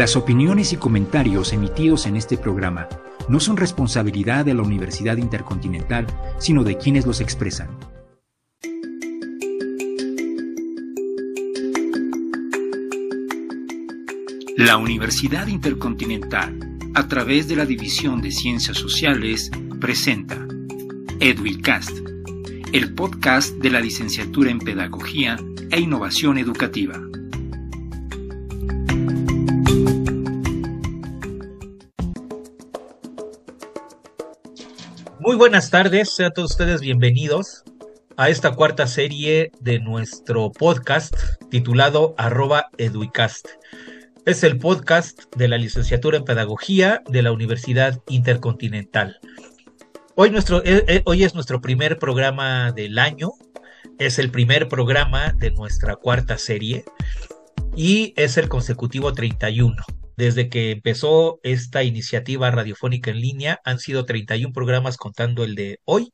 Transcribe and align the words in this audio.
Las 0.00 0.16
opiniones 0.16 0.72
y 0.72 0.78
comentarios 0.78 1.52
emitidos 1.52 2.06
en 2.06 2.16
este 2.16 2.38
programa 2.38 2.88
no 3.28 3.38
son 3.38 3.58
responsabilidad 3.58 4.46
de 4.46 4.54
la 4.54 4.62
Universidad 4.62 5.18
Intercontinental, 5.18 6.06
sino 6.38 6.64
de 6.64 6.78
quienes 6.78 7.04
los 7.04 7.20
expresan. 7.20 7.68
La 14.56 14.78
Universidad 14.78 15.48
Intercontinental, 15.48 16.58
a 16.94 17.06
través 17.06 17.46
de 17.46 17.56
la 17.56 17.66
División 17.66 18.22
de 18.22 18.30
Ciencias 18.30 18.78
Sociales, 18.78 19.50
presenta 19.82 20.38
Edwilcast, 21.20 21.94
el 22.72 22.94
podcast 22.94 23.54
de 23.56 23.68
la 23.68 23.80
licenciatura 23.80 24.50
en 24.50 24.60
Pedagogía 24.60 25.36
e 25.70 25.78
Innovación 25.78 26.38
Educativa. 26.38 27.09
Buenas 35.40 35.70
tardes, 35.70 36.14
sean 36.14 36.34
todos 36.34 36.50
ustedes 36.50 36.82
bienvenidos 36.82 37.64
a 38.18 38.28
esta 38.28 38.54
cuarta 38.54 38.86
serie 38.86 39.50
de 39.58 39.78
nuestro 39.78 40.52
podcast 40.52 41.16
titulado 41.50 42.14
arroba. 42.18 42.68
Es 44.26 44.44
el 44.44 44.58
podcast 44.58 45.34
de 45.34 45.48
la 45.48 45.56
licenciatura 45.56 46.18
en 46.18 46.24
Pedagogía 46.24 47.02
de 47.08 47.22
la 47.22 47.32
Universidad 47.32 48.02
Intercontinental. 48.10 49.18
Hoy, 50.14 50.30
nuestro, 50.30 50.62
eh, 50.62 50.84
eh, 50.86 51.02
hoy 51.06 51.24
es 51.24 51.34
nuestro 51.34 51.62
primer 51.62 51.98
programa 51.98 52.72
del 52.72 52.98
año, 52.98 53.30
es 53.98 54.18
el 54.18 54.30
primer 54.30 54.68
programa 54.68 55.32
de 55.38 55.52
nuestra 55.52 55.96
cuarta 55.96 56.36
serie 56.36 56.84
y 57.74 58.12
es 58.16 58.36
el 58.36 58.50
consecutivo 58.50 59.14
31. 59.14 59.74
Desde 60.20 60.50
que 60.50 60.72
empezó 60.72 61.40
esta 61.42 61.82
iniciativa 61.82 62.50
radiofónica 62.50 63.10
en 63.10 63.22
línea, 63.22 63.58
han 63.64 63.78
sido 63.78 64.04
31 64.04 64.52
programas 64.52 64.98
contando 64.98 65.44
el 65.44 65.54
de 65.54 65.80
hoy 65.86 66.12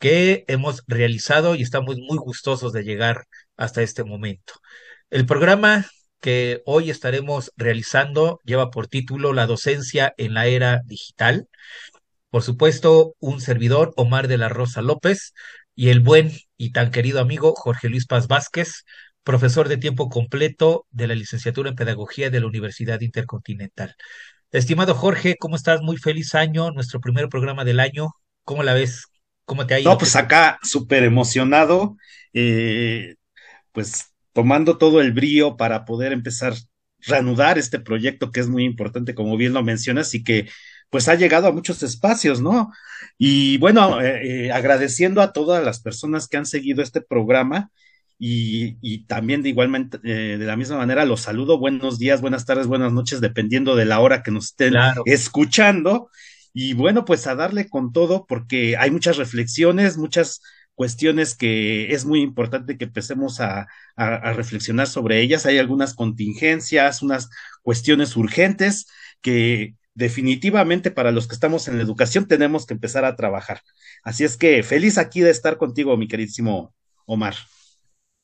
que 0.00 0.44
hemos 0.48 0.82
realizado 0.88 1.54
y 1.54 1.62
estamos 1.62 1.98
muy 1.98 2.18
gustosos 2.18 2.72
de 2.72 2.82
llegar 2.82 3.26
hasta 3.56 3.80
este 3.80 4.02
momento. 4.02 4.54
El 5.08 5.24
programa 5.24 5.86
que 6.18 6.62
hoy 6.66 6.90
estaremos 6.90 7.52
realizando 7.56 8.40
lleva 8.44 8.72
por 8.72 8.88
título 8.88 9.32
La 9.32 9.46
docencia 9.46 10.12
en 10.16 10.34
la 10.34 10.48
era 10.48 10.80
digital. 10.84 11.46
Por 12.28 12.42
supuesto, 12.42 13.14
un 13.20 13.40
servidor, 13.40 13.92
Omar 13.96 14.26
de 14.26 14.38
la 14.38 14.48
Rosa 14.48 14.82
López, 14.82 15.32
y 15.76 15.90
el 15.90 16.00
buen 16.00 16.32
y 16.56 16.72
tan 16.72 16.90
querido 16.90 17.20
amigo 17.20 17.54
Jorge 17.54 17.88
Luis 17.88 18.06
Paz 18.06 18.26
Vázquez, 18.26 18.82
profesor 19.24 19.68
de 19.68 19.76
tiempo 19.76 20.08
completo 20.08 20.86
de 20.90 21.06
la 21.06 21.14
licenciatura 21.14 21.70
en 21.70 21.76
Pedagogía 21.76 22.30
de 22.30 22.40
la 22.40 22.46
Universidad 22.46 23.00
Intercontinental. 23.00 23.94
Estimado 24.50 24.94
Jorge, 24.94 25.36
¿cómo 25.38 25.56
estás? 25.56 25.80
Muy 25.80 25.96
feliz 25.96 26.34
año, 26.34 26.70
nuestro 26.70 27.00
primer 27.00 27.28
programa 27.28 27.64
del 27.64 27.80
año. 27.80 28.10
¿Cómo 28.44 28.62
la 28.62 28.74
ves? 28.74 29.06
¿Cómo 29.44 29.66
te 29.66 29.74
ha 29.74 29.80
ido? 29.80 29.90
No, 29.90 29.98
pues 29.98 30.16
acá 30.16 30.58
súper 30.62 31.04
emocionado, 31.04 31.96
eh, 32.32 33.14
pues 33.72 34.12
tomando 34.32 34.78
todo 34.78 35.00
el 35.00 35.12
brío 35.12 35.56
para 35.56 35.84
poder 35.84 36.12
empezar 36.12 36.54
reanudar 37.04 37.58
este 37.58 37.80
proyecto 37.80 38.30
que 38.30 38.40
es 38.40 38.48
muy 38.48 38.64
importante, 38.64 39.14
como 39.14 39.36
bien 39.36 39.52
lo 39.52 39.62
mencionas, 39.62 40.14
y 40.14 40.22
que 40.22 40.48
pues 40.90 41.08
ha 41.08 41.14
llegado 41.14 41.48
a 41.48 41.52
muchos 41.52 41.82
espacios, 41.82 42.40
¿no? 42.40 42.70
Y 43.18 43.58
bueno, 43.58 44.00
eh, 44.00 44.46
eh, 44.46 44.52
agradeciendo 44.52 45.22
a 45.22 45.32
todas 45.32 45.64
las 45.64 45.80
personas 45.80 46.28
que 46.28 46.36
han 46.36 46.46
seguido 46.46 46.82
este 46.82 47.00
programa 47.00 47.70
y, 48.24 49.04
también 49.06 49.42
de 49.42 49.48
igualmente, 49.48 49.98
eh, 50.04 50.38
de 50.38 50.46
la 50.46 50.56
misma 50.56 50.76
manera, 50.76 51.04
los 51.04 51.22
saludo. 51.22 51.58
Buenos 51.58 51.98
días, 51.98 52.20
buenas 52.20 52.46
tardes, 52.46 52.68
buenas 52.68 52.92
noches, 52.92 53.20
dependiendo 53.20 53.74
de 53.74 53.84
la 53.84 53.98
hora 53.98 54.22
que 54.22 54.30
nos 54.30 54.44
estén 54.46 54.74
escuchando. 55.06 56.08
Y 56.52 56.74
bueno, 56.74 57.04
pues 57.04 57.26
a 57.26 57.34
darle 57.34 57.68
con 57.68 57.92
todo, 57.92 58.24
porque 58.28 58.76
hay 58.76 58.92
muchas 58.92 59.16
reflexiones, 59.16 59.98
muchas 59.98 60.40
cuestiones 60.74 61.34
que 61.34 61.92
es 61.92 62.04
muy 62.04 62.20
importante 62.20 62.78
que 62.78 62.84
empecemos 62.84 63.40
a, 63.40 63.66
a, 63.96 64.32
reflexionar 64.34 64.86
sobre 64.86 65.20
ellas. 65.20 65.44
Hay 65.44 65.58
algunas 65.58 65.92
contingencias, 65.92 67.02
unas 67.02 67.28
cuestiones 67.62 68.16
urgentes 68.16 68.86
que 69.20 69.74
definitivamente 69.94 70.92
para 70.92 71.10
los 71.10 71.26
que 71.26 71.34
estamos 71.34 71.66
en 71.66 71.76
la 71.76 71.82
educación 71.82 72.28
tenemos 72.28 72.66
que 72.66 72.74
empezar 72.74 73.04
a 73.04 73.16
trabajar. 73.16 73.62
Así 74.04 74.22
es 74.22 74.36
que 74.36 74.62
feliz 74.62 74.96
aquí 74.96 75.22
de 75.22 75.30
estar 75.30 75.56
contigo, 75.58 75.96
mi 75.96 76.06
queridísimo 76.06 76.72
Omar. 77.04 77.34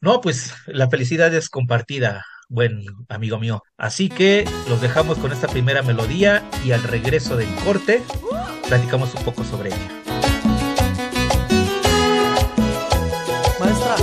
No, 0.00 0.20
pues 0.20 0.54
la 0.66 0.88
felicidad 0.88 1.34
es 1.34 1.48
compartida, 1.48 2.24
buen 2.48 2.84
amigo 3.08 3.40
mío. 3.40 3.64
Así 3.76 4.08
que 4.08 4.48
los 4.68 4.80
dejamos 4.80 5.18
con 5.18 5.32
esta 5.32 5.48
primera 5.48 5.82
melodía 5.82 6.48
y 6.64 6.70
al 6.70 6.84
regreso 6.84 7.36
del 7.36 7.52
corte 7.64 8.04
platicamos 8.68 9.12
un 9.16 9.24
poco 9.24 9.42
sobre 9.42 9.70
ella. 9.70 9.88
Maestra, 13.58 13.96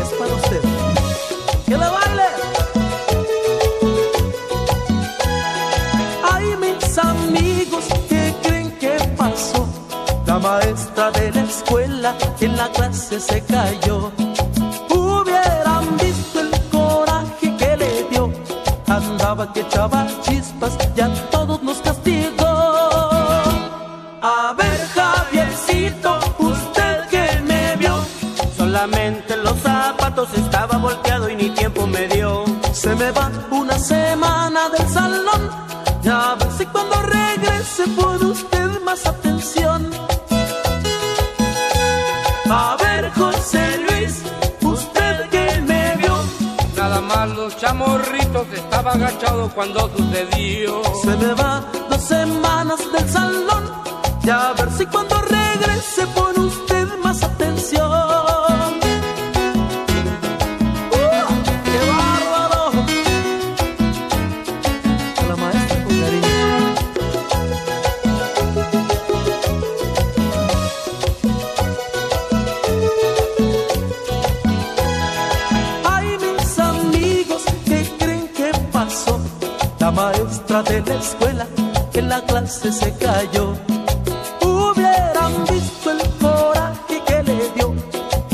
es 0.00 0.08
para 0.20 0.34
usted. 0.34 0.60
¡Que 1.66 1.76
la 1.76 1.90
baile! 1.90 2.22
Ay, 6.30 6.44
mis 6.60 6.98
amigos, 6.98 7.84
¿qué 8.08 8.32
creen 8.40 8.70
que 8.78 8.96
pasó? 9.16 9.68
La 10.26 10.38
maestra 10.38 11.10
de 11.10 11.32
la 11.32 11.42
escuela 11.42 12.16
en 12.40 12.56
la 12.56 12.70
clase 12.70 13.18
se 13.18 13.42
cayó 13.44 14.12
que 19.44 19.60
echaba 19.60 20.06
chispas 20.22 20.78
ya 20.94 21.08
todos 21.30 21.62
nos 21.62 21.78
castigó. 21.78 22.46
A 24.22 24.54
ver, 24.56 24.88
Javiercito, 24.94 26.18
usted 26.38 27.08
que 27.10 27.42
me 27.42 27.76
vio, 27.76 27.94
solamente 28.56 29.36
los 29.36 29.58
zapatos 29.60 30.32
estaba 30.34 30.78
volteado 30.78 31.28
y 31.28 31.36
ni 31.36 31.50
tiempo 31.50 31.86
me 31.86 32.08
dio. 32.08 32.44
Se 32.72 32.94
me 32.96 33.10
va 33.10 33.30
una 33.50 33.78
semana 33.78 34.70
del 34.70 34.88
salón, 34.88 35.50
ya 36.02 36.34
ver 36.36 36.50
si 36.56 36.64
cuando 36.66 36.96
regrese 37.02 37.88
por 37.88 38.15
estaba 48.86 49.06
agachado 49.06 49.50
cuando 49.54 49.90
sucedió. 49.96 50.82
Se 51.02 51.16
me 51.16 51.34
va 51.34 51.64
dos 51.90 52.00
semanas 52.00 52.78
del 52.92 53.08
salón, 53.08 53.64
ya 54.22 54.50
a 54.50 54.52
ver 54.54 54.70
si 54.70 54.86
cuando 54.86 55.20
regrese 55.22 56.06
por 56.14 56.35
de 80.62 80.80
la 80.80 80.94
escuela 80.94 81.46
que 81.92 81.98
en 81.98 82.08
la 82.08 82.22
clase 82.22 82.72
se 82.72 82.90
cayó. 82.96 83.52
Hubieran 84.40 85.44
visto 85.50 85.90
el 85.90 86.00
coraje 86.18 87.02
que 87.06 87.22
le 87.22 87.50
dio. 87.50 87.74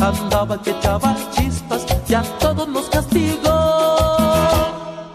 Andaba 0.01 0.61
que 0.63 0.71
echaba 0.71 1.17
chispas, 1.33 1.85
ya 2.07 2.23
todos 2.39 2.69
nos 2.69 2.89
castigó. 2.91 3.51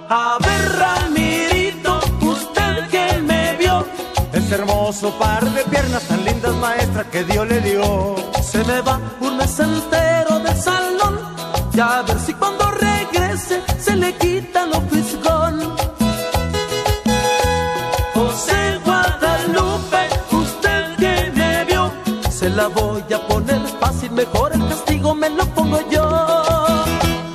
A 0.09 0.37
ver, 0.39 0.79
Ramirito, 0.79 1.99
usted 2.21 2.87
que 2.89 3.21
me 3.21 3.55
vio. 3.55 3.85
Ese 4.33 4.55
hermoso 4.55 5.11
par 5.17 5.45
de 5.45 5.63
piernas 5.63 6.03
tan 6.03 6.25
lindas, 6.25 6.55
maestra, 6.55 7.03
que 7.09 7.23
Dios 7.23 7.47
le 7.47 7.61
dio. 7.61 8.15
Se 8.41 8.63
me 8.65 8.81
va 8.81 8.99
un 9.21 9.37
mes 9.37 9.59
entero 9.59 10.39
del 10.39 10.57
salón. 10.61 11.19
Ya 11.71 11.99
a 11.99 12.01
ver 12.01 12.19
si 12.19 12.33
cuando 12.33 12.66
la 22.57 22.67
voy 22.69 23.03
a 23.13 23.19
poner 23.27 23.61
fácil, 23.79 24.11
mejor 24.11 24.51
el 24.51 24.67
castigo 24.67 25.13
me 25.13 25.29
lo 25.29 25.45
pongo 25.53 25.79
yo. 25.91 26.03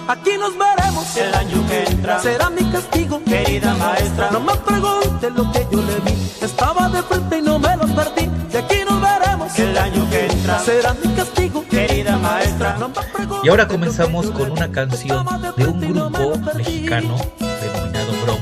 Aquí 0.08 0.32
nos 0.36 0.52
veremos 0.58 1.16
El 1.16 1.32
año 1.32 1.64
que 1.68 1.84
entra, 1.84 2.18
será 2.18 2.50
mi 2.50 2.64
castigo. 2.64 3.22
querida 3.24 3.72
maestra, 3.74 4.30
No 4.32 4.40
me 4.40 4.54
pregunte 4.56 5.30
lo 5.30 5.50
que 5.52 5.64
yo 5.70 5.80
le 5.80 5.96
vi, 6.04 6.12
estaba 6.40 6.88
de 6.88 7.02
frente 7.04 7.38
y 7.38 7.42
no 7.42 7.60
me 7.60 7.76
los 7.76 7.90
perdí. 7.92 8.26
De 8.50 8.58
aquí 8.58 8.78
nos 8.84 9.00
veremos 9.00 9.58
el 9.60 9.78
año 9.78 10.10
que 10.10 10.26
entra, 10.26 10.58
será 10.58 10.92
mi 10.94 11.08
castigo. 11.14 11.64
querida 11.70 12.16
maestra, 12.16 12.76
No 12.80 12.88
me 12.88 13.02
pregunte 13.14 13.46
Y 13.46 13.48
ahora 13.48 13.62
lo 13.62 13.68
comenzamos 13.68 14.26
con 14.32 14.50
una 14.50 14.72
canción 14.72 15.18
estaba 15.20 15.38
de 15.38 15.48
un 15.50 15.54
frente 15.54 15.86
y 15.86 15.88
no 15.90 16.10
me 16.10 16.18
grupo 16.18 16.30
los 16.36 16.38
perdí. 16.48 16.64
mexicano 16.64 17.16
denominado 17.60 18.12
Bronco. 18.24 18.41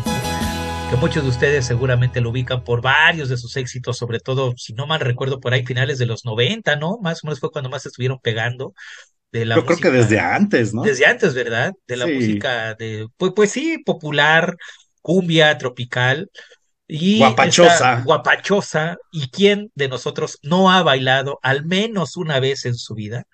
Muchos 1.00 1.23
de 1.23 1.31
ustedes 1.31 1.64
seguramente 1.64 2.20
lo 2.20 2.29
ubican 2.29 2.62
por 2.62 2.82
varios 2.82 3.31
de 3.31 3.38
sus 3.38 3.56
éxitos, 3.56 3.97
sobre 3.97 4.20
todo, 4.20 4.52
si 4.56 4.75
no 4.75 4.87
mal 4.87 5.00
recuerdo, 5.00 5.41
por 5.41 5.55
ahí 5.55 5.64
finales 5.64 5.99
de 5.99 6.05
los 6.05 6.26
90, 6.26 6.76
¿no? 6.76 6.99
Más 7.02 7.25
o 7.25 7.26
menos 7.26 7.41
fue 7.41 7.50
cuando 7.50 7.70
más 7.70 7.87
estuvieron 7.87 8.19
pegando. 8.20 8.75
De 9.32 9.47
la 9.47 9.55
Yo 9.56 9.64
creo 9.64 9.79
que 9.79 9.91
desde 9.91 10.20
antes, 10.20 10.75
¿no? 10.75 10.82
Desde 10.82 11.06
antes, 11.06 11.35
¿verdad? 11.35 11.73
De 11.87 11.97
la 11.97 12.06
Sí. 12.06 12.14
música 12.14 12.75
de, 12.75 13.06
pues, 13.17 13.32
pues 13.35 13.50
sí, 13.50 13.79
popular, 13.79 14.56
cumbia, 15.00 15.56
tropical. 15.56 16.31
Y 16.87 17.19
Guapachosa. 17.20 18.02
guapachosa. 18.05 18.99
¿Y 19.12 19.29
quién 19.31 19.70
de 19.75 19.88
nosotros 19.88 20.38
no 20.43 20.70
ha 20.70 20.82
bailado 20.82 21.38
al 21.43 21.64
menos 21.64 22.17
una 22.17 22.41
vez 22.41 22.67
en 22.67 22.75
su 22.75 22.94
vida 22.94 23.25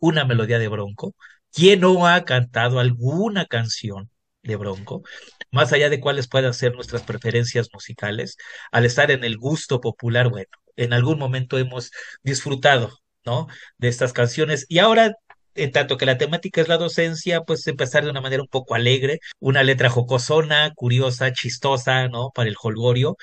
una 0.00 0.24
melodía 0.24 0.58
de 0.58 0.68
Bronco? 0.68 1.14
¿Quién 1.52 1.80
no 1.80 2.06
ha 2.06 2.24
cantado 2.24 2.80
alguna 2.80 3.46
canción 3.46 4.10
de 4.42 4.56
Bronco? 4.56 5.02
Más 5.50 5.72
allá 5.72 5.88
de 5.90 6.00
cuáles 6.00 6.28
puedan 6.28 6.54
ser 6.54 6.74
nuestras 6.74 7.02
preferencias 7.02 7.68
musicales, 7.72 8.36
al 8.70 8.84
estar 8.84 9.10
en 9.10 9.24
el 9.24 9.36
gusto 9.38 9.80
popular, 9.80 10.28
bueno, 10.28 10.50
en 10.76 10.92
algún 10.92 11.18
momento 11.18 11.58
hemos 11.58 11.90
disfrutado, 12.22 12.98
¿no? 13.24 13.46
De 13.78 13.88
estas 13.88 14.12
canciones. 14.12 14.66
Y 14.68 14.78
ahora 14.78 15.14
en 15.54 15.72
tanto 15.72 15.96
que 15.96 16.06
la 16.06 16.18
temática 16.18 16.60
es 16.60 16.68
la 16.68 16.78
docencia, 16.78 17.42
pues 17.42 17.66
empezar 17.66 18.04
de 18.04 18.10
una 18.10 18.20
manera 18.20 18.42
un 18.42 18.48
poco 18.48 18.74
alegre, 18.74 19.20
una 19.38 19.62
letra 19.62 19.90
jocosona, 19.90 20.72
curiosa, 20.74 21.32
chistosa, 21.32 22.08
¿no? 22.08 22.30
Para 22.34 22.48
el 22.48 22.56
holgorio. 22.60 23.16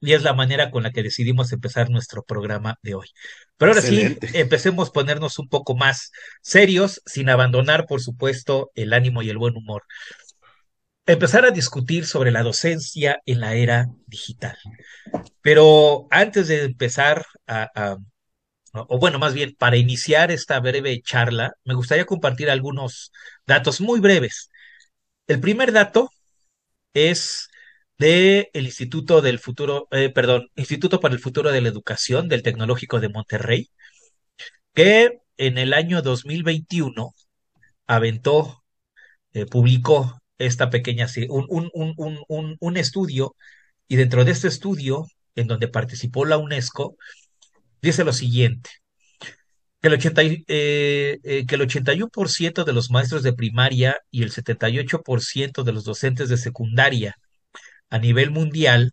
Y 0.00 0.12
es 0.12 0.22
la 0.22 0.34
manera 0.34 0.70
con 0.70 0.82
la 0.82 0.92
que 0.92 1.02
decidimos 1.02 1.52
empezar 1.52 1.90
nuestro 1.90 2.22
programa 2.22 2.78
de 2.82 2.94
hoy. 2.94 3.08
Pero 3.56 3.72
ahora 3.72 3.82
sí, 3.82 4.16
empecemos 4.34 4.90
a 4.90 4.92
ponernos 4.92 5.38
un 5.38 5.48
poco 5.48 5.74
más 5.74 6.12
serios, 6.42 7.00
sin 7.06 7.30
abandonar, 7.30 7.86
por 7.86 8.02
supuesto, 8.02 8.70
el 8.74 8.92
ánimo 8.92 9.22
y 9.22 9.30
el 9.30 9.38
buen 9.38 9.56
humor. 9.56 9.84
Empezar 11.06 11.44
a 11.44 11.52
discutir 11.52 12.06
sobre 12.06 12.32
la 12.32 12.42
docencia 12.42 13.20
en 13.26 13.40
la 13.40 13.54
era 13.54 13.86
digital. 14.06 14.56
Pero 15.40 16.08
antes 16.10 16.48
de 16.48 16.64
empezar 16.64 17.24
a, 17.46 17.96
o 18.72 18.98
bueno, 18.98 19.18
más 19.18 19.34
bien, 19.34 19.54
para 19.58 19.76
iniciar 19.76 20.30
esta 20.30 20.60
breve 20.60 21.00
charla, 21.02 21.52
me 21.64 21.74
gustaría 21.74 22.04
compartir 22.06 22.50
algunos 22.50 23.12
datos 23.46 23.80
muy 23.80 24.00
breves. 24.00 24.50
El 25.26 25.40
primer 25.40 25.72
dato 25.72 26.10
es 26.94 27.48
de 27.98 28.50
el 28.52 28.66
Instituto 28.66 29.22
del 29.22 29.38
Futuro, 29.38 29.88
eh, 29.90 30.10
perdón, 30.10 30.50
Instituto 30.56 31.00
para 31.00 31.14
el 31.14 31.20
Futuro 31.20 31.52
de 31.52 31.60
la 31.60 31.68
Educación 31.68 32.28
del 32.28 32.42
Tecnológico 32.42 33.00
de 33.00 33.08
Monterrey, 33.08 33.70
que 34.74 35.20
en 35.38 35.58
el 35.58 35.72
año 35.74 36.02
2021 36.02 37.14
aventó, 37.86 38.64
eh, 39.32 39.46
publicó 39.46 40.20
esta 40.38 40.70
pequeña, 40.70 41.06
un, 41.28 41.46
un, 41.50 41.70
un, 42.28 42.56
un, 42.60 42.76
estudio, 42.76 43.34
y 43.88 43.96
dentro 43.96 44.24
de 44.24 44.32
este 44.32 44.48
estudio, 44.48 45.06
en 45.36 45.46
donde 45.48 45.68
participó 45.68 46.24
la 46.24 46.38
UNESCO, 46.38 46.96
dice 47.82 48.04
lo 48.04 48.12
siguiente. 48.12 48.70
que 49.80 49.88
el 49.88 49.94
80 49.94 50.22
y- 50.24 50.44
eh, 50.48 51.18
eh, 51.22 51.46
que 51.46 51.54
el 51.54 51.62
81% 51.62 52.64
de 52.64 52.72
los 52.72 52.90
maestros 52.90 53.22
de 53.22 53.32
primaria 53.32 53.96
y 54.10 54.22
el 54.22 54.30
78% 54.32 55.64
de 55.64 55.72
los 55.72 55.84
docentes 55.84 56.28
de 56.28 56.36
secundaria 56.38 57.16
a 57.90 57.98
nivel 57.98 58.30
mundial 58.30 58.92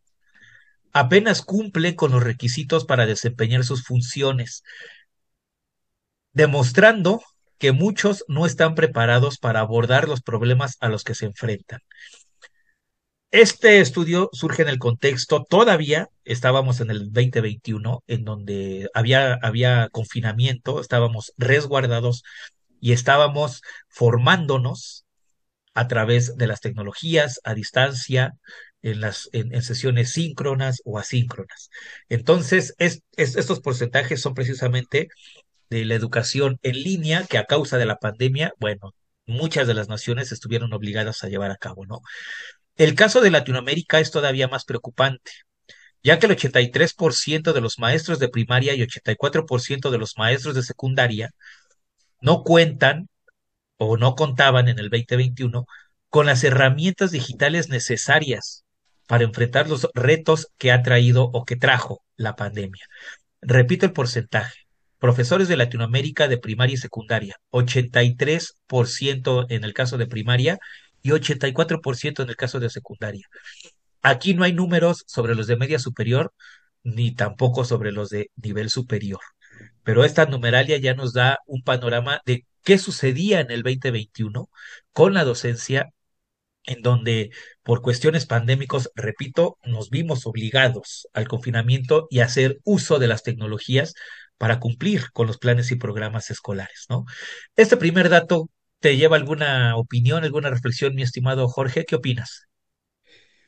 apenas 0.93 1.41
cumplen 1.41 1.95
con 1.95 2.11
los 2.11 2.23
requisitos 2.23 2.85
para 2.85 3.05
desempeñar 3.05 3.63
sus 3.65 3.83
funciones, 3.83 4.63
demostrando 6.33 7.21
que 7.63 7.71
muchos 7.71 8.25
no 8.27 8.45
están 8.45 8.75
preparados 8.75 9.37
para 9.39 9.61
abordar 9.61 10.09
los 10.09 10.21
problemas 10.21 10.75
a 10.81 10.89
los 10.89 11.05
que 11.05 11.15
se 11.15 11.27
enfrentan. 11.27 11.79
Este 13.31 13.79
estudio 13.81 14.29
surge 14.31 14.61
en 14.61 14.69
el 14.69 14.77
contexto, 14.77 15.43
todavía 15.49 16.07
estábamos 16.23 16.81
en 16.81 16.91
el 16.91 17.11
2021, 17.11 18.03
en 18.07 18.23
donde 18.25 18.89
había, 18.93 19.33
había 19.41 19.89
confinamiento, 19.91 20.79
estábamos 20.79 21.33
resguardados 21.37 22.23
y 22.81 22.93
estábamos 22.93 23.61
formándonos 23.89 25.05
a 25.75 25.87
través 25.87 26.37
de 26.37 26.47
las 26.47 26.61
tecnologías 26.61 27.41
a 27.45 27.55
distancia, 27.55 28.33
en 28.83 29.01
las 29.01 29.29
en, 29.33 29.61
sesiones 29.63 30.11
síncronas 30.13 30.81
o 30.85 30.99
asíncronas. 30.99 31.69
Entonces, 32.09 32.75
es, 32.79 33.03
es- 33.17 33.35
estos 33.37 33.61
porcentajes 33.61 34.21
son 34.21 34.33
precisamente 34.35 35.09
de 35.73 35.85
la 35.85 35.95
educación 35.95 36.59
en 36.61 36.81
línea 36.83 37.25
que 37.25 37.37
a 37.37 37.45
causa 37.45 37.77
de 37.77 37.85
la 37.85 37.97
pandemia, 37.97 38.53
bueno, 38.59 38.93
muchas 39.25 39.67
de 39.67 39.73
las 39.73 39.89
naciones 39.89 40.31
estuvieron 40.31 40.73
obligadas 40.73 41.23
a 41.23 41.29
llevar 41.29 41.51
a 41.51 41.57
cabo, 41.57 41.85
¿no? 41.85 42.01
El 42.75 42.95
caso 42.95 43.21
de 43.21 43.31
Latinoamérica 43.31 43.99
es 43.99 44.11
todavía 44.11 44.47
más 44.47 44.65
preocupante, 44.65 45.31
ya 46.03 46.19
que 46.19 46.27
el 46.27 46.33
83% 46.33 47.53
de 47.53 47.61
los 47.61 47.79
maestros 47.79 48.19
de 48.19 48.29
primaria 48.29 48.73
y 48.75 48.81
84% 48.81 49.89
de 49.91 49.97
los 49.97 50.17
maestros 50.17 50.55
de 50.55 50.63
secundaria 50.63 51.31
no 52.21 52.43
cuentan 52.43 53.09
o 53.77 53.97
no 53.97 54.15
contaban 54.15 54.67
en 54.69 54.79
el 54.79 54.89
2021 54.89 55.65
con 56.09 56.25
las 56.27 56.43
herramientas 56.43 57.11
digitales 57.11 57.69
necesarias 57.69 58.63
para 59.07 59.23
enfrentar 59.23 59.67
los 59.69 59.89
retos 59.93 60.47
que 60.57 60.71
ha 60.71 60.83
traído 60.83 61.23
o 61.33 61.45
que 61.45 61.55
trajo 61.55 62.03
la 62.15 62.35
pandemia. 62.35 62.85
Repito 63.41 63.85
el 63.85 63.93
porcentaje. 63.93 64.62
Profesores 65.03 65.47
de 65.49 65.57
Latinoamérica 65.57 66.29
de 66.29 66.37
primaria 66.37 66.75
y 66.75 66.77
secundaria, 66.77 67.35
83% 67.51 69.45
en 69.49 69.63
el 69.65 69.73
caso 69.73 69.97
de 69.97 70.07
primaria 70.07 70.59
y 71.01 71.09
84% 71.11 72.23
en 72.23 72.29
el 72.29 72.37
caso 72.37 72.61
de 72.61 72.69
secundaria. 72.69 73.27
Aquí 74.01 74.33
no 74.33 74.45
hay 74.45 74.53
números 74.53 75.03
sobre 75.07 75.35
los 75.35 75.47
de 75.47 75.57
media 75.57 75.79
superior 75.79 76.33
ni 76.83 77.13
tampoco 77.13 77.65
sobre 77.65 77.91
los 77.91 78.09
de 78.09 78.31
nivel 78.35 78.69
superior 78.69 79.19
pero 79.83 80.03
esta 80.03 80.25
numeralia 80.25 80.77
ya 80.77 80.93
nos 80.95 81.13
da 81.13 81.39
un 81.45 81.63
panorama 81.63 82.21
de 82.25 82.45
qué 82.63 82.77
sucedía 82.77 83.41
en 83.41 83.51
el 83.51 83.63
2021 83.63 84.49
con 84.93 85.13
la 85.13 85.23
docencia, 85.23 85.89
en 86.65 86.81
donde 86.81 87.31
por 87.63 87.81
cuestiones 87.81 88.25
pandémicos, 88.25 88.91
repito, 88.95 89.57
nos 89.65 89.89
vimos 89.89 90.25
obligados 90.25 91.07
al 91.13 91.27
confinamiento 91.27 92.07
y 92.09 92.19
a 92.21 92.25
hacer 92.25 92.59
uso 92.63 92.99
de 92.99 93.07
las 93.07 93.23
tecnologías 93.23 93.93
para 94.37 94.59
cumplir 94.59 95.11
con 95.13 95.27
los 95.27 95.37
planes 95.37 95.71
y 95.71 95.75
programas 95.75 96.29
escolares, 96.29 96.85
¿no? 96.89 97.05
Este 97.55 97.77
primer 97.77 98.09
dato 98.09 98.49
te 98.79 98.97
lleva 98.97 99.15
alguna 99.15 99.77
opinión, 99.77 100.23
alguna 100.23 100.49
reflexión, 100.49 100.95
mi 100.95 101.03
estimado 101.03 101.47
Jorge, 101.47 101.85
¿qué 101.85 101.95
opinas? 101.95 102.47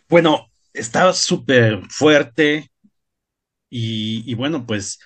Bueno, 0.07 0.47
está 0.73 1.11
súper 1.13 1.81
fuerte 1.89 2.71
y, 3.69 4.23
y 4.29 4.33
bueno, 4.35 4.65
pues 4.65 4.99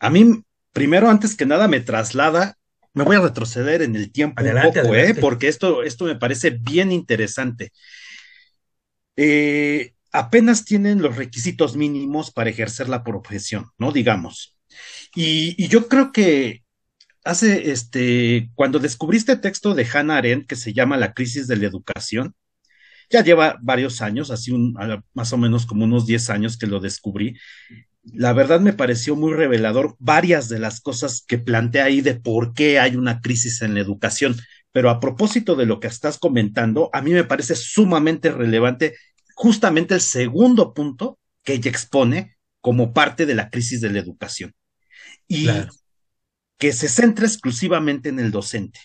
a 0.00 0.10
mí, 0.10 0.42
primero, 0.72 1.08
antes 1.08 1.36
que 1.36 1.46
nada, 1.46 1.68
me 1.68 1.80
traslada, 1.80 2.56
me 2.92 3.04
voy 3.04 3.16
a 3.16 3.20
retroceder 3.20 3.82
en 3.82 3.96
el 3.96 4.12
tiempo 4.12 4.40
Adelante, 4.40 4.80
un 4.80 4.86
poco, 4.86 4.96
¿eh? 4.96 5.14
Porque 5.14 5.48
esto, 5.48 5.82
esto 5.82 6.04
me 6.04 6.16
parece 6.16 6.50
bien 6.50 6.92
interesante. 6.92 7.72
Eh, 9.16 9.94
apenas 10.12 10.64
tienen 10.64 11.02
los 11.02 11.16
requisitos 11.16 11.76
mínimos 11.76 12.30
para 12.30 12.50
ejercer 12.50 12.88
la 12.88 13.02
profesión, 13.02 13.66
¿no? 13.78 13.92
Digamos. 13.92 14.53
Y, 15.14 15.68
yo 15.68 15.88
creo 15.88 16.12
que 16.12 16.62
hace, 17.24 17.70
este, 17.70 18.50
cuando 18.54 18.78
descubrí 18.78 19.16
este 19.18 19.36
texto 19.36 19.74
de 19.74 19.86
Hannah 19.92 20.18
Arendt 20.18 20.46
que 20.46 20.56
se 20.56 20.72
llama 20.72 20.96
La 20.96 21.14
crisis 21.14 21.46
de 21.46 21.56
la 21.56 21.66
educación, 21.66 22.34
ya 23.10 23.22
lleva 23.22 23.58
varios 23.62 24.00
años, 24.02 24.30
así 24.30 24.52
más 25.12 25.32
o 25.32 25.36
menos 25.36 25.66
como 25.66 25.84
unos 25.84 26.06
10 26.06 26.30
años 26.30 26.56
que 26.56 26.66
lo 26.66 26.80
descubrí. 26.80 27.36
La 28.02 28.32
verdad 28.32 28.60
me 28.60 28.72
pareció 28.72 29.16
muy 29.16 29.32
revelador 29.34 29.96
varias 29.98 30.48
de 30.48 30.58
las 30.58 30.80
cosas 30.80 31.24
que 31.26 31.38
plantea 31.38 31.84
ahí 31.86 32.00
de 32.00 32.14
por 32.14 32.54
qué 32.54 32.78
hay 32.78 32.96
una 32.96 33.20
crisis 33.20 33.62
en 33.62 33.74
la 33.74 33.80
educación. 33.80 34.36
Pero 34.72 34.90
a 34.90 35.00
propósito 35.00 35.54
de 35.54 35.66
lo 35.66 35.80
que 35.80 35.86
estás 35.86 36.18
comentando, 36.18 36.90
a 36.92 37.02
mí 37.02 37.12
me 37.12 37.24
parece 37.24 37.54
sumamente 37.54 38.30
relevante 38.30 38.96
justamente 39.34 39.94
el 39.94 40.00
segundo 40.00 40.74
punto 40.74 41.18
que 41.44 41.54
ella 41.54 41.70
expone 41.70 42.36
como 42.60 42.92
parte 42.92 43.26
de 43.26 43.34
la 43.34 43.50
crisis 43.50 43.80
de 43.80 43.90
la 43.90 44.00
educación 44.00 44.54
y 45.28 45.44
Claro. 45.44 45.72
que 46.58 46.72
se 46.72 46.88
centra 46.88 47.26
exclusivamente 47.26 48.08
en 48.08 48.18
el 48.20 48.30
docente 48.30 48.80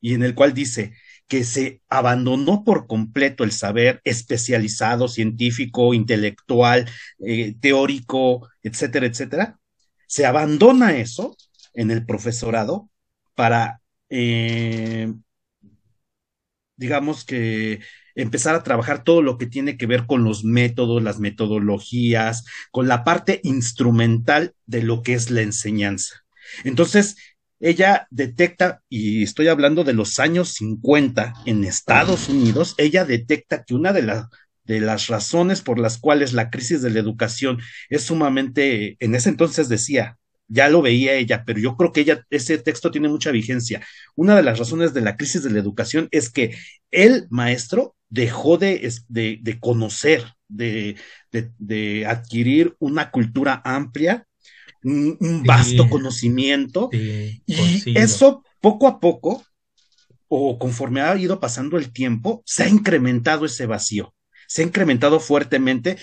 y 0.00 0.14
en 0.14 0.22
el 0.22 0.34
cual 0.34 0.54
dice 0.54 0.94
que 1.28 1.44
se 1.44 1.80
abandonó 1.88 2.64
por 2.64 2.86
completo 2.88 3.44
el 3.44 3.52
saber 3.52 4.00
especializado, 4.04 5.06
científico, 5.08 5.94
intelectual, 5.94 6.88
eh, 7.24 7.54
teórico, 7.60 8.48
etcétera, 8.62 9.06
etcétera. 9.06 9.58
Se 10.06 10.26
abandona 10.26 10.96
eso 10.96 11.36
en 11.72 11.92
el 11.92 12.04
profesorado 12.04 12.90
para, 13.36 13.80
eh, 14.08 15.12
digamos 16.76 17.24
que 17.24 17.80
empezar 18.14 18.54
a 18.54 18.62
trabajar 18.62 19.04
todo 19.04 19.22
lo 19.22 19.38
que 19.38 19.46
tiene 19.46 19.76
que 19.76 19.86
ver 19.86 20.06
con 20.06 20.24
los 20.24 20.44
métodos, 20.44 21.02
las 21.02 21.18
metodologías, 21.18 22.44
con 22.70 22.88
la 22.88 23.04
parte 23.04 23.40
instrumental 23.44 24.54
de 24.66 24.82
lo 24.82 25.02
que 25.02 25.14
es 25.14 25.30
la 25.30 25.42
enseñanza. 25.42 26.24
Entonces, 26.64 27.16
ella 27.60 28.06
detecta, 28.10 28.82
y 28.88 29.22
estoy 29.22 29.48
hablando 29.48 29.84
de 29.84 29.92
los 29.92 30.18
años 30.18 30.54
50 30.54 31.34
en 31.44 31.64
Estados 31.64 32.28
Unidos, 32.28 32.74
ella 32.78 33.04
detecta 33.04 33.64
que 33.64 33.74
una 33.74 33.92
de, 33.92 34.24
de 34.64 34.80
las 34.80 35.08
razones 35.08 35.60
por 35.60 35.78
las 35.78 35.98
cuales 35.98 36.32
la 36.32 36.48
crisis 36.48 36.80
de 36.80 36.90
la 36.90 37.00
educación 37.00 37.58
es 37.90 38.04
sumamente, 38.04 38.96
en 38.98 39.14
ese 39.14 39.28
entonces 39.28 39.68
decía, 39.68 40.16
ya 40.48 40.68
lo 40.68 40.82
veía 40.82 41.14
ella, 41.14 41.44
pero 41.46 41.60
yo 41.60 41.76
creo 41.76 41.92
que 41.92 42.00
ella, 42.00 42.26
ese 42.30 42.58
texto 42.58 42.90
tiene 42.90 43.08
mucha 43.08 43.30
vigencia. 43.30 43.86
Una 44.16 44.36
de 44.36 44.42
las 44.42 44.58
razones 44.58 44.92
de 44.92 45.00
la 45.00 45.16
crisis 45.16 45.42
de 45.42 45.50
la 45.50 45.60
educación 45.60 46.08
es 46.10 46.28
que 46.30 46.56
el 46.90 47.26
maestro 47.30 47.94
dejó 48.10 48.58
de, 48.58 48.92
de, 49.08 49.38
de 49.40 49.60
conocer, 49.60 50.24
de, 50.48 50.96
de, 51.30 52.06
adquirir 52.06 52.76
una 52.80 53.10
cultura 53.10 53.62
amplia, 53.64 54.26
un, 54.82 55.42
vasto 55.46 55.88
conocimiento, 55.88 56.90
y 56.92 57.42
eso 57.94 58.44
poco 58.60 58.88
a 58.88 59.00
poco, 59.00 59.44
o 60.28 60.58
conforme 60.58 61.00
ha 61.00 61.16
ido 61.16 61.40
pasando 61.40 61.78
el 61.78 61.92
tiempo, 61.92 62.42
se 62.44 62.64
ha 62.64 62.68
incrementado 62.68 63.46
ese 63.46 63.66
vacío, 63.66 64.14
se 64.46 64.62
ha 64.62 64.66
incrementado 64.66 65.20
fuertemente 65.20 65.96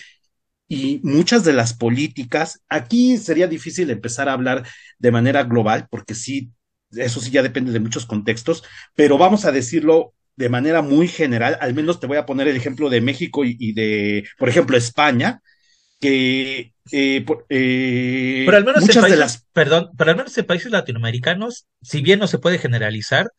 y 0.69 0.99
muchas 1.03 1.43
de 1.43 1.53
las 1.53 1.73
políticas, 1.73 2.61
aquí 2.67 3.17
sería 3.17 3.47
difícil 3.47 3.89
empezar 3.89 4.27
a 4.27 4.33
hablar 4.33 4.67
de 4.99 5.11
manera 5.11 5.43
global, 5.43 5.87
porque 5.89 6.13
sí, 6.13 6.51
eso 6.91 7.21
sí 7.21 7.31
ya 7.31 7.41
depende 7.41 7.71
de 7.71 7.79
muchos 7.79 8.05
contextos, 8.05 8.63
pero 8.95 9.17
vamos 9.17 9.45
a 9.45 9.51
decirlo 9.51 10.13
de 10.37 10.49
manera 10.49 10.81
muy 10.81 11.07
general, 11.07 11.57
al 11.59 11.73
menos 11.73 11.99
te 11.99 12.07
voy 12.07 12.17
a 12.17 12.25
poner 12.25 12.47
el 12.47 12.55
ejemplo 12.55 12.89
de 12.89 13.01
México 13.01 13.43
y, 13.43 13.73
de, 13.73 14.23
por 14.37 14.47
ejemplo, 14.47 14.77
España, 14.77 15.41
que 15.99 16.73
eh, 16.91 17.25
eh, 17.49 18.43
pero 18.45 18.57
al 18.57 18.63
menos 18.63 18.83
muchas 18.83 19.09
de 19.09 19.17
las 19.17 19.45
perdón, 19.51 19.89
pero 19.97 20.11
al 20.11 20.17
menos 20.17 20.37
en 20.37 20.45
países 20.45 20.71
latinoamericanos, 20.71 21.65
si 21.81 22.01
bien 22.01 22.19
no 22.19 22.27
se 22.27 22.37
puede 22.37 22.59
generalizar, 22.59 23.31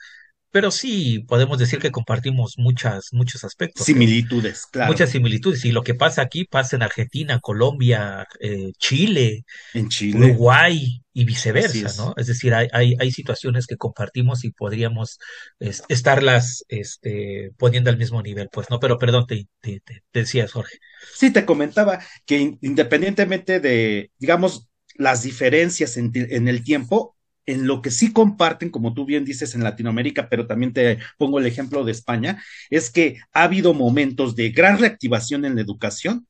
pero 0.50 0.70
sí 0.70 1.24
podemos 1.28 1.58
decir 1.58 1.78
que 1.78 1.90
compartimos 1.90 2.54
muchas, 2.56 3.12
muchos 3.12 3.44
aspectos. 3.44 3.84
Similitudes, 3.84 4.66
claro. 4.66 4.90
Muchas 4.90 5.10
similitudes. 5.10 5.64
Y 5.64 5.72
lo 5.72 5.82
que 5.82 5.94
pasa 5.94 6.22
aquí 6.22 6.44
pasa 6.44 6.76
en 6.76 6.82
Argentina, 6.82 7.38
Colombia, 7.40 8.26
eh, 8.40 8.72
Chile, 8.78 9.44
en 9.74 9.88
Chile, 9.88 10.18
Uruguay 10.18 11.02
y 11.12 11.24
viceversa, 11.24 12.02
¿no? 12.02 12.14
Es 12.16 12.28
decir, 12.28 12.54
hay, 12.54 12.68
hay, 12.72 12.94
hay, 12.98 13.10
situaciones 13.10 13.66
que 13.66 13.76
compartimos 13.76 14.44
y 14.44 14.52
podríamos 14.52 15.18
estarlas 15.58 16.64
este, 16.68 17.50
poniendo 17.58 17.90
al 17.90 17.98
mismo 17.98 18.22
nivel, 18.22 18.48
pues, 18.52 18.70
¿no? 18.70 18.78
Pero 18.78 18.98
perdón, 18.98 19.26
te, 19.26 19.48
te, 19.60 19.80
te 19.80 20.02
decías, 20.12 20.52
Jorge. 20.52 20.78
Sí, 21.14 21.32
te 21.32 21.44
comentaba 21.44 21.98
que 22.24 22.56
independientemente 22.60 23.60
de, 23.60 24.12
digamos, 24.18 24.68
las 24.94 25.22
diferencias 25.24 25.96
en, 25.96 26.12
en 26.14 26.48
el 26.48 26.62
tiempo, 26.62 27.17
en 27.48 27.66
lo 27.66 27.80
que 27.80 27.90
sí 27.90 28.12
comparten, 28.12 28.68
como 28.68 28.92
tú 28.92 29.06
bien 29.06 29.24
dices, 29.24 29.54
en 29.54 29.64
Latinoamérica, 29.64 30.28
pero 30.28 30.46
también 30.46 30.74
te 30.74 30.98
pongo 31.16 31.38
el 31.38 31.46
ejemplo 31.46 31.82
de 31.82 31.92
España, 31.92 32.44
es 32.68 32.90
que 32.90 33.16
ha 33.32 33.44
habido 33.44 33.72
momentos 33.72 34.36
de 34.36 34.50
gran 34.50 34.78
reactivación 34.78 35.46
en 35.46 35.54
la 35.54 35.62
educación, 35.62 36.26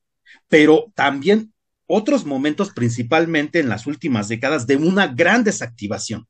pero 0.47 0.93
también 0.95 1.53
otros 1.87 2.25
momentos, 2.25 2.71
principalmente 2.71 3.59
en 3.59 3.67
las 3.67 3.85
últimas 3.85 4.29
décadas, 4.29 4.65
de 4.65 4.77
una 4.77 5.07
gran 5.07 5.43
desactivación. 5.43 6.25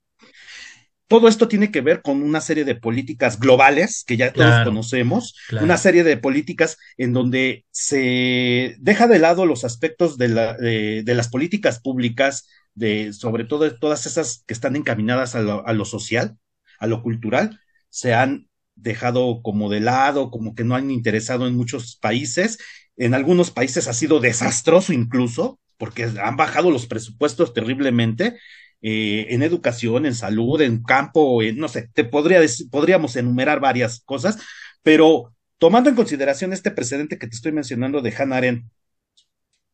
Todo 1.07 1.27
esto 1.27 1.47
tiene 1.47 1.71
que 1.71 1.81
ver 1.81 2.01
con 2.01 2.23
una 2.23 2.41
serie 2.41 2.65
de 2.65 2.75
políticas 2.75 3.39
globales 3.39 4.03
que 4.07 4.17
ya 4.17 4.33
todos 4.33 4.63
conocemos, 4.63 5.35
una 5.61 5.77
serie 5.77 6.03
de 6.03 6.17
políticas 6.17 6.77
en 6.97 7.13
donde 7.13 7.65
se 7.71 8.75
deja 8.79 9.07
de 9.07 9.19
lado 9.19 9.45
los 9.45 9.65
aspectos 9.65 10.17
de, 10.17 10.29
la, 10.29 10.53
de, 10.55 11.03
de 11.03 11.15
las 11.15 11.27
políticas 11.29 11.79
públicas, 11.79 12.47
de 12.75 13.13
sobre 13.13 13.43
todo 13.43 13.69
todas 13.77 14.05
esas 14.05 14.43
que 14.47 14.53
están 14.53 14.75
encaminadas 14.75 15.35
a 15.35 15.41
lo, 15.41 15.67
a 15.67 15.73
lo, 15.73 15.85
social, 15.85 16.37
a 16.79 16.87
lo 16.87 17.03
cultural, 17.03 17.59
se 17.89 18.13
han 18.13 18.47
dejado 18.75 19.41
como 19.41 19.69
de 19.69 19.81
lado, 19.81 20.31
como 20.31 20.55
que 20.55 20.63
no 20.63 20.75
han 20.75 20.91
interesado 20.91 21.47
en 21.47 21.55
muchos 21.55 21.97
países. 21.97 22.57
En 22.97 23.13
algunos 23.13 23.51
países 23.51 23.87
ha 23.87 23.93
sido 23.93 24.19
desastroso 24.19 24.93
incluso, 24.93 25.59
porque 25.77 26.03
han 26.03 26.37
bajado 26.37 26.71
los 26.71 26.87
presupuestos 26.87 27.53
terriblemente 27.53 28.37
eh, 28.81 29.27
en 29.29 29.43
educación, 29.43 30.05
en 30.05 30.15
salud, 30.15 30.61
en 30.61 30.83
campo, 30.83 31.41
en, 31.43 31.57
no 31.57 31.67
sé, 31.67 31.89
te 31.93 32.05
podría 32.05 32.41
podríamos 32.71 33.15
enumerar 33.15 33.59
varias 33.59 34.01
cosas, 34.05 34.39
pero 34.83 35.33
tomando 35.57 35.89
en 35.89 35.95
consideración 35.95 36.53
este 36.53 36.71
precedente 36.71 37.17
que 37.17 37.27
te 37.27 37.35
estoy 37.35 37.51
mencionando 37.51 38.01
de 38.01 38.13
Hannah 38.15 38.37
Arendt, 38.37 38.65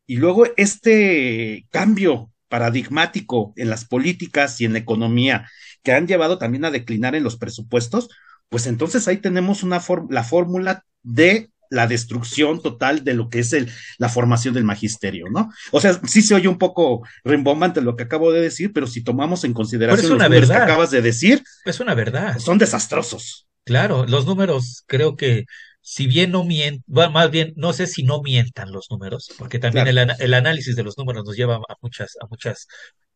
y 0.08 0.18
luego 0.18 0.46
este 0.58 1.68
cambio 1.72 2.32
paradigmático 2.48 3.54
en 3.56 3.70
las 3.70 3.86
políticas 3.86 4.60
y 4.62 4.66
en 4.66 4.74
la 4.74 4.80
economía 4.80 5.50
que 5.84 5.94
han 5.94 6.08
llevado 6.08 6.38
también 6.38 6.66
a 6.66 6.72
declinar 6.72 7.16
en 7.16 7.24
los 7.24 7.38
presupuestos, 7.38 8.10
pues 8.50 8.68
entonces 8.68 9.08
ahí 9.08 9.18
tenemos 9.18 9.64
una 9.64 9.82
la 10.10 10.24
fórmula 10.24 10.84
de 11.04 11.50
la 11.70 11.88
destrucción 11.88 12.62
total 12.62 13.04
de 13.04 13.14
lo 13.14 13.30
que 13.30 13.40
es 13.40 13.54
el, 13.54 13.72
la 13.98 14.10
formación 14.10 14.54
del 14.54 14.64
magisterio, 14.64 15.26
¿no? 15.32 15.50
O 15.72 15.82
sea, 15.82 16.00
sí 16.06 16.22
se 16.22 16.36
oye 16.36 16.48
un 16.48 16.58
poco 16.58 17.06
rembombante 17.24 17.82
lo 17.82 17.96
que 17.96 18.04
acabo 18.04 18.32
de 18.32 18.42
decir, 18.42 18.72
pero 18.74 18.88
si 18.88 19.04
tomamos 19.04 19.44
en 19.44 19.54
consideración 19.54 20.12
los 20.12 20.20
números 20.20 20.50
que 20.50 20.56
acabas 20.56 20.92
de 20.92 21.02
decir, 21.02 21.44
es 21.66 21.80
una 21.80 21.94
verdad. 21.94 22.38
Son 22.40 22.58
desastrosos. 22.58 23.48
Claro, 23.66 24.06
los 24.06 24.26
números 24.26 24.84
creo 24.88 25.16
que 25.16 25.46
si 25.88 26.08
bien 26.08 26.32
no 26.32 26.44
mientan, 26.44 27.14
más 27.14 27.30
bien 27.30 27.54
no 27.58 27.72
sé 27.72 27.86
si 27.86 28.02
no 28.04 28.22
mientan 28.24 28.72
los 28.72 28.90
números, 28.90 29.30
porque 29.38 29.60
también 29.60 29.88
el, 29.88 30.00
el, 30.00 30.34
análisis 30.34 30.76
de 30.76 30.84
los 30.84 30.98
números 30.98 31.24
nos 31.26 31.36
lleva 31.38 31.58
a 31.58 31.76
muchas, 31.80 32.18
a 32.22 32.26
muchas 32.28 32.68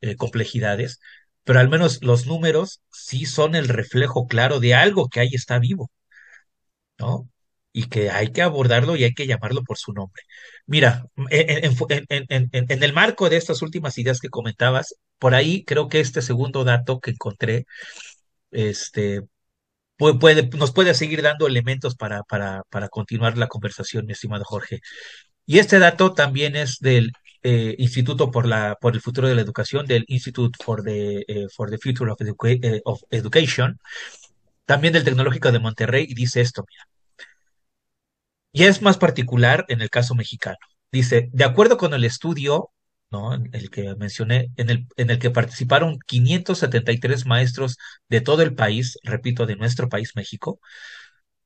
eh, 0.02 0.16
complejidades, 0.16 1.00
pero 1.44 1.60
al 1.60 1.68
menos 1.70 2.04
los 2.04 2.28
números 2.28 2.82
sí 2.92 3.26
son 3.26 3.56
el 3.56 3.70
reflejo 3.70 4.28
claro 4.28 4.60
de 4.60 4.76
algo 4.76 5.10
que 5.10 5.20
ahí 5.20 5.32
está 5.34 5.58
vivo, 5.58 5.90
¿no? 7.00 7.28
Y 7.72 7.86
que 7.90 8.12
hay 8.12 8.32
que 8.32 8.42
abordarlo 8.44 8.96
y 8.96 9.04
hay 9.04 9.14
que 9.14 9.26
llamarlo 9.28 9.64
por 9.64 9.78
su 9.80 9.94
nombre. 9.94 10.22
Mira, 10.68 11.06
en, 11.30 11.76
en, 12.30 12.50
en 12.52 12.84
el 12.84 12.94
marco 12.94 13.30
de 13.30 13.38
estas 13.38 13.62
últimas 13.64 13.98
ideas 13.98 14.20
que 14.20 14.30
comentabas, 14.30 14.96
por 15.18 15.34
ahí 15.34 15.64
creo 15.66 15.88
que 15.90 16.02
este 16.02 16.22
segundo 16.22 16.64
dato 16.64 17.00
que 17.00 17.12
encontré, 17.12 17.66
este, 18.52 19.22
puede, 20.00 20.48
nos 20.58 20.72
puede 20.72 20.94
seguir 20.94 21.22
dando 21.22 21.48
elementos 21.48 21.96
para, 21.96 22.24
para, 22.24 22.64
para 22.70 22.90
continuar 22.90 23.38
la 23.38 23.48
conversación, 23.48 24.06
mi 24.06 24.14
estimado 24.14 24.46
Jorge. 24.46 24.82
Y 25.46 25.60
este 25.60 25.80
dato 25.80 26.14
también 26.14 26.56
es 26.56 26.80
del 26.80 27.12
eh, 27.44 27.76
Instituto 27.78 28.32
por, 28.32 28.46
la, 28.46 28.78
por 28.80 28.94
el 28.96 29.02
Futuro 29.02 29.28
de 29.28 29.36
la 29.36 29.42
Educación, 29.42 29.86
del 29.86 30.06
Institute 30.08 30.58
for 30.64 30.84
the, 30.84 31.26
eh, 31.28 31.48
for 31.56 31.70
the 31.70 31.78
Future 31.78 32.12
of, 32.12 32.20
eh, 32.22 32.82
of, 32.86 33.02
Education, 33.12 33.80
también 34.66 34.94
del 34.94 35.04
Tecnológico 35.04 35.52
de 35.52 35.60
Monterrey, 35.60 36.06
y 36.10 36.14
dice 36.16 36.42
esto, 36.42 36.66
mira. 36.68 36.88
Y 38.52 38.64
es 38.64 38.82
más 38.82 38.98
particular 38.98 39.66
en 39.70 39.82
el 39.82 39.90
caso 39.90 40.16
mexicano. 40.16 40.58
Dice, 40.92 41.30
de 41.34 41.44
acuerdo 41.44 41.78
con 41.78 41.94
el 41.94 42.04
estudio 42.04 42.72
El 43.12 43.72
que 43.72 43.96
mencioné, 43.96 44.52
en 44.58 44.70
el, 44.70 44.88
en 44.96 45.10
el 45.10 45.18
que 45.18 45.32
participaron 45.32 45.98
573 46.06 47.26
maestros 47.26 47.78
de 48.08 48.22
todo 48.22 48.44
el 48.44 48.54
país, 48.54 49.00
repito, 49.04 49.48
de 49.48 49.56
nuestro 49.56 49.90
país, 49.90 50.16
México. 50.16 50.60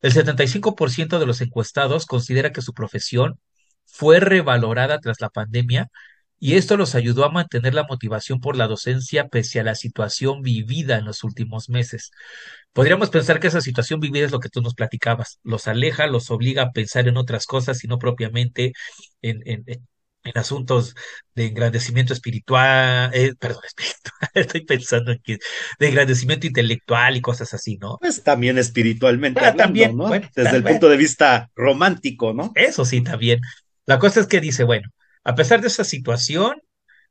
El 0.02 0.14
75% 0.14 1.20
de 1.20 1.26
los 1.26 1.42
encuestados 1.42 2.06
considera 2.06 2.52
que 2.52 2.62
su 2.62 2.74
profesión 2.74 3.40
fue 3.86 4.20
revalorada 4.20 5.00
tras 5.00 5.22
la 5.22 5.30
pandemia 5.30 5.90
y 6.40 6.56
esto 6.56 6.76
los 6.76 6.96
ayudó 6.96 7.24
a 7.26 7.32
mantener 7.32 7.74
la 7.74 7.86
motivación 7.86 8.42
por 8.42 8.58
la 8.58 8.68
docencia 8.68 9.30
pese 9.30 9.62
a 9.62 9.64
la 9.64 9.76
situación 9.76 10.42
vivida 10.42 10.98
en 10.98 11.06
los 11.06 11.24
últimos 11.24 11.70
meses. 11.70 12.12
Podríamos 12.74 13.10
pensar 13.10 13.40
que 13.40 13.48
esa 13.48 13.62
situación 13.62 14.02
vivida 14.02 14.26
es 14.26 14.32
lo 14.32 14.40
que 14.42 14.50
tú 14.50 14.62
nos 14.62 14.76
platicabas, 14.76 15.40
los 15.44 15.68
aleja, 15.70 16.08
los 16.08 16.32
obliga 16.32 16.64
a 16.64 16.72
pensar 16.74 17.08
en 17.08 17.16
otras 17.18 17.46
cosas 17.46 17.84
y 17.86 17.88
no 17.88 18.00
propiamente 18.00 18.74
en, 19.22 19.42
en, 19.46 19.64
en 20.24 20.38
asuntos 20.38 20.96
de 21.36 21.48
engrandecimiento 21.48 22.14
espiritual, 22.14 23.12
eh, 23.14 23.34
perdón, 23.38 23.64
espiritual, 23.68 24.30
estoy 24.34 24.66
pensando 24.66 25.12
en 25.12 25.20
que 25.24 25.38
de 25.80 25.88
engrandecimiento 25.88 26.48
intelectual 26.48 27.18
y 27.18 27.22
cosas 27.22 27.54
así, 27.54 27.78
¿no? 27.78 27.98
Pues 28.00 28.24
también 28.24 28.58
espiritualmente 28.58 29.40
hablando, 29.40 29.64
también, 29.64 29.98
¿no? 29.98 30.10
Desde 30.10 30.56
el 30.56 30.64
punto 30.64 30.90
de 30.90 30.98
vista 30.98 31.50
romántico, 31.56 32.34
¿no? 32.34 32.52
Eso 32.56 32.86
sí, 32.86 33.02
también. 33.02 33.40
La 33.86 34.00
cosa 34.00 34.22
es 34.22 34.28
que 34.28 34.40
dice, 34.40 34.64
bueno, 34.64 34.90
a 35.24 35.36
pesar 35.36 35.62
de 35.62 35.68
esa 35.68 35.84
situación, 35.84 36.62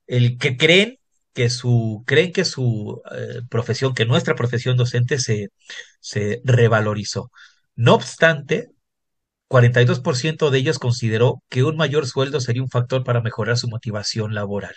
el 0.06 0.38
que 0.38 0.56
creen 0.56 0.98
que 1.32 1.50
su, 1.50 2.02
creen 2.06 2.32
que 2.32 2.44
su 2.44 3.00
eh, 3.10 3.40
profesión, 3.48 3.94
que 3.94 4.04
nuestra 4.04 4.34
profesión 4.34 4.76
docente 4.76 5.18
se, 5.18 5.48
se 6.00 6.40
revalorizó. 6.44 7.30
No 7.74 7.94
obstante, 7.94 8.68
42% 9.52 10.48
de 10.48 10.58
ellos 10.58 10.78
consideró 10.78 11.42
que 11.50 11.62
un 11.62 11.76
mayor 11.76 12.06
sueldo 12.06 12.40
sería 12.40 12.62
un 12.62 12.70
factor 12.70 13.04
para 13.04 13.20
mejorar 13.20 13.58
su 13.58 13.68
motivación 13.68 14.34
laboral. 14.34 14.74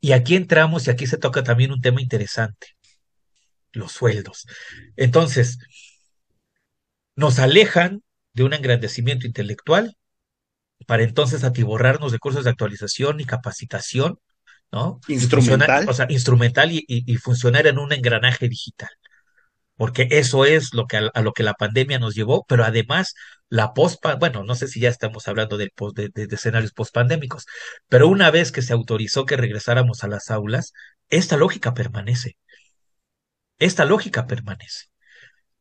Y 0.00 0.12
aquí 0.12 0.36
entramos 0.36 0.86
y 0.86 0.90
aquí 0.90 1.08
se 1.08 1.18
toca 1.18 1.42
también 1.42 1.72
un 1.72 1.80
tema 1.80 2.00
interesante, 2.00 2.68
los 3.72 3.90
sueldos. 3.90 4.46
Entonces, 4.94 5.58
nos 7.16 7.40
alejan 7.40 8.04
de 8.32 8.44
un 8.44 8.54
engrandecimiento 8.54 9.26
intelectual 9.26 9.96
para 10.86 11.02
entonces 11.02 11.42
atiborrarnos 11.42 12.12
de 12.12 12.20
cursos 12.20 12.44
de 12.44 12.50
actualización 12.50 13.18
y 13.18 13.24
capacitación, 13.24 14.20
¿no? 14.70 15.00
Instrumental. 15.08 15.88
o 15.88 15.94
sea, 15.94 16.06
instrumental 16.10 16.70
y, 16.70 17.16
funcionar 17.16 17.66
en 17.66 17.78
un 17.78 17.92
engranaje 17.92 18.48
digital. 18.48 18.90
Porque 19.74 20.06
eso 20.12 20.44
es 20.44 20.74
lo 20.74 20.86
que 20.86 21.10
a 21.12 21.22
lo 21.22 21.32
que 21.32 21.42
la 21.42 21.54
pandemia 21.54 21.98
nos 21.98 22.14
llevó, 22.14 22.44
pero 22.46 22.64
además 22.64 23.14
la 23.48 23.74
post, 23.74 24.04
bueno, 24.18 24.42
no 24.44 24.54
sé 24.54 24.68
si 24.68 24.80
ya 24.80 24.88
estamos 24.88 25.28
hablando 25.28 25.56
del 25.56 25.70
post, 25.70 25.96
de, 25.96 26.08
de, 26.12 26.26
de 26.26 26.34
escenarios 26.34 26.72
pospandémicos, 26.72 27.46
pero 27.88 28.08
una 28.08 28.30
vez 28.30 28.52
que 28.52 28.62
se 28.62 28.72
autorizó 28.72 29.24
que 29.24 29.36
regresáramos 29.36 30.02
a 30.04 30.08
las 30.08 30.30
aulas, 30.30 30.72
esta 31.08 31.36
lógica 31.36 31.74
permanece. 31.74 32.36
Esta 33.58 33.84
lógica 33.84 34.26
permanece. 34.26 34.86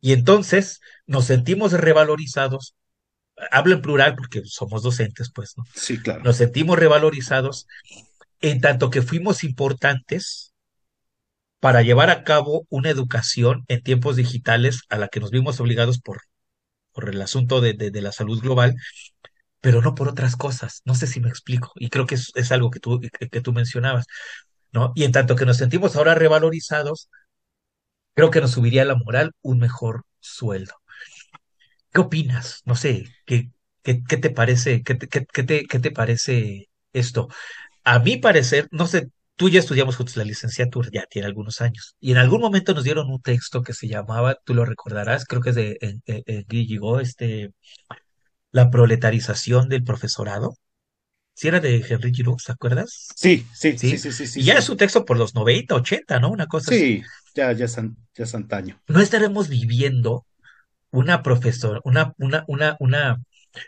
Y 0.01 0.13
entonces 0.13 0.81
nos 1.05 1.25
sentimos 1.25 1.73
revalorizados. 1.73 2.75
Hablo 3.51 3.75
en 3.75 3.81
plural 3.81 4.15
porque 4.15 4.41
somos 4.45 4.83
docentes, 4.83 5.31
pues, 5.33 5.53
¿no? 5.57 5.63
Sí, 5.73 5.99
claro. 5.99 6.23
Nos 6.23 6.37
sentimos 6.37 6.77
revalorizados 6.77 7.67
en 8.41 8.61
tanto 8.61 8.89
que 8.89 9.01
fuimos 9.01 9.43
importantes 9.43 10.53
para 11.59 11.81
llevar 11.81 12.09
a 12.09 12.23
cabo 12.23 12.65
una 12.69 12.89
educación 12.89 13.63
en 13.67 13.81
tiempos 13.81 14.15
digitales 14.15 14.81
a 14.89 14.97
la 14.97 15.07
que 15.07 15.19
nos 15.19 15.31
vimos 15.31 15.59
obligados 15.59 15.99
por, 15.99 16.21
por 16.95 17.09
el 17.09 17.21
asunto 17.21 17.61
de, 17.61 17.73
de, 17.75 18.01
la 18.01 18.11
salud 18.13 18.41
global, 18.41 18.75
pero 19.61 19.81
no 19.81 19.95
por 19.95 20.09
otras 20.09 20.35
cosas. 20.37 20.81
No 20.85 20.95
sé 20.95 21.07
si 21.07 21.19
me 21.21 21.29
explico. 21.29 21.71
Y 21.75 21.89
creo 21.89 22.07
que 22.07 22.15
es, 22.15 22.31
es 22.35 22.51
algo 22.51 22.71
que 22.71 22.79
tú, 22.79 23.01
que, 23.01 23.41
tú 23.41 23.53
mencionabas, 23.53 24.05
¿no? 24.73 24.93
Y 24.95 25.05
en 25.05 25.11
tanto 25.13 25.35
que 25.35 25.45
nos 25.45 25.57
sentimos 25.57 25.95
ahora 25.95 26.15
revalorizados, 26.15 27.09
creo 28.15 28.31
que 28.31 28.41
nos 28.41 28.51
subiría 28.51 28.85
la 28.85 28.95
moral 28.95 29.31
un 29.41 29.59
mejor 29.59 30.05
sueldo. 30.19 30.73
¿Qué 31.93 32.01
opinas? 32.01 32.61
No 32.65 32.75
sé, 32.75 33.05
¿qué, 33.25 33.49
qué, 33.83 34.03
qué 34.03 34.17
te 34.17 34.29
parece? 34.29 34.83
¿Qué, 34.83 34.95
te, 34.95 35.07
qué 35.07 35.21
te, 35.43 35.65
¿Qué 35.65 35.79
te 35.79 35.91
parece 35.91 36.69
esto? 36.93 37.29
A 37.85 37.99
mi 37.99 38.17
parecer, 38.17 38.67
no 38.71 38.87
sé, 38.87 39.09
tú 39.35 39.49
ya 39.49 39.59
estudiamos 39.59 39.95
juntos 39.97 40.17
la 40.17 40.23
licenciatura, 40.25 40.89
ya 40.93 41.05
tiene 41.09 41.27
algunos 41.27 41.61
años, 41.61 41.95
y 41.99 42.11
en 42.11 42.17
algún 42.17 42.41
momento 42.41 42.73
nos 42.73 42.83
dieron 42.85 43.09
un 43.11 43.21
texto 43.21 43.61
que 43.63 43.73
se 43.73 43.87
llamaba, 43.87 44.37
tú 44.45 44.53
lo 44.53 44.65
recordarás, 44.65 45.25
creo 45.25 45.41
que 45.41 45.49
es 45.51 45.55
de 45.55 45.77
en, 45.81 46.01
en, 46.05 46.23
en 46.27 46.45
Guillegó, 46.47 46.99
este, 46.99 47.51
La 48.51 48.69
proletarización 48.71 49.69
del 49.69 49.83
profesorado. 49.83 50.55
Si 51.35 51.47
era 51.49 51.59
de 51.59 51.85
Henry 51.87 52.13
Giroux, 52.13 52.43
¿te 52.45 52.53
acuerdas? 52.53 53.09
Sí, 53.15 53.45
sí, 53.53 53.77
Sí. 53.77 53.89
sí, 53.91 53.97
sí, 53.97 54.11
sí, 54.13 54.27
sí. 54.27 54.41
y 54.41 54.43
ya 54.45 54.55
es 54.55 54.69
un 54.69 54.77
texto 54.77 55.05
por 55.05 55.17
los 55.17 55.35
90, 55.35 55.75
80, 55.75 56.19
¿no? 56.19 56.29
Una 56.31 56.47
cosa 56.47 56.71
así. 56.71 56.79
Sí, 56.99 57.03
ya, 57.35 57.51
ya 57.53 57.65
es, 57.65 57.77
an- 57.77 57.97
ya. 58.17 58.79
No 58.87 59.01
estaremos 59.01 59.49
viviendo 59.49 60.25
una 60.91 61.23
profesora, 61.23 61.81
una, 61.85 62.13
una, 62.17 62.45
una, 62.47 62.77
una, 62.79 63.17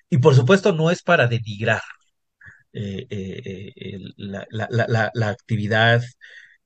y 0.09 0.19
por 0.19 0.35
supuesto 0.35 0.73
no 0.73 0.91
es 0.91 1.03
para 1.03 1.27
denigrar 1.27 1.81
la, 2.73 4.45
la, 4.49 4.67
la, 4.69 4.85
la, 4.87 5.11
la 5.13 5.29
actividad 5.29 6.03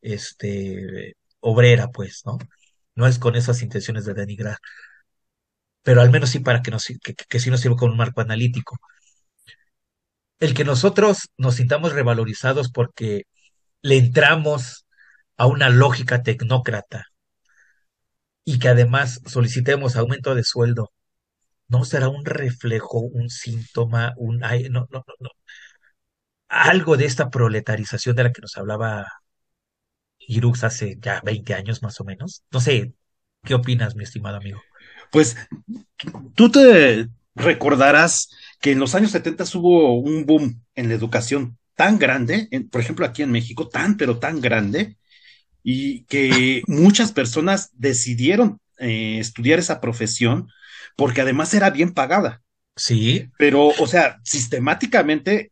este, 0.02 1.16
obrera, 1.40 1.90
pues, 1.90 2.24
¿no? 2.26 2.38
No 2.96 3.08
es 3.08 3.20
con 3.20 3.36
esas 3.36 3.62
intenciones 3.62 4.06
de 4.06 4.14
denigrar, 4.14 4.58
pero 5.84 6.02
al 6.02 6.12
menos 6.12 6.30
sí 6.30 6.40
para 6.40 6.62
que, 6.62 6.72
nos, 6.72 6.86
que, 6.86 7.14
que, 7.16 7.40
sí 7.40 7.50
nos 7.50 7.62
sirva 7.62 7.76
como 7.78 7.92
un 7.92 7.98
marco 7.98 8.22
analítico. 8.22 8.78
El 10.40 10.54
que 10.54 10.66
nosotros 10.66 11.30
nos 11.38 11.56
sintamos 11.56 11.94
revalorizados 11.94 12.70
porque 12.72 13.24
le 13.82 13.98
entramos 13.98 14.86
a 15.38 15.48
una 15.48 15.70
lógica 15.70 16.24
tecnócrata 16.24 17.06
y 18.44 18.60
que 18.60 18.70
además 18.70 19.22
solicitemos 19.26 19.96
aumento 19.96 20.36
de 20.36 20.44
sueldo, 20.44 20.92
no 21.70 21.86
será 21.86 22.10
un 22.10 22.26
reflejo, 22.26 23.00
un 23.02 23.30
síntoma, 23.30 24.14
un 24.18 24.44
ay, 24.44 24.70
no, 24.70 24.88
no, 24.92 25.04
no, 25.20 25.30
algo 26.52 26.98
de 26.98 27.06
esta 27.08 27.30
proletarización 27.32 28.16
de 28.16 28.24
la 28.26 28.34
que 28.34 28.42
nos 28.42 28.58
hablaba 28.58 29.08
Irux 30.28 30.64
hace 30.64 30.98
ya 31.00 31.22
20 31.24 31.54
años 31.54 31.84
más 31.84 32.00
o 32.02 32.04
menos. 32.06 32.44
No 32.52 32.60
sé, 32.62 32.94
¿qué 33.44 33.54
opinas, 33.56 33.96
mi 33.96 34.04
estimado 34.04 34.38
amigo? 34.38 34.66
Pues 35.12 35.36
tú 36.36 36.52
te 36.52 37.08
recordarás 37.36 38.30
que 38.62 38.72
en 38.72 38.80
los 38.80 38.96
años 38.96 39.12
70 39.12 39.46
hubo 39.56 40.00
un 40.00 40.26
boom 40.26 40.64
en 40.76 40.90
la 40.90 40.96
educación 40.96 41.58
tan 41.76 42.00
grande, 42.00 42.48
en- 42.52 42.70
por 42.70 42.82
ejemplo 42.82 43.06
aquí 43.06 43.24
en 43.24 43.32
México, 43.32 43.68
tan 43.70 43.98
pero 43.98 44.20
tan 44.20 44.42
grande, 44.42 44.98
y 45.64 46.06
que 46.06 46.64
muchas 46.68 47.12
personas 47.14 47.72
decidieron 47.74 48.60
eh, 48.80 49.20
estudiar 49.20 49.60
esa 49.60 49.82
profesión 49.82 50.50
porque 50.98 51.22
además 51.22 51.54
era 51.54 51.70
bien 51.72 51.94
pagada. 51.94 52.44
Sí, 52.76 53.32
Pero, 53.38 53.68
o 53.70 53.88
sea, 53.88 54.20
sistemáticamente, 54.24 55.52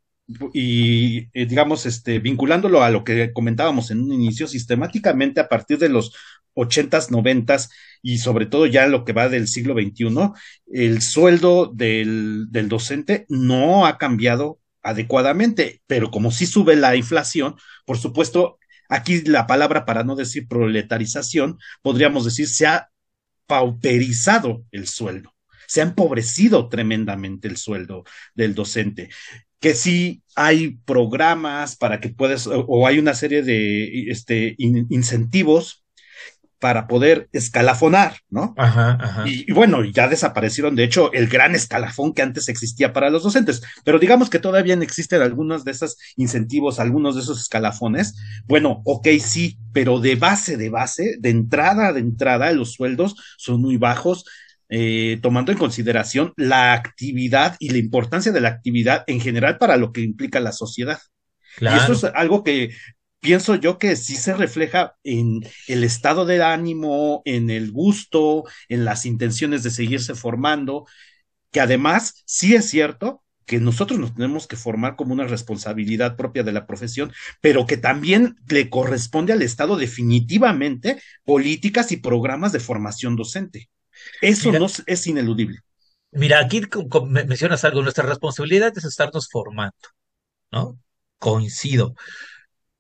y 0.54 1.30
eh, 1.34 1.46
digamos, 1.46 1.86
este, 1.86 2.20
vinculándolo 2.20 2.84
a 2.84 2.90
lo 2.90 3.04
que 3.04 3.34
comentábamos 3.34 3.92
en 3.92 4.02
un 4.02 4.14
inicio, 4.14 4.48
sistemáticamente 4.48 5.40
a 5.40 5.50
partir 5.50 5.80
de 5.80 5.90
los 5.90 6.14
ochentas, 6.54 7.12
noventas 7.12 7.70
y 8.02 8.20
sobre 8.20 8.46
todo 8.46 8.66
ya 8.66 8.88
lo 8.88 9.06
que 9.06 9.14
va 9.14 9.30
del 9.30 9.48
siglo 9.48 9.74
XXI, 9.74 10.32
el 10.72 11.02
sueldo 11.02 11.72
del, 11.74 12.48
del 12.50 12.70
docente 12.70 13.26
no 13.30 13.86
ha 13.86 13.98
cambiado 13.98 14.60
adecuadamente, 14.84 15.82
pero 15.88 16.12
como 16.12 16.32
sí 16.32 16.46
sube 16.46 16.76
la 16.76 16.96
inflación, 16.96 17.56
por 17.86 17.98
supuesto, 17.98 18.60
aquí 18.88 19.22
la 19.22 19.48
palabra 19.48 19.86
para 19.86 20.04
no 20.04 20.16
decir 20.16 20.48
proletarización, 20.48 21.58
podríamos 21.82 22.26
decir 22.26 22.48
se 22.48 22.68
ha 22.68 22.90
pauperizado 23.48 24.64
el 24.72 24.88
sueldo 24.88 25.34
se 25.70 25.82
ha 25.82 25.84
empobrecido 25.84 26.68
tremendamente 26.68 27.48
el 27.48 27.56
sueldo 27.56 28.04
del 28.34 28.56
docente. 28.56 29.12
Que 29.60 29.74
sí 29.76 30.24
hay 30.36 30.78
programas 30.86 31.76
para 31.76 32.00
que 32.00 32.10
puedas, 32.10 32.48
o, 32.48 32.66
o 32.68 32.88
hay 32.88 33.00
una 33.00 33.14
serie 33.14 33.44
de 33.44 34.10
este, 34.10 34.56
in, 34.58 34.88
incentivos 34.90 35.84
para 36.60 36.88
poder 36.88 37.30
escalafonar, 37.32 38.18
¿no? 38.30 38.54
ajá, 38.58 38.98
ajá. 39.00 39.28
Y, 39.28 39.50
y, 39.50 39.54
bueno, 39.54 39.84
ya 39.86 40.10
desaparecieron, 40.10 40.76
de 40.76 40.84
hecho, 40.84 41.12
el 41.14 41.28
gran 41.28 41.56
escalafón 41.56 42.14
que 42.14 42.22
antes 42.22 42.50
existía 42.50 42.92
para 42.92 43.10
los 43.10 43.24
docentes, 43.24 43.62
pero 43.86 43.98
digamos 43.98 44.30
que 44.30 44.40
todavía 44.40 44.76
existen 44.76 45.22
algunos 45.22 45.64
de 45.64 45.72
esos 45.72 45.98
incentivos, 46.18 46.80
algunos 46.80 47.16
de 47.16 47.22
esos 47.22 47.40
escalafones. 47.40 48.16
Bueno, 48.46 48.82
ok, 48.84 49.08
sí, 49.22 49.58
pero 49.72 50.00
de 50.00 50.16
base, 50.16 50.58
de 50.58 50.70
base, 50.70 51.16
de 51.20 51.30
entrada, 51.30 51.94
de 51.94 52.02
entrada, 52.02 52.52
los 52.52 52.74
sueldos 52.74 53.16
son 53.38 53.62
muy 53.62 53.78
bajos, 53.78 54.26
eh, 54.70 55.20
tomando 55.22 55.52
en 55.52 55.58
consideración 55.58 56.34
la 56.38 56.74
actividad 56.74 57.56
y 57.60 57.70
la 57.70 57.80
importancia 57.80 58.32
de 58.32 58.42
la 58.42 58.50
actividad 58.50 59.04
en 59.08 59.20
general 59.20 59.58
para 59.58 59.78
lo 59.78 59.92
que 59.92 60.02
implica 60.02 60.40
la 60.40 60.52
sociedad. 60.52 61.00
Claro. 61.58 61.78
Y 61.78 61.80
eso 61.84 62.08
es 62.08 62.14
algo 62.14 62.44
que 62.44 62.72
pienso 63.20 63.56
yo 63.56 63.78
que 63.78 63.96
sí 63.96 64.16
se 64.16 64.34
refleja 64.34 64.96
en 65.04 65.46
el 65.68 65.84
estado 65.84 66.26
de 66.26 66.44
ánimo, 66.44 67.22
en 67.26 67.50
el 67.50 67.72
gusto, 67.72 68.46
en 68.68 68.86
las 68.86 69.06
intenciones 69.06 69.64
de 69.64 69.72
seguirse 69.72 70.16
formando, 70.16 70.86
que 71.52 71.60
además 71.62 72.24
sí 72.26 72.56
es 72.56 72.70
cierto 72.70 73.24
que 73.46 73.60
nosotros 73.60 74.00
nos 74.00 74.14
tenemos 74.14 74.46
que 74.46 74.56
formar 74.56 74.96
como 74.96 75.12
una 75.12 75.26
responsabilidad 75.26 76.16
propia 76.16 76.44
de 76.44 76.52
la 76.52 76.68
profesión, 76.68 77.12
pero 77.42 77.66
que 77.66 77.78
también 77.78 78.36
le 78.48 78.70
corresponde 78.70 79.34
al 79.34 79.42
Estado 79.42 79.76
definitivamente 79.76 81.02
políticas 81.26 81.92
y 81.92 81.98
programas 81.98 82.52
de 82.52 82.60
formación 82.60 83.16
docente. 83.16 83.70
Eso 84.22 84.50
Mira, 84.50 84.60
no 84.60 84.68
es 84.86 85.08
ineludible. 85.08 85.60
Mira, 86.12 86.40
aquí 86.40 86.62
mencionas 87.10 87.64
algo, 87.66 87.82
nuestra 87.82 88.06
responsabilidad 88.06 88.74
es 88.76 88.86
estarnos 88.86 89.30
formando, 89.30 89.76
¿no? 90.52 90.80
Coincido. 91.20 91.96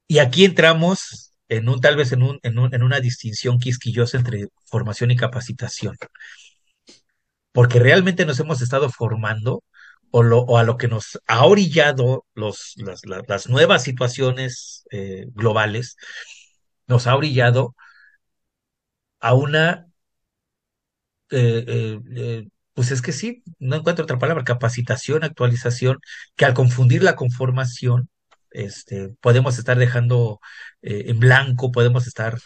Y 0.07 0.19
aquí 0.19 0.45
entramos 0.45 1.33
en 1.47 1.69
un, 1.69 1.81
tal 1.81 1.95
vez 1.95 2.11
en, 2.11 2.23
un, 2.23 2.39
en, 2.43 2.57
un, 2.57 2.73
en 2.73 2.83
una 2.83 2.99
distinción 2.99 3.59
quisquillosa 3.59 4.17
entre 4.17 4.47
formación 4.65 5.11
y 5.11 5.15
capacitación. 5.15 5.95
Porque 7.51 7.79
realmente 7.79 8.25
nos 8.25 8.39
hemos 8.39 8.61
estado 8.61 8.89
formando 8.89 9.63
o, 10.11 10.23
lo, 10.23 10.39
o 10.39 10.57
a 10.57 10.63
lo 10.63 10.77
que 10.77 10.87
nos 10.87 11.19
ha 11.27 11.45
orillado 11.45 12.25
los, 12.33 12.73
las, 12.77 13.05
las, 13.05 13.27
las 13.27 13.49
nuevas 13.49 13.83
situaciones 13.83 14.83
eh, 14.91 15.25
globales, 15.33 15.95
nos 16.87 17.05
ha 17.07 17.15
orillado 17.15 17.75
a 19.19 19.33
una 19.33 19.88
eh, 21.31 21.63
eh, 21.67 21.99
eh, 22.15 22.47
pues 22.73 22.91
es 22.91 23.01
que 23.01 23.11
sí, 23.11 23.43
no 23.59 23.75
encuentro 23.77 24.03
otra 24.03 24.19
palabra, 24.19 24.43
capacitación, 24.43 25.23
actualización, 25.23 25.99
que 26.35 26.45
al 26.45 26.53
confundirla 26.53 27.15
con 27.15 27.31
formación, 27.31 28.09
este, 28.51 29.09
podemos 29.21 29.59
estar 29.59 29.77
dejando 29.77 30.39
en 30.81 31.19
blanco, 31.19 31.71
podemos 31.71 32.07
estar 32.07 32.39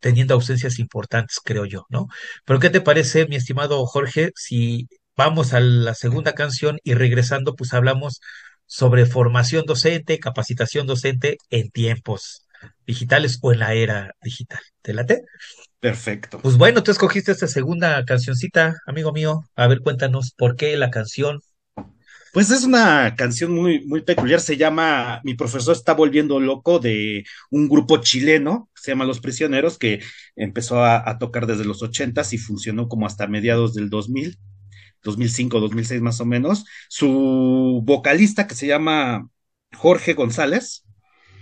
teniendo 0.00 0.34
ausencias 0.34 0.78
importantes, 0.78 1.40
creo 1.42 1.64
yo, 1.64 1.86
¿no? 1.90 2.08
Pero 2.44 2.60
¿qué 2.60 2.70
te 2.70 2.80
parece, 2.80 3.26
mi 3.26 3.36
estimado 3.36 3.84
Jorge, 3.86 4.30
si 4.36 4.88
vamos 5.16 5.54
a 5.54 5.60
la 5.60 5.94
segunda 5.94 6.34
canción 6.34 6.78
y 6.84 6.94
regresando, 6.94 7.56
pues 7.56 7.74
hablamos 7.74 8.20
sobre 8.66 9.06
formación 9.06 9.64
docente, 9.66 10.18
capacitación 10.20 10.86
docente 10.86 11.38
en 11.50 11.70
tiempos 11.70 12.45
digitales 12.86 13.38
o 13.42 13.52
en 13.52 13.60
la 13.60 13.74
era 13.74 14.14
digital? 14.22 14.60
¿Te 14.82 14.94
late? 14.94 15.24
Perfecto. 15.80 16.40
Pues 16.40 16.56
bueno, 16.56 16.82
tú 16.82 16.90
escogiste 16.90 17.32
esta 17.32 17.46
segunda 17.46 18.04
cancioncita, 18.04 18.76
amigo 18.86 19.12
mío. 19.12 19.44
A 19.54 19.66
ver, 19.66 19.80
cuéntanos 19.80 20.32
por 20.36 20.56
qué 20.56 20.76
la 20.76 20.90
canción. 20.90 21.40
Pues 22.32 22.50
es 22.50 22.64
una 22.64 23.14
canción 23.16 23.52
muy, 23.52 23.84
muy 23.86 24.02
peculiar. 24.02 24.40
Se 24.40 24.56
llama 24.56 25.20
Mi 25.24 25.34
profesor 25.34 25.74
está 25.74 25.94
volviendo 25.94 26.38
loco 26.40 26.78
de 26.78 27.24
un 27.50 27.68
grupo 27.68 27.98
chileno, 27.98 28.68
se 28.74 28.92
llama 28.92 29.04
Los 29.04 29.20
Prisioneros, 29.20 29.78
que 29.78 30.02
empezó 30.34 30.84
a, 30.84 31.08
a 31.08 31.18
tocar 31.18 31.46
desde 31.46 31.64
los 31.64 31.82
ochentas 31.82 32.32
y 32.32 32.38
funcionó 32.38 32.88
como 32.88 33.06
hasta 33.06 33.26
mediados 33.26 33.74
del 33.74 33.88
2000. 33.88 34.38
2005, 35.02 35.60
2006 35.60 36.02
más 36.02 36.20
o 36.20 36.26
menos. 36.26 36.64
Su 36.88 37.82
vocalista 37.84 38.46
que 38.46 38.54
se 38.54 38.66
llama 38.66 39.28
Jorge 39.74 40.14
González. 40.14 40.85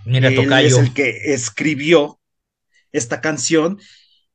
Mira, 0.07 0.29
él 0.29 0.37
Tocayo. 0.37 0.67
es 0.67 0.79
el 0.79 0.93
que 0.93 1.35
escribió 1.35 2.21
esta 2.93 3.21
canción 3.21 3.79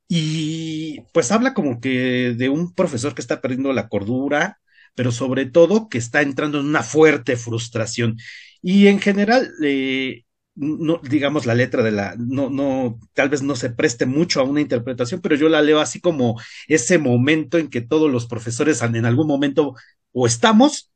y 0.07 1.01
pues 1.13 1.31
habla 1.31 1.53
como 1.53 1.79
que 1.79 2.33
de 2.35 2.49
un 2.49 2.73
profesor 2.73 3.13
que 3.13 3.21
está 3.21 3.41
perdiendo 3.41 3.71
la 3.73 3.87
cordura, 3.87 4.59
pero 4.95 5.11
sobre 5.11 5.45
todo 5.45 5.87
que 5.87 5.99
está 5.99 6.21
entrando 6.21 6.59
en 6.59 6.65
una 6.65 6.83
fuerte 6.83 7.37
frustración. 7.37 8.17
Y 8.61 8.87
en 8.87 8.99
general, 8.99 9.51
eh, 9.63 10.23
no, 10.55 10.99
digamos, 11.03 11.45
la 11.45 11.55
letra 11.55 11.83
de 11.83 11.91
la, 11.91 12.15
no, 12.17 12.49
no, 12.49 12.99
tal 13.13 13.29
vez 13.29 13.41
no 13.43 13.55
se 13.55 13.69
preste 13.69 14.05
mucho 14.05 14.41
a 14.41 14.43
una 14.43 14.61
interpretación, 14.61 15.21
pero 15.21 15.35
yo 15.35 15.47
la 15.47 15.61
leo 15.61 15.79
así 15.79 16.01
como 16.01 16.41
ese 16.67 16.97
momento 16.97 17.57
en 17.57 17.69
que 17.69 17.81
todos 17.81 18.11
los 18.11 18.25
profesores 18.25 18.81
en 18.81 19.05
algún 19.05 19.27
momento 19.27 19.75
o 20.11 20.25
estamos 20.25 20.91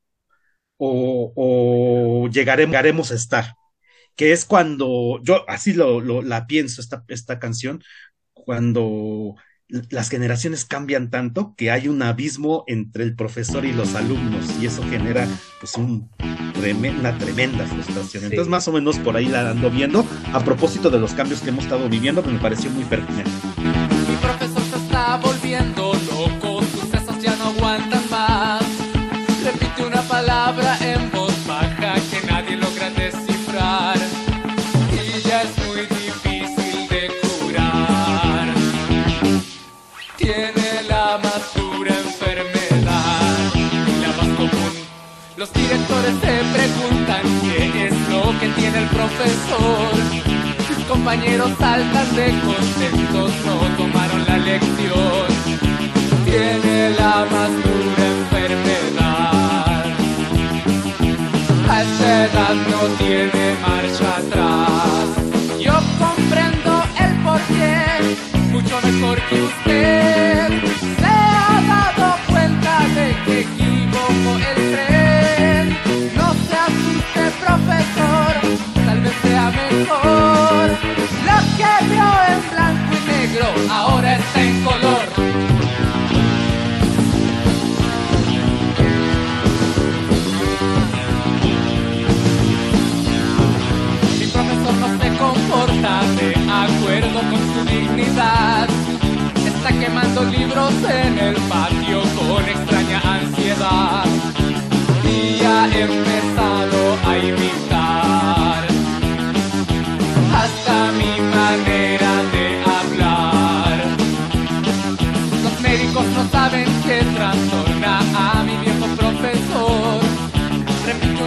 o, 0.77 1.31
o 1.35 2.27
llegaremos, 2.29 2.71
llegaremos 2.71 3.11
a 3.11 3.15
estar, 3.15 3.53
que 4.15 4.31
es 4.31 4.45
cuando, 4.45 5.19
yo 5.23 5.49
así 5.49 5.73
lo, 5.73 6.01
lo 6.01 6.21
la 6.21 6.47
pienso 6.47 6.81
esta, 6.81 7.03
esta 7.07 7.39
canción, 7.39 7.83
cuando 8.33 9.35
las 9.89 10.09
generaciones 10.09 10.65
cambian 10.65 11.09
tanto 11.09 11.55
que 11.57 11.71
hay 11.71 11.87
un 11.87 12.01
abismo 12.03 12.63
entre 12.67 13.03
el 13.03 13.15
profesor 13.15 13.65
y 13.65 13.73
los 13.73 13.95
alumnos 13.95 14.45
y 14.61 14.67
eso 14.67 14.83
genera 14.83 15.27
pues 15.59 15.75
un, 15.75 16.11
una 16.99 17.17
tremenda 17.17 17.65
frustración. 17.65 18.25
Entonces 18.25 18.47
más 18.47 18.67
o 18.67 18.71
menos 18.71 18.99
por 18.99 19.17
ahí 19.17 19.25
la 19.25 19.49
ando 19.49 19.71
viendo 19.71 20.05
a 20.31 20.43
propósito 20.43 20.89
de 20.89 20.99
los 20.99 21.13
cambios 21.13 21.41
que 21.41 21.49
hemos 21.49 21.63
estado 21.63 21.89
viviendo 21.89 22.21
que 22.21 22.29
me 22.29 22.39
pareció 22.39 22.69
muy 22.69 22.83
pertinente. 22.83 23.31
El 48.83 48.89
profesor. 48.89 49.95
Sus 50.67 50.85
compañeros 50.85 51.51
saltan 51.57 52.15
de 52.15 52.27
contentos, 52.41 53.31
no 53.45 53.55
tomaron 53.77 54.25
la 54.25 54.37
lección. 54.37 55.27
Tiene 56.25 56.89
la 56.99 57.25
más 57.31 57.51
dura 57.65 58.03
enfermedad. 58.19 59.85
A 61.69 61.81
edad 61.81 62.55
no 62.71 62.81
tiene 63.01 63.43
marcha 63.65 64.09
atrás. 64.21 65.05
Yo 65.59 65.75
comprendo 66.03 66.83
el 67.03 67.13
porqué, 67.23 67.77
mucho 68.51 68.75
mejor 68.83 69.17
que 69.29 69.41
usted. 69.41 70.62
Ahora 83.69 84.17
está 84.17 84.41
en 84.41 84.63
color. 84.63 85.05
Mi 94.19 94.27
profesor 94.27 94.73
no 94.75 94.87
se 94.99 95.17
comporta 95.17 96.01
de 96.19 96.35
acuerdo 96.51 97.19
con 97.29 97.41
su 97.53 97.65
dignidad. 97.65 98.67
Está 99.45 99.69
quemando 99.79 100.23
libros 100.25 100.73
en 100.89 101.19
el 101.19 101.35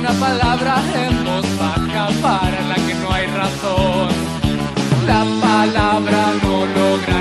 una 0.08 0.20
palabra 0.20 0.76
en 0.94 1.24
voz 1.24 1.44
baja 1.58 2.08
para 2.22 2.60
la 2.62 2.74
que 2.74 2.94
no 2.94 3.12
hay 3.12 3.26
razón. 3.26 4.08
La 5.06 5.24
palabra 5.40 6.32
no 6.42 6.66
logran 6.66 7.15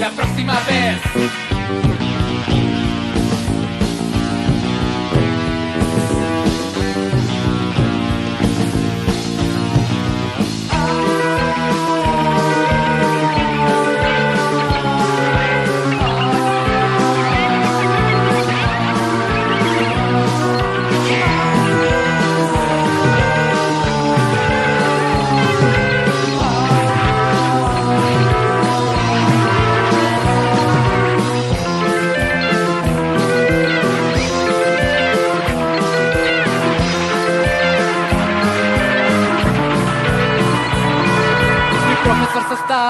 la 0.00 0.10
próxima 0.12 0.58
vez. 0.60 1.49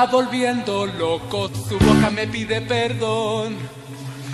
Volviendo 0.07 0.87
loco, 0.87 1.51
su 1.69 1.79
boca 1.79 2.11
me 2.11 2.27
pide 2.27 2.61
perdón. 2.61 3.57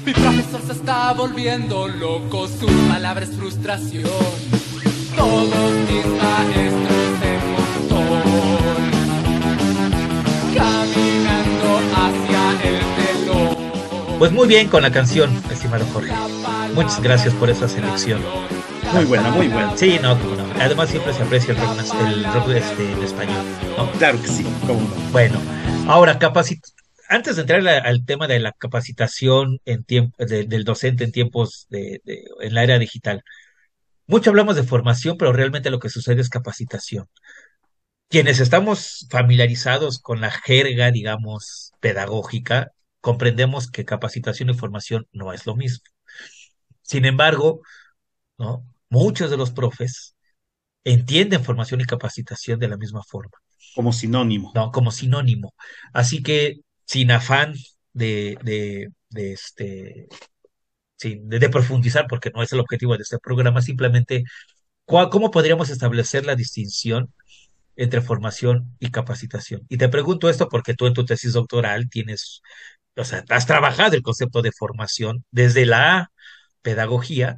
Mi 0.05 0.13
profesor 0.13 0.61
se 0.65 0.73
está 0.73 1.13
volviendo 1.13 1.89
loco, 1.89 2.47
sus 2.47 2.71
palabras 2.89 3.31
frustración. 3.37 4.05
Todos 5.17 5.73
mis 5.89 6.07
maestros 6.07 7.23
en 7.23 7.41
montón, 7.53 8.23
caminando 10.55 11.81
hacia 11.97 12.43
el 12.69 12.79
telón. 13.25 14.19
Pues 14.19 14.33
muy 14.33 14.47
bien 14.47 14.69
con 14.69 14.83
la 14.83 14.93
canción, 14.93 15.31
estimado 15.51 15.85
Jorge. 15.93 16.13
Muchas 16.75 17.01
gracias 17.01 17.35
por 17.35 17.51
esa 17.51 17.69
selección. 17.69 18.21
Muy 18.93 19.05
buena, 19.05 19.31
muy 19.31 19.49
buena. 19.49 19.77
Sí, 19.77 19.99
no, 20.01 20.19
como 20.21 20.37
no. 20.37 20.45
Además 20.61 20.89
siempre 20.91 21.13
se 21.13 21.23
aprecia 21.23 21.53
el 21.53 21.59
rock, 21.61 21.79
el 22.01 22.25
rock 22.33 22.49
este, 22.51 22.93
en 22.93 23.03
español. 23.03 23.45
¿no? 23.77 23.91
Claro 23.93 24.21
que 24.21 24.29
sí, 24.29 24.45
cómo 24.67 24.81
no. 24.81 24.95
Bueno, 25.13 25.41
ahora 25.89 26.19
capacit 26.19 26.63
antes 27.09 27.37
de 27.37 27.43
entrar 27.43 27.67
a- 27.69 27.79
al 27.89 28.05
tema 28.05 28.27
de 28.27 28.41
la 28.41 28.53
capacitación 28.53 29.61
en 29.65 29.85
tiempo 29.85 30.17
de- 30.25 30.45
del 30.45 30.65
docente 30.65 31.05
en 31.05 31.13
tiempos 31.13 31.67
de, 31.71 32.01
de- 32.05 32.25
en 32.41 32.55
la 32.55 32.65
era 32.65 32.79
digital, 32.79 33.23
mucho 34.07 34.31
hablamos 34.31 34.57
de 34.57 34.65
formación, 34.65 35.17
pero 35.19 35.33
realmente 35.33 35.71
lo 35.71 35.81
que 35.81 35.91
sucede 35.91 36.21
es 36.23 36.31
capacitación. 36.31 37.07
Quienes 38.09 38.41
estamos 38.41 39.07
familiarizados 39.11 39.99
con 39.99 40.21
la 40.21 40.31
jerga, 40.31 40.91
digamos, 40.91 41.73
pedagógica, 41.81 42.73
comprendemos 43.01 43.71
que 43.71 43.85
capacitación 43.85 44.51
y 44.51 44.55
formación 44.55 45.07
no 45.13 45.33
es 45.33 45.47
lo 45.47 45.57
mismo. 45.57 45.85
Sin 46.83 47.05
embargo, 47.05 47.61
¿no? 48.39 48.65
Muchos 48.89 49.31
de 49.31 49.37
los 49.37 49.51
profes 49.51 50.15
entienden 50.85 51.45
formación 51.45 51.81
y 51.81 51.85
capacitación 51.85 52.59
de 52.61 52.69
la 52.69 52.77
misma 52.77 53.03
forma. 53.03 53.33
Como 53.75 53.93
sinónimo. 53.93 54.53
¿no? 54.55 54.71
Como 54.71 54.91
sinónimo. 54.91 55.55
Así 55.93 56.23
que 56.23 56.61
sin 56.85 57.11
afán 57.11 57.55
de, 57.93 58.39
de, 58.43 58.89
de 59.11 59.33
este, 59.33 60.09
sin- 60.97 61.29
de, 61.29 61.39
de 61.39 61.49
profundizar, 61.49 62.07
porque 62.09 62.31
no 62.35 62.43
es 62.43 62.53
el 62.53 62.61
objetivo 62.61 62.97
de 62.97 63.03
este 63.03 63.19
programa, 63.19 63.63
simplemente 63.63 64.25
¿cómo 64.85 65.31
podríamos 65.31 65.71
establecer 65.71 66.25
la 66.25 66.37
distinción 66.37 67.13
entre 67.77 68.01
formación 68.01 68.77
y 68.79 68.91
capacitación? 68.91 69.63
Y 69.69 69.79
te 69.79 69.89
pregunto 69.89 70.31
esto 70.31 70.49
porque 70.49 70.75
tú 70.75 70.87
en 70.87 70.95
tu 70.95 71.05
tesis 71.05 71.33
doctoral 71.33 71.89
tienes, 71.91 72.41
o 72.97 73.05
sea, 73.05 73.25
has 73.31 73.47
trabajado 73.47 73.97
el 73.97 74.03
concepto 74.03 74.43
de 74.43 74.53
formación 74.53 75.25
desde 75.31 75.67
la 75.67 76.13
pedagogía 76.63 77.37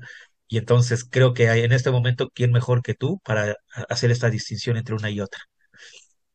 y 0.48 0.58
entonces 0.58 1.04
creo 1.08 1.34
que 1.34 1.50
hay 1.50 1.60
en 1.60 1.72
este 1.72 1.90
momento, 1.90 2.30
¿quién 2.34 2.52
mejor 2.52 2.82
que 2.82 2.94
tú 2.94 3.20
para 3.24 3.56
hacer 3.88 4.10
esta 4.10 4.30
distinción 4.30 4.76
entre 4.76 4.94
una 4.94 5.10
y 5.10 5.20
otra? 5.20 5.40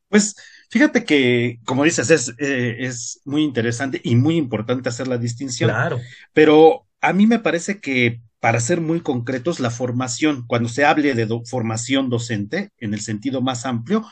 Pues 0.08 0.36
fíjate 0.70 1.04
que, 1.04 1.60
como 1.66 1.84
dices, 1.84 2.12
es, 2.12 2.34
eh, 2.38 2.78
es 2.80 3.20
muy 3.26 3.42
interesante 3.42 4.00
y 4.04 4.16
muy 4.16 4.38
importante 4.38 4.90
hacer 4.90 5.08
la 5.08 5.18
distinción. 5.18 5.72
Claro. 5.72 6.00
Pero 6.34 6.88
a 7.02 7.14
mí 7.14 7.26
me 7.26 7.40
parece 7.40 7.80
que, 7.80 8.22
para 8.40 8.60
ser 8.60 8.80
muy 8.80 9.02
concretos, 9.02 9.60
la 9.60 9.72
formación, 9.72 10.46
cuando 10.46 10.70
se 10.70 10.86
hable 10.86 11.16
de 11.16 11.28
formación 11.46 12.12
docente, 12.12 12.70
en 12.78 12.94
el 12.94 13.02
sentido 13.02 13.42
más 13.42 13.66
amplio, 13.66 14.06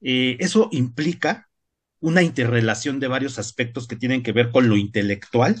eh, 0.00 0.36
eso 0.40 0.68
implica 0.72 1.48
una 2.00 2.22
interrelación 2.22 2.98
de 2.98 3.08
varios 3.08 3.38
aspectos 3.38 3.86
que 3.86 3.96
tienen 3.96 4.24
que 4.24 4.32
ver 4.32 4.50
con 4.50 4.68
lo 4.68 4.76
intelectual, 4.76 5.56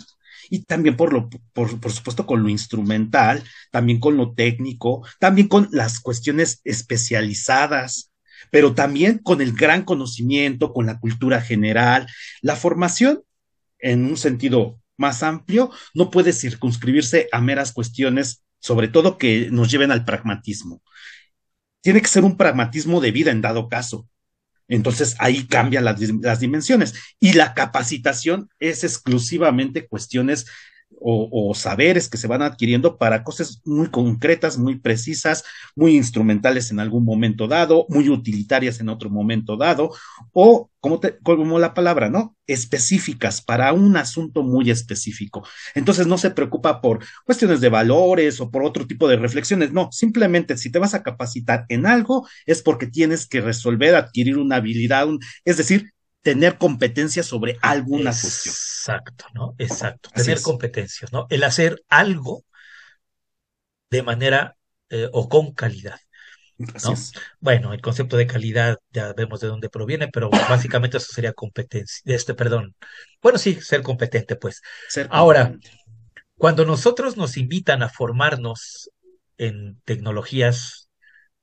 y 0.50 0.64
también 0.64 0.96
por 0.96 1.12
lo, 1.12 1.30
por, 1.52 1.80
por, 1.80 1.92
supuesto, 1.92 2.26
con 2.26 2.42
lo 2.42 2.48
instrumental, 2.48 3.42
también 3.70 4.00
con 4.00 4.16
lo 4.16 4.34
técnico, 4.34 5.06
también 5.18 5.48
con 5.48 5.68
las 5.70 6.00
cuestiones 6.00 6.60
especializadas, 6.64 8.10
pero 8.50 8.74
también 8.74 9.18
con 9.18 9.40
el 9.40 9.52
gran 9.52 9.84
conocimiento, 9.84 10.72
con 10.72 10.86
la 10.86 10.98
cultura 10.98 11.40
general. 11.40 12.08
La 12.42 12.56
formación, 12.56 13.22
en 13.78 14.04
un 14.04 14.16
sentido 14.16 14.80
más 14.96 15.22
amplio, 15.22 15.70
no 15.94 16.10
puede 16.10 16.32
circunscribirse 16.32 17.28
a 17.32 17.40
meras 17.40 17.72
cuestiones, 17.72 18.44
sobre 18.58 18.88
todo 18.88 19.18
que 19.18 19.48
nos 19.50 19.70
lleven 19.70 19.92
al 19.92 20.04
pragmatismo. 20.04 20.82
Tiene 21.80 22.02
que 22.02 22.08
ser 22.08 22.24
un 22.24 22.36
pragmatismo 22.36 23.00
de 23.00 23.12
vida 23.12 23.30
en 23.30 23.40
dado 23.40 23.68
caso. 23.68 24.06
Entonces 24.70 25.16
ahí 25.18 25.46
cambian 25.46 25.84
las, 25.84 26.00
las 26.00 26.40
dimensiones. 26.40 26.94
Y 27.18 27.34
la 27.34 27.52
capacitación 27.52 28.48
es 28.60 28.84
exclusivamente 28.84 29.86
cuestiones 29.86 30.46
o, 31.00 31.54
saberes 31.54 32.08
que 32.08 32.18
se 32.18 32.26
van 32.26 32.42
adquiriendo 32.42 32.98
para 32.98 33.24
cosas 33.24 33.60
muy 33.64 33.88
concretas, 33.88 34.58
muy 34.58 34.78
precisas, 34.78 35.44
muy 35.74 35.96
instrumentales 35.96 36.70
en 36.70 36.80
algún 36.80 37.04
momento 37.04 37.48
dado, 37.48 37.86
muy 37.88 38.08
utilitarias 38.08 38.80
en 38.80 38.88
otro 38.88 39.10
momento 39.10 39.56
dado, 39.56 39.90
o 40.32 40.70
como, 40.80 41.00
como 41.22 41.58
la 41.58 41.74
palabra, 41.74 42.08
¿no? 42.08 42.36
Específicas 42.46 43.42
para 43.42 43.72
un 43.72 43.96
asunto 43.96 44.42
muy 44.42 44.70
específico. 44.70 45.46
Entonces 45.74 46.06
no 46.06 46.18
se 46.18 46.30
preocupa 46.30 46.80
por 46.80 47.04
cuestiones 47.24 47.60
de 47.60 47.68
valores 47.68 48.40
o 48.40 48.50
por 48.50 48.64
otro 48.64 48.86
tipo 48.86 49.08
de 49.08 49.16
reflexiones, 49.16 49.72
no, 49.72 49.90
simplemente 49.92 50.56
si 50.56 50.70
te 50.70 50.78
vas 50.78 50.94
a 50.94 51.02
capacitar 51.02 51.64
en 51.68 51.86
algo 51.86 52.26
es 52.46 52.62
porque 52.62 52.86
tienes 52.86 53.26
que 53.26 53.40
resolver, 53.40 53.94
adquirir 53.94 54.38
una 54.38 54.56
habilidad, 54.56 55.06
es 55.44 55.56
decir, 55.56 55.92
tener 56.22 56.58
competencia 56.58 57.22
sobre 57.22 57.58
alguna 57.62 58.10
cuestión. 58.10 58.54
Exacto, 58.54 59.24
¿no? 59.34 59.54
Exacto. 59.58 60.10
tener 60.14 60.40
competencias, 60.42 61.12
¿no? 61.12 61.26
El 61.30 61.44
hacer 61.44 61.82
algo 61.88 62.44
de 63.90 64.02
manera 64.02 64.56
eh, 64.90 65.08
o 65.12 65.28
con 65.28 65.52
calidad. 65.52 65.98
¿no? 66.58 66.94
Bueno, 67.40 67.72
el 67.72 67.80
concepto 67.80 68.16
de 68.16 68.26
calidad 68.26 68.76
ya 68.90 69.12
vemos 69.14 69.40
de 69.40 69.48
dónde 69.48 69.70
proviene, 69.70 70.08
pero 70.08 70.30
básicamente 70.48 70.98
eso 70.98 71.12
sería 71.12 71.32
competencia, 71.32 72.02
este, 72.04 72.34
perdón. 72.34 72.74
Bueno, 73.22 73.38
sí, 73.38 73.54
ser 73.60 73.82
competente, 73.82 74.36
pues. 74.36 74.60
Ahora, 75.08 75.54
cuando 76.36 76.64
nosotros 76.64 77.16
nos 77.16 77.36
invitan 77.36 77.82
a 77.82 77.88
formarnos 77.88 78.90
en 79.38 79.80
tecnologías, 79.84 80.88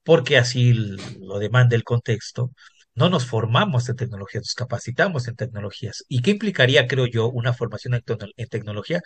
porque 0.04 0.38
así 0.38 0.74
lo 0.74 1.40
demanda 1.40 1.76
el 1.76 1.84
contexto, 1.84 2.52
no 2.98 3.10
nos 3.10 3.26
formamos 3.28 3.90
en 3.90 3.96
tecnologías, 3.96 4.44
nos 4.44 4.56
capacitamos 4.56 5.28
en 5.28 5.36
tecnologías. 5.36 6.04
¿Y 6.10 6.22
qué 6.24 6.32
implicaría, 6.32 6.88
creo 6.88 7.06
yo, 7.06 7.30
una 7.30 7.54
formación 7.54 7.94
en, 7.94 8.50
tecnología? 8.50 9.02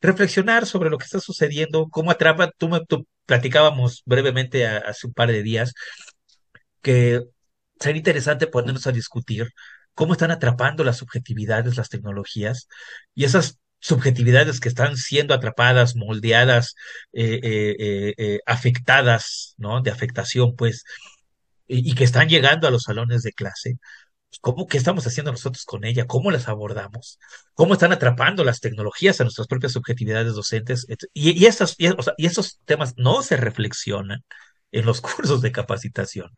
Reflexionar 0.00 0.66
sobre 0.66 0.90
lo 0.90 0.98
que 0.98 1.04
está 1.04 1.20
sucediendo, 1.20 1.88
cómo 1.90 2.10
atrapa, 2.10 2.50
tú, 2.58 2.68
me, 2.68 2.80
platicábamos 3.26 4.02
brevemente 4.06 4.66
hace 4.66 5.06
un 5.06 5.12
par 5.14 5.30
de 5.30 5.42
días, 5.42 5.74
que 6.82 7.22
sería 7.80 7.98
interesante 7.98 8.46
ponernos 8.46 8.86
a 8.86 8.92
discutir 8.92 9.48
cómo 9.94 10.14
están 10.14 10.30
atrapando 10.30 10.84
las 10.84 10.98
subjetividades, 10.98 11.76
las 11.76 11.90
tecnologías, 11.90 12.68
y 13.14 13.24
esas 13.24 13.58
subjetividades 13.80 14.60
que 14.60 14.68
están 14.68 14.96
siendo 14.96 15.34
atrapadas, 15.34 15.94
moldeadas, 15.96 16.74
eh, 17.12 17.40
eh, 17.42 18.14
eh, 18.16 18.40
afectadas, 18.46 19.54
¿no? 19.58 19.82
De 19.82 19.90
afectación, 19.90 20.56
pues, 20.56 20.84
y, 21.66 21.94
que 21.94 22.04
están 22.04 22.28
llegando 22.28 22.68
a 22.68 22.70
los 22.70 22.84
salones 22.84 23.22
de 23.22 23.32
clase, 23.32 23.78
pues, 24.28 24.38
¿cómo, 24.40 24.66
qué 24.66 24.78
estamos 24.78 25.06
haciendo 25.06 25.32
nosotros 25.32 25.64
con 25.64 25.84
ella? 25.84 26.06
¿Cómo 26.06 26.30
las 26.30 26.48
abordamos? 26.48 27.18
¿Cómo 27.54 27.74
están 27.74 27.92
atrapando 27.92 28.44
las 28.44 28.60
tecnologías 28.60 29.20
a 29.20 29.24
nuestras 29.24 29.46
propias 29.46 29.72
subjetividades 29.72 30.34
docentes? 30.34 30.86
Y, 31.12 31.30
y, 31.30 31.44
y, 31.44 32.26
esos 32.26 32.60
temas 32.64 32.94
no 32.96 33.22
se 33.22 33.36
reflexionan 33.36 34.24
en 34.72 34.86
los 34.86 35.00
cursos 35.02 35.42
de 35.42 35.52
capacitación. 35.52 36.30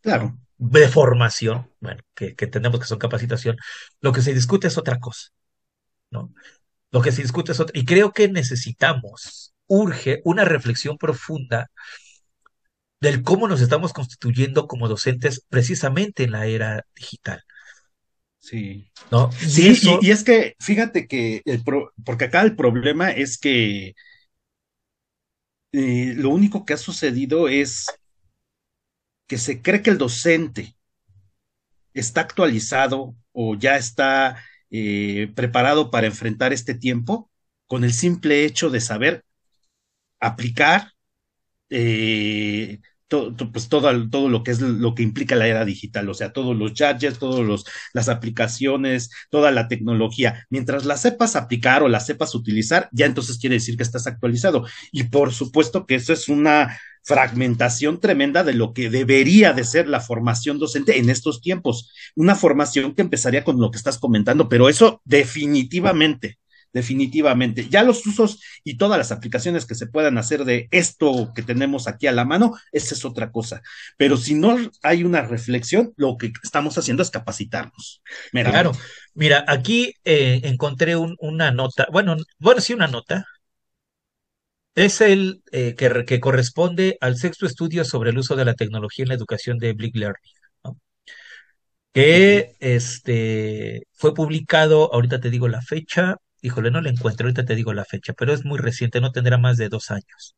Claro. 0.00 0.38
De 0.58 0.88
formación, 0.88 1.70
bueno, 1.80 2.02
que, 2.14 2.34
que 2.34 2.46
tenemos 2.46 2.80
que 2.80 2.86
son 2.86 2.98
capacitación. 2.98 3.56
Lo 4.00 4.12
que 4.12 4.22
se 4.22 4.34
discute 4.34 4.68
es 4.68 4.78
otra 4.78 4.98
cosa, 4.98 5.28
¿no? 6.10 6.32
Lo 6.92 7.02
que 7.02 7.12
se 7.12 7.22
discute 7.22 7.52
es 7.52 7.60
otra. 7.60 7.78
Y 7.78 7.84
creo 7.84 8.12
que 8.12 8.28
necesitamos, 8.28 9.54
urge 9.66 10.20
una 10.24 10.44
reflexión 10.44 10.98
profunda 10.98 11.70
del 13.00 13.22
cómo 13.22 13.48
nos 13.48 13.60
estamos 13.60 13.92
constituyendo 13.92 14.66
como 14.66 14.88
docentes 14.88 15.44
precisamente 15.48 16.24
en 16.24 16.32
la 16.32 16.46
era 16.46 16.86
digital. 16.94 17.42
Sí. 18.38 18.90
¿No? 19.10 19.30
Sí, 19.32 19.74
y, 20.00 20.10
es 20.10 20.24
que 20.24 20.56
fíjate 20.60 21.06
que, 21.06 21.42
el 21.44 21.62
porque 22.04 22.24
acá 22.24 22.42
el 22.42 22.56
problema 22.56 23.10
es 23.10 23.38
que 23.38 23.94
eh, 25.72 26.14
lo 26.16 26.30
único 26.30 26.64
que 26.64 26.74
ha 26.74 26.78
sucedido 26.78 27.48
es 27.48 27.86
que 29.26 29.38
se 29.38 29.62
cree 29.62 29.82
que 29.82 29.90
el 29.90 29.98
docente 29.98 30.74
está 31.94 32.22
actualizado 32.22 33.14
o 33.32 33.54
ya 33.54 33.76
está 33.76 34.42
eh, 34.70 35.30
preparado 35.34 35.90
para 35.90 36.06
enfrentar 36.06 36.52
este 36.52 36.74
tiempo 36.74 37.30
con 37.66 37.84
el 37.84 37.92
simple 37.92 38.44
hecho 38.44 38.70
de 38.70 38.80
saber 38.80 39.24
aplicar 40.18 40.92
eh, 41.70 42.80
todo, 43.10 43.34
pues 43.52 43.68
todo, 43.68 44.08
todo 44.08 44.28
lo 44.28 44.44
que 44.44 44.52
es 44.52 44.60
lo 44.60 44.94
que 44.94 45.02
implica 45.02 45.34
la 45.34 45.48
era 45.48 45.64
digital, 45.64 46.08
o 46.08 46.14
sea, 46.14 46.32
todos 46.32 46.56
los 46.56 46.74
gadgets, 46.74 47.18
todas 47.18 47.64
las 47.92 48.08
aplicaciones, 48.08 49.10
toda 49.30 49.50
la 49.50 49.68
tecnología. 49.68 50.46
Mientras 50.48 50.84
la 50.86 50.96
sepas 50.96 51.34
aplicar 51.36 51.82
o 51.82 51.88
la 51.88 52.00
sepas 52.00 52.34
utilizar, 52.34 52.88
ya 52.92 53.06
entonces 53.06 53.38
quiere 53.38 53.56
decir 53.56 53.76
que 53.76 53.82
estás 53.82 54.06
actualizado. 54.06 54.64
Y 54.92 55.04
por 55.04 55.32
supuesto 55.32 55.86
que 55.86 55.96
eso 55.96 56.12
es 56.12 56.28
una 56.28 56.78
fragmentación 57.02 57.98
tremenda 58.00 58.44
de 58.44 58.54
lo 58.54 58.72
que 58.72 58.90
debería 58.90 59.52
de 59.52 59.64
ser 59.64 59.88
la 59.88 60.00
formación 60.00 60.58
docente 60.58 60.98
en 60.98 61.10
estos 61.10 61.40
tiempos. 61.40 61.90
Una 62.14 62.36
formación 62.36 62.94
que 62.94 63.02
empezaría 63.02 63.44
con 63.44 63.60
lo 63.60 63.70
que 63.70 63.78
estás 63.78 63.98
comentando, 63.98 64.48
pero 64.48 64.68
eso 64.68 65.02
definitivamente 65.04 66.38
definitivamente. 66.72 67.68
Ya 67.68 67.82
los 67.82 68.06
usos 68.06 68.40
y 68.64 68.76
todas 68.76 68.98
las 68.98 69.12
aplicaciones 69.12 69.66
que 69.66 69.74
se 69.74 69.86
puedan 69.86 70.18
hacer 70.18 70.44
de 70.44 70.68
esto 70.70 71.32
que 71.34 71.42
tenemos 71.42 71.88
aquí 71.88 72.06
a 72.06 72.12
la 72.12 72.24
mano, 72.24 72.54
esa 72.72 72.94
es 72.94 73.04
otra 73.04 73.30
cosa. 73.30 73.62
Pero 73.96 74.16
si 74.16 74.34
no 74.34 74.56
hay 74.82 75.04
una 75.04 75.22
reflexión, 75.22 75.92
lo 75.96 76.16
que 76.16 76.32
estamos 76.42 76.76
haciendo 76.78 77.02
es 77.02 77.10
capacitarnos. 77.10 78.02
Claro, 78.32 78.72
mira, 79.14 79.44
aquí 79.46 79.94
eh, 80.04 80.40
encontré 80.44 80.96
una 80.96 81.50
nota, 81.50 81.86
bueno, 81.92 82.16
bueno, 82.38 82.60
sí, 82.60 82.74
una 82.74 82.86
nota. 82.88 83.26
Es 84.74 85.00
el 85.00 85.42
eh, 85.52 85.74
que, 85.76 86.04
que, 86.06 86.20
corresponde 86.20 86.96
al 87.00 87.16
sexto 87.16 87.44
estudio 87.44 87.84
sobre 87.84 88.10
el 88.10 88.18
uso 88.18 88.36
de 88.36 88.44
la 88.44 88.54
tecnología 88.54 89.02
en 89.02 89.08
la 89.08 89.14
educación 89.16 89.58
de 89.58 89.72
Blick 89.72 89.96
Learning 89.96 90.32
que 91.92 92.56
este, 92.60 93.82
fue 93.92 94.14
publicado, 94.14 94.92
ahorita 94.94 95.20
te 95.20 95.30
digo 95.30 95.48
la 95.48 95.62
fecha, 95.62 96.16
híjole, 96.42 96.70
no 96.70 96.80
le 96.80 96.90
encuentro, 96.90 97.26
ahorita 97.26 97.44
te 97.44 97.54
digo 97.54 97.72
la 97.72 97.84
fecha, 97.84 98.12
pero 98.14 98.32
es 98.32 98.44
muy 98.44 98.58
reciente, 98.58 99.00
no 99.00 99.12
tendrá 99.12 99.38
más 99.38 99.56
de 99.56 99.68
dos 99.68 99.90
años. 99.90 100.36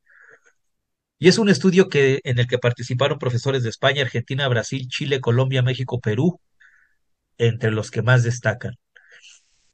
Y 1.19 1.29
es 1.29 1.39
un 1.39 1.49
estudio 1.49 1.89
que, 1.89 2.21
en 2.25 2.39
el 2.39 2.47
que 2.49 2.59
participaron 2.59 3.19
profesores 3.19 3.63
de 3.63 3.71
España, 3.71 4.03
Argentina, 4.03 4.49
Brasil, 4.49 4.89
Chile, 4.89 5.21
Colombia, 5.21 5.63
México, 5.63 6.01
Perú, 6.01 6.41
entre 7.39 7.71
los 7.71 7.91
que 7.91 8.03
más 8.03 8.23
destacan. 8.25 8.77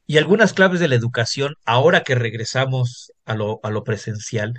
Y 0.07 0.19
algunas 0.19 0.53
claves 0.55 0.81
de 0.81 0.89
la 0.89 0.95
educación, 0.95 1.55
ahora 1.65 2.03
que 2.03 2.15
regresamos 2.15 3.13
a 3.25 3.35
lo, 3.35 3.61
a 3.63 3.71
lo 3.71 3.85
presencial, 3.85 4.55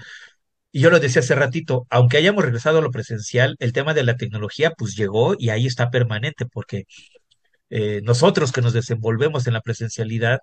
y 0.71 0.81
yo 0.81 0.89
lo 0.91 0.99
decía 0.99 1.21
hace 1.21 1.35
ratito, 1.35 1.87
aunque 1.89 2.17
hayamos 2.17 2.43
regresado 2.43 2.79
a 2.79 2.81
lo 2.81 2.91
presencial, 2.91 3.55
el 3.59 3.73
tema 3.73 3.93
de 3.93 4.03
la 4.03 4.17
tecnología 4.17 4.71
pues 4.77 4.95
llegó 4.95 5.35
y 5.37 5.49
ahí 5.49 5.65
está 5.65 5.89
permanente, 5.89 6.45
porque 6.45 6.85
eh, 7.69 8.01
nosotros 8.03 8.51
que 8.51 8.61
nos 8.61 8.73
desenvolvemos 8.73 9.47
en 9.47 9.53
la 9.53 9.61
presencialidad, 9.61 10.39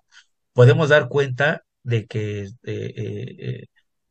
podemos 0.57 0.89
dar 0.89 1.09
cuenta 1.09 1.65
de 1.83 2.07
que 2.07 2.49
eh, 2.65 3.67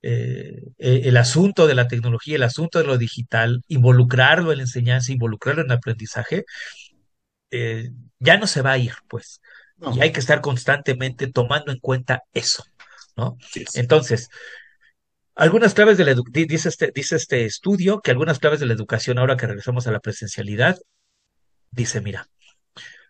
eh, 0.07 0.61
eh, 0.77 1.01
el 1.05 1.17
asunto 1.17 1.65
de 1.65 1.73
la 1.73 1.87
tecnología, 1.87 2.35
el 2.35 2.43
asunto 2.43 2.77
de 2.77 2.85
lo 2.85 2.99
digital, 2.99 3.63
involucrarlo 3.67 4.51
en 4.51 4.59
la 4.59 4.63
enseñanza, 4.65 5.11
involucrarlo 5.11 5.63
en 5.63 5.71
el 5.71 5.77
aprendizaje, 5.77 6.45
eh, 7.49 7.89
ya 8.19 8.37
no 8.37 8.45
se 8.45 8.61
va 8.61 8.73
a 8.73 8.77
ir, 8.77 8.93
pues. 9.07 9.41
No. 9.77 9.95
Y 9.97 10.01
hay 10.01 10.11
que 10.11 10.19
estar 10.19 10.41
constantemente 10.41 11.25
tomando 11.25 11.71
en 11.71 11.79
cuenta 11.79 12.21
eso, 12.31 12.63
¿no? 13.17 13.39
Sí, 13.51 13.65
sí. 13.67 13.79
Entonces, 13.79 14.29
algunas 15.33 15.73
claves 15.73 15.97
de 15.97 16.05
la 16.05 16.15
dice 16.31 16.69
este, 16.69 16.91
dice 16.93 17.15
este 17.15 17.45
estudio 17.45 18.01
que 18.01 18.11
algunas 18.11 18.37
claves 18.37 18.59
de 18.59 18.67
la 18.67 18.73
educación 18.75 19.17
ahora 19.17 19.35
que 19.35 19.47
regresamos 19.47 19.87
a 19.87 19.91
la 19.91 19.99
presencialidad, 19.99 20.77
dice, 21.71 21.99
mira, 21.99 22.27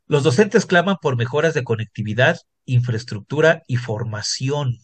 los 0.07 0.23
docentes 0.23 0.65
claman 0.65 0.97
por 1.01 1.17
mejoras 1.17 1.53
de 1.53 1.63
conectividad, 1.63 2.39
infraestructura 2.65 3.61
y 3.67 3.77
formación. 3.77 4.79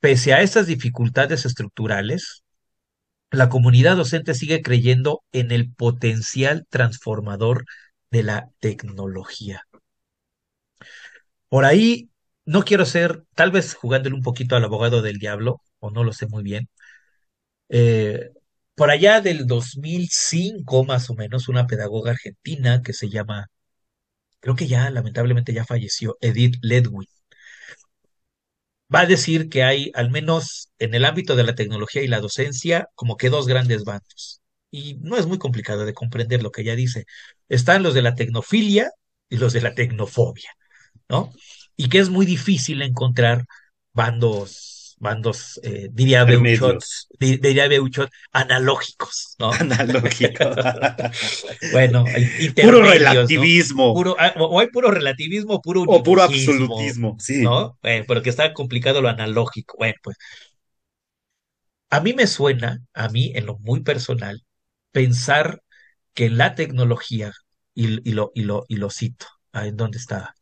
Pese 0.00 0.32
a 0.34 0.42
estas 0.42 0.66
dificultades 0.66 1.44
estructurales, 1.46 2.42
la 3.30 3.48
comunidad 3.48 3.96
docente 3.96 4.34
sigue 4.34 4.62
creyendo 4.62 5.22
en 5.32 5.52
el 5.52 5.72
potencial 5.72 6.66
transformador 6.70 7.64
de 8.10 8.22
la 8.24 8.50
tecnología. 8.60 9.64
Por 11.48 11.64
ahí, 11.64 12.10
no 12.44 12.64
quiero 12.64 12.84
ser, 12.86 13.24
tal 13.34 13.50
vez 13.50 13.74
jugándole 13.74 14.14
un 14.14 14.22
poquito 14.22 14.56
al 14.56 14.64
abogado 14.64 15.02
del 15.02 15.18
diablo, 15.18 15.60
o 15.78 15.90
no 15.90 16.04
lo 16.04 16.12
sé 16.12 16.26
muy 16.26 16.42
bien. 16.42 16.68
eh, 17.68 18.30
por 18.78 18.90
allá 18.90 19.20
del 19.20 19.46
2005, 19.46 20.84
más 20.84 21.10
o 21.10 21.14
menos, 21.14 21.48
una 21.48 21.66
pedagoga 21.66 22.12
argentina 22.12 22.82
que 22.82 22.92
se 22.94 23.10
llama, 23.10 23.48
creo 24.40 24.56
que 24.56 24.68
ya, 24.68 24.90
lamentablemente 24.90 25.52
ya 25.52 25.64
falleció, 25.64 26.16
Edith 26.20 26.56
Ledwin, 26.62 27.08
va 28.94 29.00
a 29.00 29.06
decir 29.06 29.48
que 29.48 29.62
hay, 29.62 29.90
al 29.94 30.10
menos 30.10 30.70
en 30.78 30.94
el 30.94 31.04
ámbito 31.04 31.36
de 31.36 31.44
la 31.44 31.54
tecnología 31.54 32.02
y 32.02 32.08
la 32.08 32.20
docencia, 32.20 32.88
como 32.94 33.16
que 33.16 33.30
dos 33.30 33.46
grandes 33.46 33.84
bandos. 33.84 34.40
Y 34.70 34.96
no 35.00 35.16
es 35.16 35.26
muy 35.26 35.38
complicado 35.38 35.84
de 35.86 35.94
comprender 35.94 36.42
lo 36.42 36.50
que 36.52 36.62
ella 36.62 36.76
dice. 36.76 37.04
Están 37.48 37.82
los 37.82 37.94
de 37.94 38.02
la 38.02 38.14
tecnofilia 38.14 38.90
y 39.28 39.38
los 39.38 39.52
de 39.52 39.62
la 39.62 39.74
tecnofobia. 39.74 40.50
¿no? 41.08 41.32
Y 41.76 41.88
que 41.88 41.98
es 41.98 42.10
muy 42.10 42.26
difícil 42.26 42.82
encontrar 42.82 43.46
bandos, 43.92 44.77
bandos, 45.00 45.60
eh, 45.62 45.88
diría 45.92 46.24
Beuchot, 46.24 46.82
diría 47.18 47.68
Beuchot, 47.68 48.10
analógicos, 48.32 49.36
¿no? 49.38 49.52
Analógico. 49.60 50.44
Bueno, 51.72 52.04
Puro 52.62 52.82
relativismo. 52.82 53.94
Puro, 53.94 54.16
ah, 54.18 54.34
o 54.38 54.60
hay 54.60 54.68
puro 54.68 54.90
relativismo, 54.90 55.54
o 55.54 55.60
puro 55.62 55.82
o 55.82 56.02
puro 56.02 56.22
absolutismo. 56.22 57.16
Sí. 57.18 57.42
¿no? 57.42 57.78
Eh, 57.82 58.04
pero 58.06 58.22
que 58.22 58.30
está 58.30 58.52
complicado 58.52 59.00
lo 59.00 59.08
analógico. 59.08 59.76
Bueno, 59.78 59.94
pues 60.02 60.16
a 61.90 62.00
mí 62.00 62.12
me 62.12 62.26
suena, 62.26 62.80
a 62.92 63.08
mí 63.08 63.32
en 63.34 63.46
lo 63.46 63.58
muy 63.58 63.80
personal, 63.82 64.44
pensar 64.92 65.62
que 66.14 66.26
en 66.26 66.38
la 66.38 66.54
tecnología, 66.54 67.32
y, 67.74 68.08
y 68.08 68.12
lo, 68.12 68.32
y 68.34 68.42
lo, 68.42 68.64
y 68.68 68.76
lo 68.76 68.90
cito, 68.90 69.26
¿en 69.52 69.76
dónde 69.76 69.98
estaba? 69.98 70.34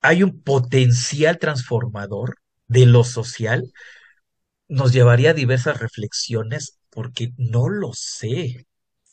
Hay 0.00 0.22
un 0.22 0.42
potencial 0.42 1.38
transformador 1.38 2.36
de 2.68 2.86
lo 2.86 3.04
social, 3.04 3.72
nos 4.68 4.92
llevaría 4.92 5.30
a 5.30 5.34
diversas 5.34 5.80
reflexiones 5.80 6.78
porque 6.90 7.32
no 7.36 7.68
lo 7.68 7.92
sé, 7.94 8.66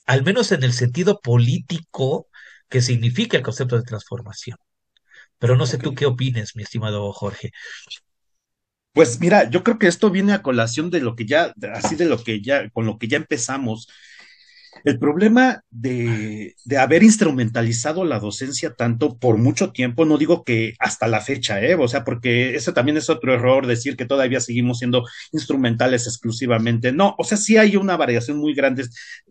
al 0.05 0.23
menos 0.23 0.51
en 0.51 0.63
el 0.63 0.73
sentido 0.73 1.19
político 1.21 2.27
que 2.69 2.81
significa 2.81 3.37
el 3.37 3.43
concepto 3.43 3.77
de 3.77 3.83
transformación. 3.83 4.57
Pero 5.39 5.55
no 5.57 5.65
sé 5.65 5.77
tú 5.77 5.93
qué 5.95 6.05
opines, 6.05 6.55
mi 6.55 6.63
estimado 6.63 7.11
Jorge. 7.13 7.51
Pues 8.93 9.19
mira, 9.19 9.49
yo 9.49 9.63
creo 9.63 9.77
que 9.77 9.87
esto 9.87 10.09
viene 10.09 10.33
a 10.33 10.41
colación 10.41 10.89
de 10.89 11.01
lo 11.01 11.15
que 11.15 11.25
ya, 11.25 11.53
así 11.73 11.95
de 11.95 12.05
lo 12.05 12.23
que 12.23 12.41
ya, 12.41 12.69
con 12.71 12.85
lo 12.85 12.97
que 12.97 13.07
ya 13.07 13.17
empezamos. 13.17 13.87
El 14.83 14.99
problema 14.99 15.61
de, 15.69 16.55
haber 16.77 17.03
instrumentalizado 17.03 18.05
la 18.05 18.19
docencia 18.19 18.73
tanto 18.73 19.17
por 19.17 19.37
mucho 19.37 19.71
tiempo, 19.71 20.05
no 20.05 20.17
digo 20.17 20.43
que 20.43 20.73
hasta 20.79 21.07
la 21.07 21.21
fecha, 21.21 21.61
¿eh? 21.61 21.75
O 21.75 21.87
sea, 21.87 22.03
porque 22.03 22.55
eso 22.55 22.73
también 22.73 22.97
es 22.97 23.09
otro 23.09 23.33
error, 23.33 23.67
decir 23.67 23.95
que 23.97 24.05
todavía 24.05 24.39
seguimos 24.39 24.79
siendo 24.79 25.05
instrumentales 25.31 26.07
exclusivamente. 26.07 26.91
No, 26.91 27.15
o 27.17 27.23
sea, 27.23 27.37
sí 27.37 27.57
hay 27.57 27.75
una 27.75 27.97
variación 27.97 28.37
muy 28.37 28.53
grande. 28.53 28.85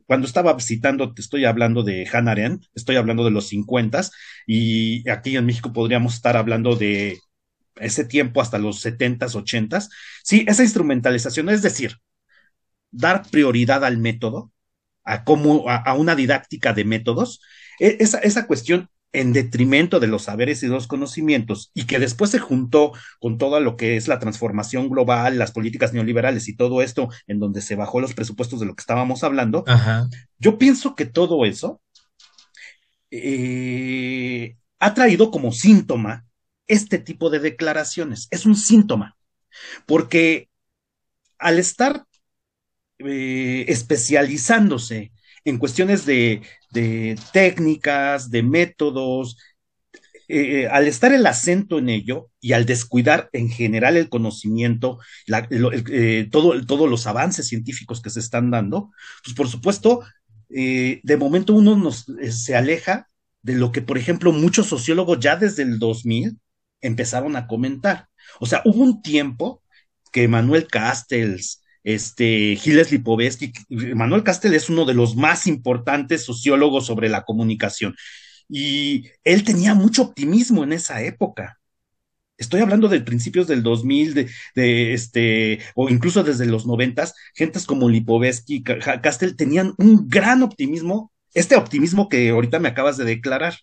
Cuando 0.07 0.27
estaba 0.27 0.59
citando, 0.61 1.13
te 1.15 1.23
estoy 1.23 1.45
hablando 1.45 1.83
de 1.83 2.09
Hannah 2.11 2.33
Arendt, 2.33 2.65
estoy 2.75 2.97
hablando 2.97 3.25
de 3.25 3.31
los 3.31 3.49
50 3.49 4.03
y 4.47 5.09
aquí 5.09 5.37
en 5.37 5.47
México 5.47 5.73
podríamos 5.73 6.15
estar 6.15 6.37
hablando 6.37 6.77
de 6.77 7.19
ese 7.77 8.05
tiempo 8.05 8.41
hasta 8.41 8.59
los 8.59 8.85
70s, 8.85 9.35
80s. 9.35 9.89
Sí, 10.23 10.45
esa 10.49 10.63
instrumentalización, 10.63 11.49
es 11.51 11.63
decir, 11.63 11.97
dar 12.91 13.23
prioridad 13.31 13.85
al 13.85 13.99
método, 13.99 14.53
a, 15.07 15.25
cómo, 15.25 15.71
a, 15.71 15.77
a 15.77 15.95
una 15.95 16.15
didáctica 16.15 16.75
de 16.75 16.85
métodos, 16.85 17.41
e- 17.79 17.97
esa, 18.01 18.19
esa 18.19 18.47
cuestión 18.47 18.91
en 19.13 19.33
detrimento 19.33 19.99
de 19.99 20.09
los 20.09 20.25
saberes 20.25 20.63
y 20.63 20.67
los 20.67 20.87
conocimientos, 20.87 21.71
y 21.73 21.85
que 21.85 21.99
después 21.99 22.31
se 22.31 22.39
juntó 22.39 22.93
con 23.19 23.39
todo 23.39 23.61
lo 23.61 23.77
que 23.77 23.97
es 23.97 24.09
la 24.09 24.19
transformación 24.19 24.91
global, 24.91 25.39
las 25.39 25.53
políticas 25.53 25.95
neoliberales 25.95 26.49
y 26.49 26.57
todo 26.57 26.83
esto, 26.83 27.09
en 27.27 27.41
donde 27.41 27.63
se 27.63 27.77
bajó 27.77 28.01
los 28.01 28.13
presupuestos 28.13 28.61
de 28.61 28.67
lo 28.67 28.75
que 28.75 28.83
estábamos 28.83 29.25
hablando, 29.25 29.65
Ajá. 29.67 30.11
yo 30.39 30.59
pienso 30.59 30.95
que 30.95 31.07
todo 31.07 31.47
eso 31.47 31.81
eh, 33.11 34.57
ha 34.81 34.93
traído 34.93 35.31
como 35.31 35.53
síntoma 35.53 36.27
este 36.67 36.99
tipo 36.99 37.31
de 37.31 37.39
declaraciones. 37.39 38.29
Es 38.31 38.45
un 38.45 38.57
síntoma, 38.57 39.17
porque 39.87 40.51
al 41.39 41.59
estar 41.59 42.05
eh, 42.99 43.65
especializándose 43.69 45.13
en 45.45 45.59
cuestiones 45.59 46.07
de, 46.07 46.43
de 46.71 47.19
técnicas, 47.33 48.31
de 48.31 48.43
métodos, 48.43 49.39
eh, 50.29 50.67
al 50.67 50.89
estar 50.89 51.13
el 51.13 51.27
acento 51.27 51.79
en 51.79 51.89
ello 51.89 52.31
y 52.41 52.53
al 52.53 52.67
descuidar 52.67 53.31
en 53.33 53.49
general 53.49 53.97
el 53.97 54.09
conocimiento, 54.09 54.99
eh, 55.51 56.29
todo, 56.33 56.65
todos 56.67 56.91
los 56.91 57.07
avances 57.07 57.47
científicos 57.47 58.03
que 58.03 58.11
se 58.11 58.21
están 58.21 58.51
dando, 58.51 58.91
pues 59.23 59.37
por 59.37 59.49
supuesto, 59.49 60.05
de 60.49 61.17
momento 61.19 61.55
uno 61.55 61.77
nos, 61.77 62.07
se 62.31 62.57
aleja 62.57 63.09
de 63.43 63.55
lo 63.55 63.73
que, 63.73 63.83
por 63.83 63.99
ejemplo, 63.99 64.33
muchos 64.33 64.67
sociólogos 64.67 65.21
ya 65.21 65.37
desde 65.37 65.63
el 65.63 65.79
2000 65.79 66.39
empezaron 66.81 67.37
a 67.37 67.47
comentar. 67.47 68.09
O 68.41 68.47
sea, 68.47 68.63
hubo 68.65 68.83
un 68.83 69.03
tiempo 69.03 69.63
que 70.13 70.29
Manuel 70.29 70.67
Castells, 70.67 71.63
este, 71.87 72.57
Gilles 72.57 72.91
Lipovetsky, 72.91 73.53
Manuel 73.95 74.25
Castell 74.25 74.55
es 74.55 74.69
uno 74.69 74.85
de 74.87 74.95
los 74.95 75.15
más 75.15 75.47
importantes 75.47 76.25
sociólogos 76.25 76.85
sobre 76.85 77.09
la 77.09 77.25
comunicación. 77.25 77.95
Y 78.49 79.09
él 79.23 79.45
tenía 79.45 79.73
mucho 79.75 80.03
optimismo 80.03 80.65
en 80.65 80.73
esa 80.73 81.01
época. 81.03 81.61
Estoy 82.39 82.61
hablando 82.61 82.89
de 82.89 83.01
principios 83.03 83.47
del 83.47 83.63
2000, 83.63 84.29
de, 84.57 84.95
este, 84.95 85.61
o 85.77 85.89
incluso 85.89 86.25
desde 86.25 86.47
los 86.47 86.67
noventas, 86.67 87.15
gentes 87.37 87.65
como 87.67 87.89
Lipovetsky, 87.89 88.65
Castell 88.65 89.37
tenían 89.37 89.73
un 89.79 90.09
gran 90.09 90.43
optimismo, 90.43 91.13
este 91.35 91.55
optimismo 91.55 92.09
que 92.09 92.31
ahorita 92.31 92.59
me 92.59 92.69
acabas 92.69 92.97
de 92.97 93.05
declarar. 93.05 93.55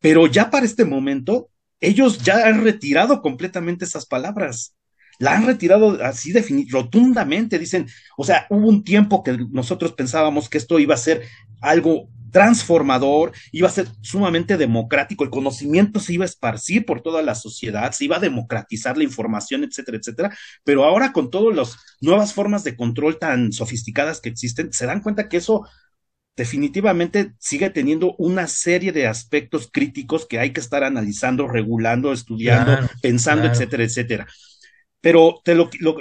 Pero 0.00 0.26
ya 0.26 0.50
para 0.50 0.66
este 0.66 0.84
momento, 0.84 1.48
ellos 1.78 2.18
ya 2.24 2.48
han 2.48 2.64
retirado 2.64 3.22
completamente 3.22 3.84
esas 3.84 4.04
palabras 4.04 4.76
la 5.18 5.34
han 5.34 5.46
retirado 5.46 6.02
así 6.02 6.32
rotundamente, 6.70 7.58
dicen, 7.58 7.86
o 8.16 8.24
sea, 8.24 8.46
hubo 8.50 8.68
un 8.68 8.84
tiempo 8.84 9.22
que 9.22 9.36
nosotros 9.50 9.92
pensábamos 9.92 10.48
que 10.48 10.58
esto 10.58 10.78
iba 10.78 10.94
a 10.94 10.98
ser 10.98 11.22
algo 11.60 12.08
transformador, 12.30 13.32
iba 13.50 13.68
a 13.68 13.72
ser 13.72 13.88
sumamente 14.02 14.58
democrático, 14.58 15.24
el 15.24 15.30
conocimiento 15.30 16.00
se 16.00 16.12
iba 16.12 16.24
a 16.24 16.26
esparcir 16.26 16.84
por 16.84 17.00
toda 17.00 17.22
la 17.22 17.34
sociedad, 17.34 17.92
se 17.92 18.04
iba 18.04 18.16
a 18.16 18.20
democratizar 18.20 18.98
la 18.98 19.04
información, 19.04 19.64
etcétera, 19.64 19.96
etcétera, 19.96 20.36
pero 20.62 20.84
ahora 20.84 21.12
con 21.12 21.30
todas 21.30 21.56
las 21.56 21.76
nuevas 22.02 22.34
formas 22.34 22.62
de 22.62 22.76
control 22.76 23.18
tan 23.18 23.52
sofisticadas 23.52 24.20
que 24.20 24.28
existen, 24.28 24.70
se 24.72 24.84
dan 24.84 25.00
cuenta 25.00 25.30
que 25.30 25.38
eso 25.38 25.66
definitivamente 26.36 27.32
sigue 27.38 27.70
teniendo 27.70 28.14
una 28.18 28.46
serie 28.46 28.92
de 28.92 29.06
aspectos 29.06 29.70
críticos 29.72 30.26
que 30.26 30.38
hay 30.38 30.52
que 30.52 30.60
estar 30.60 30.84
analizando, 30.84 31.48
regulando, 31.48 32.12
estudiando, 32.12 32.72
claro, 32.72 32.88
pensando, 33.00 33.42
claro. 33.44 33.54
etcétera, 33.54 33.84
etcétera. 33.84 34.26
Pero 35.06 35.40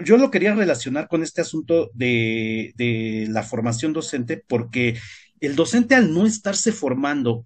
yo 0.04 0.18
lo 0.18 0.32
quería 0.32 0.56
relacionar 0.56 1.08
con 1.08 1.22
este 1.22 1.40
asunto 1.40 1.92
de, 1.94 2.74
de, 2.76 3.28
la 3.30 3.44
formación 3.44 3.94
docente, 3.94 4.44
porque 4.48 4.98
el 5.40 5.56
docente 5.56 5.94
al 5.94 6.12
no 6.12 6.26
estarse 6.26 6.72
formando 6.72 7.46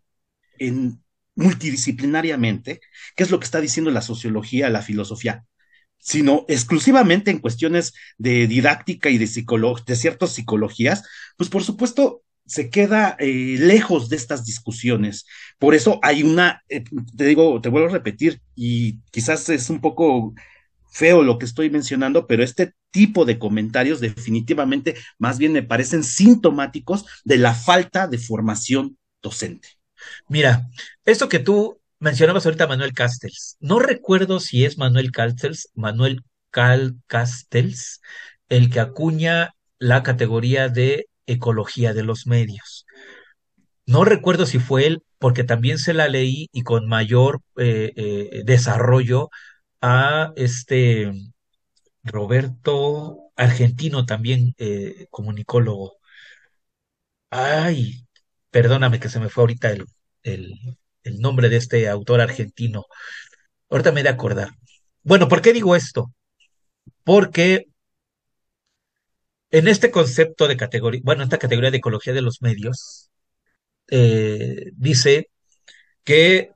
en 0.58 1.04
multidisciplinariamente, 1.36 2.80
que 3.14 3.24
es 3.24 3.30
lo 3.30 3.42
que 3.42 3.44
está 3.44 3.60
diciendo 3.60 3.92
la 3.92 4.02
sociología, 4.02 4.70
la 4.70 4.82
filosofía, 4.82 5.44
sino 5.98 6.46
exclusivamente 6.48 7.30
en 7.30 7.40
cuestiones 7.40 7.92
de 8.18 8.48
didáctica 8.48 9.10
y 9.10 9.18
de, 9.18 9.26
de 9.86 9.96
ciertas 9.98 10.32
psicologías, 10.32 11.04
pues 11.36 11.50
por 11.50 11.66
supuesto 11.66 12.24
se 12.46 12.70
queda 12.70 13.18
eh, 13.20 13.58
lejos 13.60 14.08
de 14.08 14.16
estas 14.16 14.46
discusiones. 14.46 15.26
Por 15.58 15.76
eso 15.76 16.00
hay 16.04 16.24
una, 16.24 16.64
eh, 16.70 16.86
te 17.18 17.26
digo, 17.26 17.60
te 17.60 17.68
vuelvo 17.68 17.90
a 17.90 17.92
repetir, 17.92 18.40
y 18.56 19.02
quizás 19.12 19.50
es 19.50 19.70
un 19.70 19.82
poco 19.82 20.34
feo 20.90 21.24
lo 21.24 21.38
que 21.38 21.46
estoy 21.46 21.70
mencionando, 21.70 22.28
pero 22.28 22.44
este 22.44 22.74
tipo 22.92 23.26
de 23.26 23.40
comentarios 23.40 24.00
definitivamente 24.00 24.96
más 25.18 25.38
bien 25.38 25.54
me 25.54 25.64
parecen 25.64 26.04
sintomáticos 26.04 27.06
de 27.24 27.38
la 27.38 27.54
falta 27.54 28.08
de 28.08 28.18
formación 28.18 28.98
docente. 29.22 29.70
Mira, 30.28 30.68
esto 31.06 31.30
que 31.30 31.40
tú 31.40 31.80
mencionabas 32.00 32.46
ahorita 32.46 32.68
Manuel 32.68 32.94
Castells, 32.94 33.58
no 33.60 33.80
recuerdo 33.80 34.40
si 34.40 34.66
es 34.66 34.78
Manuel 34.78 35.12
Castells, 35.12 35.70
Manuel 35.76 36.24
Cal 36.52 36.96
Castells, 37.08 38.02
el 38.48 38.70
que 38.70 38.80
acuña 38.80 39.52
la 39.78 40.04
categoría 40.04 40.70
de 40.70 41.08
ecología 41.28 41.94
de 41.94 42.04
los 42.04 42.26
medios. 42.26 42.86
No 43.86 44.04
recuerdo 44.04 44.46
si 44.46 44.60
fue 44.60 44.86
él, 44.88 45.04
porque 45.18 45.44
también 45.44 45.78
se 45.80 45.94
la 45.94 46.08
leí 46.08 46.48
y 46.54 46.62
con 46.64 46.88
mayor 46.88 47.42
eh, 47.58 47.92
eh, 47.96 48.42
desarrollo 48.46 49.30
a 49.82 50.34
este 50.36 51.12
Roberto 52.04 53.32
Argentino, 53.36 54.06
también 54.06 54.56
eh, 54.58 55.08
comunicólogo. 55.12 56.00
Ay, 57.30 58.06
perdóname 58.52 59.00
que 59.00 59.10
se 59.10 59.20
me 59.20 59.30
fue 59.30 59.44
ahorita 59.44 59.72
el, 59.72 59.86
el, 61.04 61.20
nombre 61.20 61.50
de 61.50 61.58
este 61.58 61.88
autor 61.90 62.22
argentino. 62.22 62.86
Ahorita 63.70 63.92
me 63.92 64.02
he 64.02 64.04
de 64.04 64.10
acordar. 64.10 64.50
Bueno, 65.04 65.28
¿por 65.28 65.42
qué 65.42 65.54
digo 65.54 65.76
esto? 65.76 66.14
Porque 67.04 67.68
en 69.52 69.68
este 69.68 69.92
concepto 69.92 70.48
de 70.48 70.58
categoría, 70.58 71.02
bueno, 71.04 71.24
esta 71.24 71.38
categoría 71.40 71.72
de 71.72 71.78
ecología 71.78 72.14
de 72.14 72.22
los 72.22 72.42
medios, 72.42 73.10
eh, 73.90 74.72
dice 74.76 75.30
que 76.04 76.52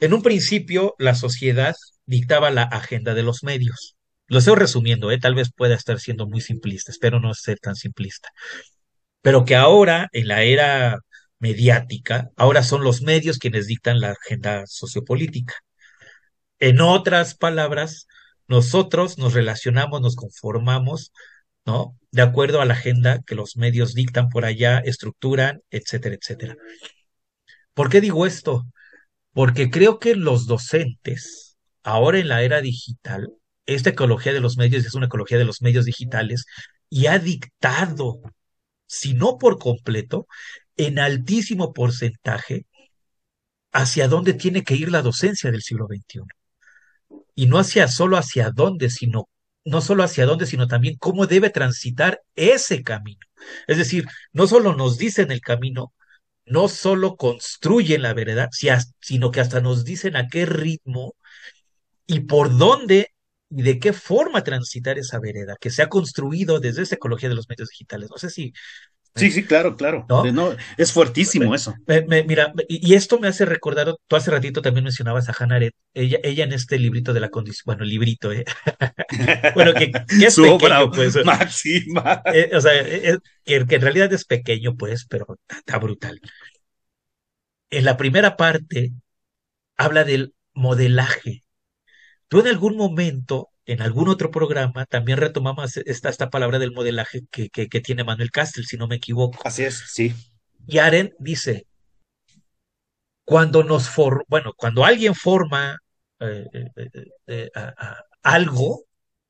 en 0.00 0.14
un 0.14 0.22
principio 0.22 0.94
la 0.98 1.14
sociedad 1.14 1.76
dictaba 2.08 2.50
la 2.50 2.64
agenda 2.64 3.14
de 3.14 3.22
los 3.22 3.44
medios. 3.44 3.96
Lo 4.28 4.38
estoy 4.40 4.56
resumiendo, 4.56 5.10
¿eh? 5.10 5.18
tal 5.18 5.34
vez 5.34 5.52
pueda 5.54 5.74
estar 5.74 6.00
siendo 6.00 6.26
muy 6.26 6.40
simplista, 6.40 6.90
espero 6.92 7.20
no 7.20 7.34
ser 7.34 7.58
tan 7.60 7.76
simplista. 7.76 8.30
Pero 9.22 9.44
que 9.44 9.56
ahora, 9.56 10.08
en 10.12 10.28
la 10.28 10.42
era 10.42 10.98
mediática, 11.38 12.30
ahora 12.36 12.62
son 12.62 12.82
los 12.82 13.02
medios 13.02 13.38
quienes 13.38 13.66
dictan 13.66 14.00
la 14.00 14.12
agenda 14.12 14.64
sociopolítica. 14.66 15.54
En 16.58 16.80
otras 16.80 17.34
palabras, 17.36 18.06
nosotros 18.48 19.18
nos 19.18 19.34
relacionamos, 19.34 20.00
nos 20.00 20.16
conformamos, 20.16 21.12
¿no? 21.66 21.96
De 22.10 22.22
acuerdo 22.22 22.60
a 22.60 22.64
la 22.64 22.74
agenda 22.74 23.20
que 23.26 23.34
los 23.34 23.56
medios 23.56 23.94
dictan 23.94 24.28
por 24.30 24.44
allá, 24.44 24.78
estructuran, 24.78 25.62
etcétera, 25.70 26.16
etcétera. 26.16 26.56
¿Por 27.74 27.90
qué 27.90 28.00
digo 28.00 28.26
esto? 28.26 28.66
Porque 29.32 29.70
creo 29.70 29.98
que 29.98 30.16
los 30.16 30.46
docentes, 30.46 31.47
ahora 31.82 32.18
en 32.18 32.28
la 32.28 32.42
era 32.42 32.60
digital, 32.60 33.32
esta 33.66 33.90
ecología 33.90 34.32
de 34.32 34.40
los 34.40 34.56
medios 34.56 34.84
es 34.84 34.94
una 34.94 35.06
ecología 35.06 35.38
de 35.38 35.44
los 35.44 35.62
medios 35.62 35.84
digitales 35.84 36.46
y 36.88 37.06
ha 37.06 37.18
dictado, 37.18 38.20
si 38.86 39.14
no 39.14 39.38
por 39.38 39.58
completo, 39.58 40.26
en 40.76 40.98
altísimo 40.98 41.72
porcentaje, 41.72 42.66
hacia 43.72 44.08
dónde 44.08 44.34
tiene 44.34 44.64
que 44.64 44.74
ir 44.74 44.90
la 44.90 45.02
docencia 45.02 45.50
del 45.50 45.62
siglo 45.62 45.86
XXI. 45.86 46.20
Y 47.34 47.46
no 47.46 47.58
hacia 47.58 47.88
solo 47.88 48.16
hacia 48.16 48.50
dónde, 48.50 48.90
sino 48.90 49.28
no 49.64 49.80
solo 49.80 50.02
hacia 50.02 50.26
dónde, 50.26 50.46
sino 50.46 50.66
también 50.66 50.96
cómo 50.98 51.26
debe 51.26 51.50
transitar 51.50 52.22
ese 52.34 52.82
camino. 52.82 53.20
Es 53.66 53.76
decir, 53.78 54.06
no 54.32 54.46
solo 54.46 54.74
nos 54.74 54.98
dicen 54.98 55.30
el 55.30 55.40
camino, 55.40 55.92
no 56.46 56.68
solo 56.68 57.16
construyen 57.16 58.02
la 58.02 58.14
vereda, 58.14 58.48
sino 59.00 59.30
que 59.30 59.40
hasta 59.40 59.60
nos 59.60 59.84
dicen 59.84 60.16
a 60.16 60.28
qué 60.28 60.46
ritmo 60.46 61.14
y 62.08 62.20
por 62.20 62.56
dónde 62.56 63.12
y 63.50 63.62
de 63.62 63.78
qué 63.78 63.92
forma 63.92 64.42
transitar 64.42 64.98
esa 64.98 65.20
vereda 65.20 65.56
que 65.60 65.70
se 65.70 65.82
ha 65.82 65.88
construido 65.88 66.58
desde 66.58 66.82
esa 66.82 66.96
ecología 66.96 67.28
de 67.28 67.36
los 67.36 67.48
medios 67.48 67.68
digitales. 67.68 68.10
No 68.10 68.18
sé 68.18 68.30
si 68.30 68.52
Sí, 69.18 69.30
sí, 69.30 69.44
claro, 69.44 69.76
claro. 69.76 70.06
¿No? 70.08 70.56
es 70.76 70.92
fuertísimo 70.92 71.54
eso. 71.54 71.74
mira, 72.26 72.52
y, 72.68 72.94
esto 72.94 73.18
me 73.18 73.28
hace 73.28 73.44
recordar, 73.44 73.94
tú 74.06 74.16
hace 74.16 74.30
ratito 74.30 74.62
también 74.62 74.84
mencionabas 74.84 75.28
a 75.28 75.34
Hannah 75.36 75.56
Arendt, 75.56 75.74
ella, 75.94 76.18
ella 76.22 76.44
en 76.44 76.52
este 76.52 76.78
librito 76.78 77.12
de 77.12 77.20
la 77.20 77.28
condición, 77.28 77.64
bueno, 77.66 77.84
librito, 77.84 78.32
¿eh? 78.32 78.44
bueno, 79.54 79.74
que, 79.74 79.90
es 80.24 80.34
Su 80.34 80.42
pequeño, 80.42 80.90
pues. 80.90 81.24
Máxima. 81.24 82.22
Eh, 82.26 82.50
o 82.54 82.60
sea, 82.60 82.72
eh, 82.74 83.18
que, 83.44 83.74
en 83.74 83.80
realidad 83.80 84.12
es 84.12 84.24
pequeño, 84.24 84.76
pues, 84.76 85.06
pero 85.08 85.38
está 85.48 85.78
brutal. 85.78 86.20
En 87.70 87.84
la 87.84 87.96
primera 87.96 88.36
parte 88.36 88.92
habla 89.76 90.04
del 90.04 90.34
modelaje. 90.54 91.42
Tú 92.28 92.40
en 92.40 92.46
algún 92.46 92.76
momento 92.76 93.50
en 93.68 93.82
algún 93.82 94.08
otro 94.08 94.30
programa 94.30 94.86
también 94.86 95.18
retomamos 95.18 95.76
esta, 95.76 96.08
esta 96.08 96.30
palabra 96.30 96.58
del 96.58 96.72
modelaje 96.72 97.26
que, 97.30 97.50
que, 97.50 97.80
tiene 97.82 98.02
Manuel 98.02 98.30
Castel, 98.30 98.64
si 98.64 98.78
no 98.78 98.88
me 98.88 98.96
equivoco. 98.96 99.38
Así 99.44 99.62
es, 99.62 99.84
sí. 99.88 100.14
Y 100.66 100.78
Aren 100.78 101.14
dice, 101.18 101.66
cuando 103.26 103.62
nos 103.62 103.90
for 103.90 104.24
bueno, 104.26 104.54
cuando 104.56 104.86
alguien 104.86 105.14
forma 105.14 105.76
eh, 106.18 106.46
eh, 106.54 107.10
eh, 107.26 107.50
algo, 108.22 108.84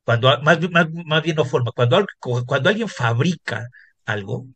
cuando 0.04 0.40
más, 0.42 0.58
más, 1.04 1.22
bien 1.22 1.34
no 1.34 1.44
forma, 1.44 1.72
cuando, 1.72 2.06
cuando 2.46 2.68
alguien 2.68 2.88
fabrica 2.88 3.68
algo, 4.04 4.46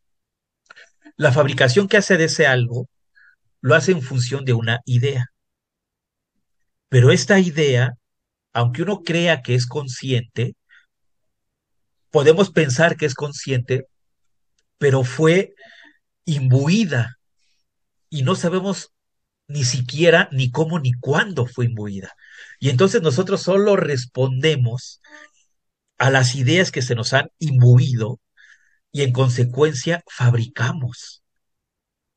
la 1.17 1.33
fabricación 1.33 1.89
que 1.89 1.97
hace 1.97 2.15
de 2.15 2.25
ese 2.25 2.47
algo 2.47 2.87
lo 3.59 3.75
hace 3.75 3.91
en 3.91 4.01
función 4.01 4.45
de 4.45 4.53
una 4.53 4.79
idea. 4.85 5.25
Pero 6.87 7.11
esta 7.11 7.37
idea 7.39 7.97
aunque 8.53 8.83
uno 8.83 9.01
crea 9.03 9.41
que 9.41 9.55
es 9.55 9.65
consciente, 9.65 10.55
podemos 12.11 12.51
pensar 12.51 12.95
que 12.95 13.05
es 13.05 13.15
consciente, 13.15 13.87
pero 14.77 15.03
fue 15.03 15.55
imbuida 16.25 17.17
y 18.09 18.21
no 18.21 18.35
sabemos 18.35 18.91
ni 19.47 19.63
siquiera 19.63 20.29
ni 20.31 20.51
cómo 20.51 20.79
ni 20.79 20.93
cuándo 20.93 21.45
fue 21.47 21.65
imbuida. 21.65 22.13
Y 22.59 22.69
entonces 22.69 23.01
nosotros 23.01 23.41
solo 23.41 23.75
respondemos 23.75 25.01
a 25.97 26.09
las 26.11 26.35
ideas 26.35 26.71
que 26.71 26.81
se 26.81 26.95
nos 26.95 27.13
han 27.13 27.29
imbuido 27.39 28.19
y 28.91 29.01
en 29.01 29.11
consecuencia 29.11 30.03
fabricamos, 30.07 31.23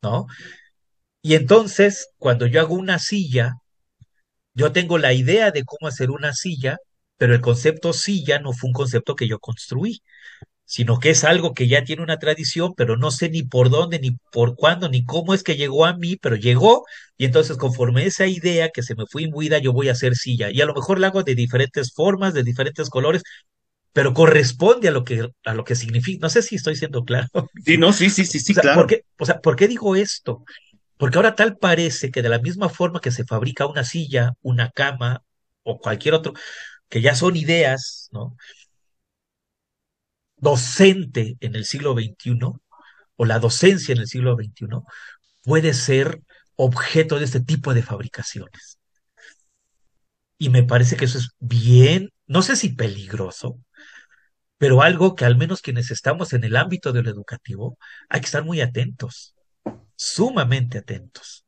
¿no? 0.03 0.27
Y 1.23 1.35
entonces, 1.35 2.09
cuando 2.19 2.47
yo 2.47 2.61
hago 2.61 2.75
una 2.75 2.99
silla, 2.99 3.55
yo 4.57 4.73
tengo 4.73 4.99
la 4.99 5.13
idea 5.13 5.51
de 5.53 5.65
cómo 5.65 5.89
hacer 5.89 6.11
una 6.11 6.33
silla, 6.33 6.79
pero 7.19 7.35
el 7.35 7.41
concepto 7.43 7.93
silla 7.93 8.41
no 8.41 8.53
fue 8.53 8.69
un 8.69 8.75
concepto 8.75 9.15
que 9.15 9.29
yo 9.29 9.39
construí, 9.39 10.03
sino 10.65 10.99
que 10.99 11.11
es 11.11 11.25
algo 11.25 11.55
que 11.55 11.69
ya 11.69 11.85
tiene 11.85 12.03
una 12.03 12.19
tradición, 12.19 12.75
pero 12.77 12.97
no 12.97 13.11
sé 13.11 13.31
ni 13.31 13.43
por 13.45 13.71
dónde, 13.71 14.01
ni 14.01 14.13
por 14.33 14.57
cuándo, 14.57 14.89
ni 14.89 15.05
cómo 15.05 15.35
es 15.35 15.43
que 15.45 15.57
llegó 15.57 15.87
a 15.87 15.97
mí, 15.97 16.17
pero 16.17 16.37
llegó, 16.37 16.85
y 17.19 17.27
entonces 17.27 17.57
conforme 17.59 18.07
esa 18.07 18.27
idea 18.27 18.71
que 18.71 18.83
se 18.83 18.95
me 18.97 19.05
fue 19.07 19.23
imbuida, 19.23 19.59
yo 19.59 19.73
voy 19.73 19.89
a 19.89 19.93
hacer 19.93 20.17
silla, 20.17 20.51
y 20.51 20.61
a 20.63 20.67
lo 20.67 20.75
mejor 20.75 20.99
la 20.99 21.09
hago 21.09 21.23
de 21.23 21.35
diferentes 21.35 21.93
formas, 21.95 22.35
de 22.35 22.43
diferentes 22.43 22.91
colores, 22.91 23.23
pero 23.93 24.13
corresponde 24.13 24.89
a 24.89 24.91
lo 24.91 25.05
que, 25.05 25.27
a 25.45 25.55
lo 25.55 25.65
que 25.65 25.75
significa. 25.75 26.19
No 26.21 26.29
sé 26.29 26.43
si 26.43 26.57
estoy 26.57 26.77
siendo 26.77 27.03
claro. 27.03 27.29
Sí, 27.65 27.79
no, 27.79 27.95
sí, 27.95 28.11
sí, 28.11 28.27
sí, 28.27 28.41
sí, 28.41 28.53
claro. 28.53 28.81
¿por 28.81 28.87
qué, 28.89 29.01
o 29.19 29.25
sea, 29.25 29.41
¿por 29.41 29.57
qué 29.57 29.69
digo 29.69 29.97
esto? 29.97 30.45
Porque 30.99 31.19
ahora 31.19 31.35
tal 31.35 31.57
parece 31.59 32.11
que 32.11 32.23
de 32.23 32.29
la 32.29 32.39
misma 32.39 32.69
forma 32.69 33.01
que 33.01 33.11
se 33.11 33.25
fabrica 33.25 33.67
una 33.67 33.85
silla, 33.85 34.33
una 34.43 34.71
cama 34.71 35.23
o 35.63 35.79
cualquier 35.79 36.15
otro, 36.15 36.33
que 36.89 37.01
ya 37.03 37.15
son 37.15 37.37
ideas, 37.37 38.09
¿no? 38.13 38.37
Docente 40.39 41.37
en 41.41 41.55
el 41.55 41.65
siglo 41.65 41.95
XXI 41.95 42.39
o 43.17 43.25
la 43.25 43.39
docencia 43.39 43.93
en 43.93 43.99
el 44.01 44.07
siglo 44.07 44.35
XXI 44.37 44.67
puede 45.43 45.75
ser 45.75 46.23
objeto 46.57 47.19
de 47.19 47.25
este 47.27 47.41
tipo 47.41 47.75
de 47.75 47.83
fabricaciones. 47.83 48.79
Y 50.39 50.51
me 50.51 50.63
parece 50.63 50.97
que 50.97 51.07
eso 51.07 51.19
es 51.19 51.31
bien, 51.39 52.11
no 52.27 52.43
sé 52.43 52.57
si 52.57 52.71
peligroso, 52.71 53.59
pero 54.59 54.83
algo 54.83 55.15
que 55.15 55.25
al 55.25 55.37
menos 55.37 55.63
quienes 55.63 55.91
estamos 55.91 56.33
en 56.33 56.45
el 56.45 56.57
ámbito 56.57 56.93
de 56.93 57.03
lo 57.03 57.11
educativo 57.11 57.79
hay 58.09 58.21
que 58.21 58.27
estar 58.27 58.45
muy 58.45 58.61
atentos 58.61 59.36
sumamente 59.97 60.79
atentos. 60.79 61.47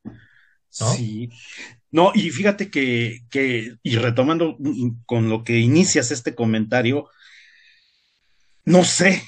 Sí. 0.69 1.29
No, 1.91 2.11
y 2.13 2.29
fíjate 2.29 2.69
que, 2.69 3.21
que, 3.29 3.75
y 3.81 3.95
retomando 3.97 4.57
con 5.05 5.29
lo 5.29 5.43
que 5.43 5.59
inicias 5.59 6.11
este 6.11 6.35
comentario, 6.35 7.09
no 8.65 8.83
sé. 8.83 9.23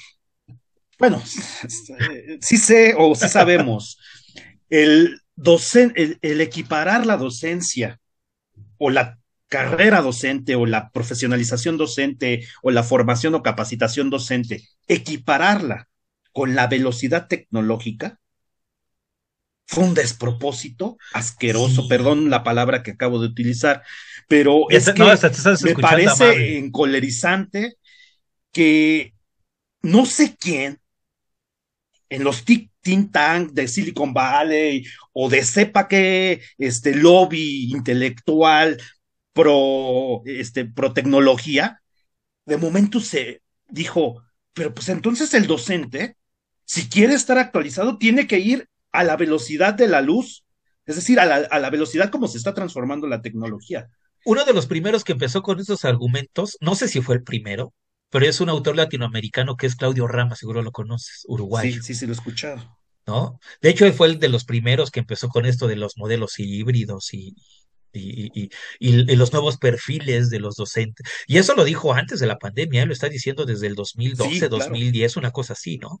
Bueno, 0.98 1.22
sí 1.24 2.56
sé 2.56 2.94
o 2.96 3.14
sí 3.14 3.28
sabemos. 3.28 3.98
El, 4.70 5.20
docen, 5.36 5.92
el 5.96 6.40
equiparar 6.40 7.04
la 7.04 7.16
docencia 7.16 8.00
o 8.78 8.90
la 8.90 9.18
carrera 9.48 10.00
docente 10.00 10.54
o 10.54 10.64
la 10.64 10.90
profesionalización 10.90 11.76
docente 11.76 12.46
o 12.62 12.70
la 12.70 12.82
formación 12.82 13.34
o 13.34 13.42
capacitación 13.42 14.08
docente, 14.08 14.66
equipararla 14.88 15.88
con 16.32 16.54
la 16.54 16.68
velocidad 16.68 17.28
tecnológica, 17.28 18.18
fue 19.72 19.84
un 19.84 19.94
despropósito 19.94 20.98
asqueroso, 21.14 21.82
Sí. 21.82 21.88
perdón 21.88 22.28
la 22.28 22.44
palabra 22.44 22.82
que 22.82 22.90
acabo 22.90 23.18
de 23.20 23.28
utilizar, 23.28 23.82
pero 24.28 24.68
es 24.68 24.90
que 24.90 24.98
no, 24.98 25.06
me 25.62 25.74
parece 25.74 26.58
encolerizante 26.58 27.76
que 28.52 29.14
no 29.80 30.04
sé 30.04 30.36
quién 30.38 30.78
en 32.10 32.22
los 32.22 32.44
tic- 32.44 32.70
think 32.82 33.12
tank 33.12 33.52
de 33.52 33.66
Silicon 33.66 34.12
Valley 34.12 34.84
o 35.14 35.30
de 35.30 35.42
sepa 35.42 35.88
qué 35.88 36.42
este 36.58 36.94
lobby 36.94 37.72
intelectual 37.72 38.76
pro 39.32 40.20
este 40.26 40.66
pro 40.66 40.92
tecnología, 40.92 41.80
de 42.44 42.58
momento 42.58 43.00
se 43.00 43.40
dijo, 43.70 44.22
pero 44.52 44.74
pues 44.74 44.90
entonces 44.90 45.32
el 45.32 45.46
docente, 45.46 46.16
si 46.66 46.90
quiere 46.90 47.14
estar 47.14 47.38
actualizado, 47.38 47.96
tiene 47.96 48.26
que 48.26 48.38
ir 48.38 48.68
a 48.92 49.04
la 49.04 49.16
velocidad 49.16 49.74
de 49.74 49.88
la 49.88 50.00
luz, 50.00 50.44
es 50.86 50.96
decir, 50.96 51.18
a 51.20 51.24
la, 51.26 51.36
a 51.36 51.58
la 51.58 51.70
velocidad 51.70 52.10
como 52.10 52.28
se 52.28 52.38
está 52.38 52.54
transformando 52.54 53.06
la 53.06 53.22
tecnología. 53.22 53.88
Uno 54.24 54.44
de 54.44 54.52
los 54.52 54.66
primeros 54.66 55.04
que 55.04 55.12
empezó 55.12 55.42
con 55.42 55.58
estos 55.58 55.84
argumentos, 55.84 56.56
no 56.60 56.74
sé 56.74 56.88
si 56.88 57.00
fue 57.00 57.16
el 57.16 57.22
primero, 57.22 57.72
pero 58.10 58.26
es 58.26 58.40
un 58.40 58.48
autor 58.48 58.76
latinoamericano 58.76 59.56
que 59.56 59.66
es 59.66 59.74
Claudio 59.74 60.06
Rama, 60.06 60.36
seguro 60.36 60.62
lo 60.62 60.70
conoces, 60.70 61.24
uruguayo, 61.26 61.72
Sí, 61.74 61.82
sí, 61.82 61.94
sí, 61.94 62.06
lo 62.06 62.12
he 62.12 62.16
escuchado. 62.16 62.78
¿no? 63.06 63.38
De 63.60 63.70
hecho, 63.70 63.86
él 63.86 63.92
fue 63.92 64.08
el 64.08 64.18
de 64.18 64.28
los 64.28 64.44
primeros 64.44 64.90
que 64.90 65.00
empezó 65.00 65.28
con 65.28 65.46
esto 65.46 65.66
de 65.66 65.76
los 65.76 65.96
modelos 65.96 66.38
híbridos 66.38 67.12
y, 67.14 67.34
y, 67.92 68.30
y, 68.32 68.50
y- 68.78 69.12
y 69.12 69.16
los 69.16 69.32
nuevos 69.32 69.56
perfiles 69.58 70.30
de 70.30 70.38
los 70.40 70.56
docentes. 70.56 71.06
Y 71.26 71.38
eso 71.38 71.54
lo 71.54 71.64
dijo 71.64 71.92
antes 71.94 72.20
de 72.20 72.26
la 72.26 72.38
pandemia, 72.38 72.82
él 72.82 72.88
lo 72.88 72.94
está 72.94 73.08
diciendo 73.08 73.44
desde 73.44 73.66
el 73.66 73.74
2012, 73.74 74.30
Sí, 74.32 74.38
claro. 74.40 74.50
2010, 74.50 75.16
una 75.16 75.30
cosa 75.32 75.54
así, 75.54 75.78
¿no? 75.78 76.00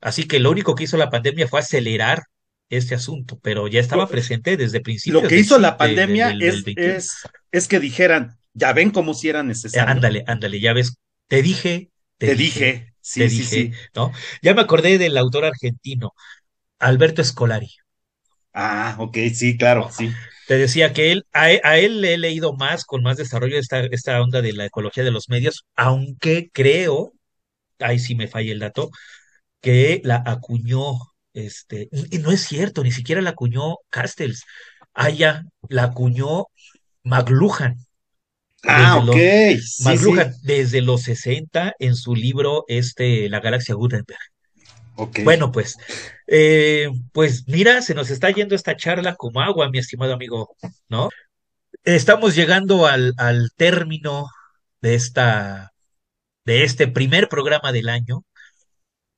Así 0.00 0.26
que 0.28 0.40
lo 0.40 0.50
único 0.50 0.74
que 0.74 0.84
hizo 0.84 0.96
la 0.96 1.10
pandemia 1.10 1.48
fue 1.48 1.60
acelerar 1.60 2.24
este 2.70 2.94
asunto, 2.94 3.38
pero 3.42 3.68
ya 3.68 3.80
estaba 3.80 4.10
presente 4.10 4.56
desde 4.56 4.80
principios. 4.80 5.14
Lo 5.14 5.26
que 5.26 5.36
hizo 5.38 5.58
la 5.58 5.76
de- 5.78 6.02
de- 6.02 6.16
pandemia 6.16 6.36
es, 6.38 6.64
21. 6.64 6.74
es, 6.76 7.30
es 7.52 7.66
que 7.68 7.80
dijeran, 7.80 8.38
ya 8.52 8.72
ven 8.72 8.90
cómo 8.90 9.14
si 9.14 9.28
era 9.28 9.42
Eh, 9.72 9.80
necesario. 9.82 9.86
ándale, 9.86 10.24
ándale, 10.26 10.60
ya 10.60 10.72
ves, 10.72 10.96
te 11.28 11.42
dije, 11.42 11.90
Te 12.18 12.34
dije, 12.36 12.94
sí, 13.00 13.28
te 13.28 13.28
sí, 13.28 13.44
dije, 13.44 13.70
sí. 13.70 13.72
¿no? 13.94 14.12
Ya 14.42 14.54
me 14.54 14.62
acordé 14.62 14.98
del 14.98 15.16
autor 15.18 15.44
argentino, 15.44 16.12
Alberto 16.78 17.22
Escolari. 17.22 17.70
Ah, 18.52 18.96
ok, 18.98 19.16
sí, 19.34 19.56
claro, 19.56 19.90
sí. 19.90 20.18
Te 20.44 20.56
decía 20.58 20.92
que 20.92 21.12
él, 21.12 21.26
a, 21.32 21.50
él, 21.50 21.60
a 21.64 21.78
él 21.78 22.00
le 22.00 22.14
he 22.14 22.18
leído 22.18 22.54
más, 22.54 22.84
con 22.84 23.02
más 23.02 23.16
desarrollo 23.18 23.58
esta, 23.58 23.80
esta 23.80 24.20
onda 24.22 24.40
de 24.42 24.52
la 24.54 24.64
ecología 24.66 25.04
de 25.04 25.10
los 25.10 25.28
medios, 25.28 25.64
aunque 25.76 26.50
creo, 26.52 27.12
ahí 27.80 27.98
sí 27.98 28.14
me 28.16 28.28
falla 28.28 28.52
el 28.52 28.60
dato, 28.60 28.90
que 29.60 30.00
la 30.04 30.22
acuñó, 30.24 30.94
este, 31.32 31.88
y 32.10 32.18
no 32.18 32.30
es 32.32 32.42
cierto, 32.42 32.82
ni 32.82 32.92
siquiera 32.92 33.22
la 33.22 33.30
acuñó 33.30 33.76
Castells, 33.90 34.44
allá 34.94 35.44
la 35.68 35.84
acuñó 35.84 36.46
McLuhan. 37.02 37.76
Ah, 38.64 38.96
ok, 38.98 39.06
los- 39.16 39.80
McLuhan, 39.84 40.34
sí. 40.34 40.40
desde 40.42 40.80
los 40.82 41.02
60 41.02 41.74
en 41.78 41.94
su 41.94 42.14
libro 42.14 42.64
este, 42.68 43.28
La 43.28 43.40
Galaxia 43.40 43.74
Gutenberg. 43.74 44.18
Ok. 44.96 45.20
Bueno, 45.22 45.52
pues, 45.52 45.76
eh, 46.26 46.88
pues 47.12 47.44
mira, 47.46 47.82
se 47.82 47.94
nos 47.94 48.10
está 48.10 48.30
yendo 48.30 48.56
esta 48.56 48.76
charla 48.76 49.14
como 49.14 49.40
agua, 49.40 49.70
mi 49.70 49.78
estimado 49.78 50.12
amigo, 50.12 50.56
¿no? 50.88 51.08
Estamos 51.84 52.34
llegando 52.34 52.86
al, 52.86 53.14
al 53.16 53.50
término 53.56 54.26
de 54.80 54.96
esta, 54.96 55.70
de 56.44 56.64
este 56.64 56.88
primer 56.88 57.28
programa 57.28 57.70
del 57.70 57.88
año. 57.88 58.24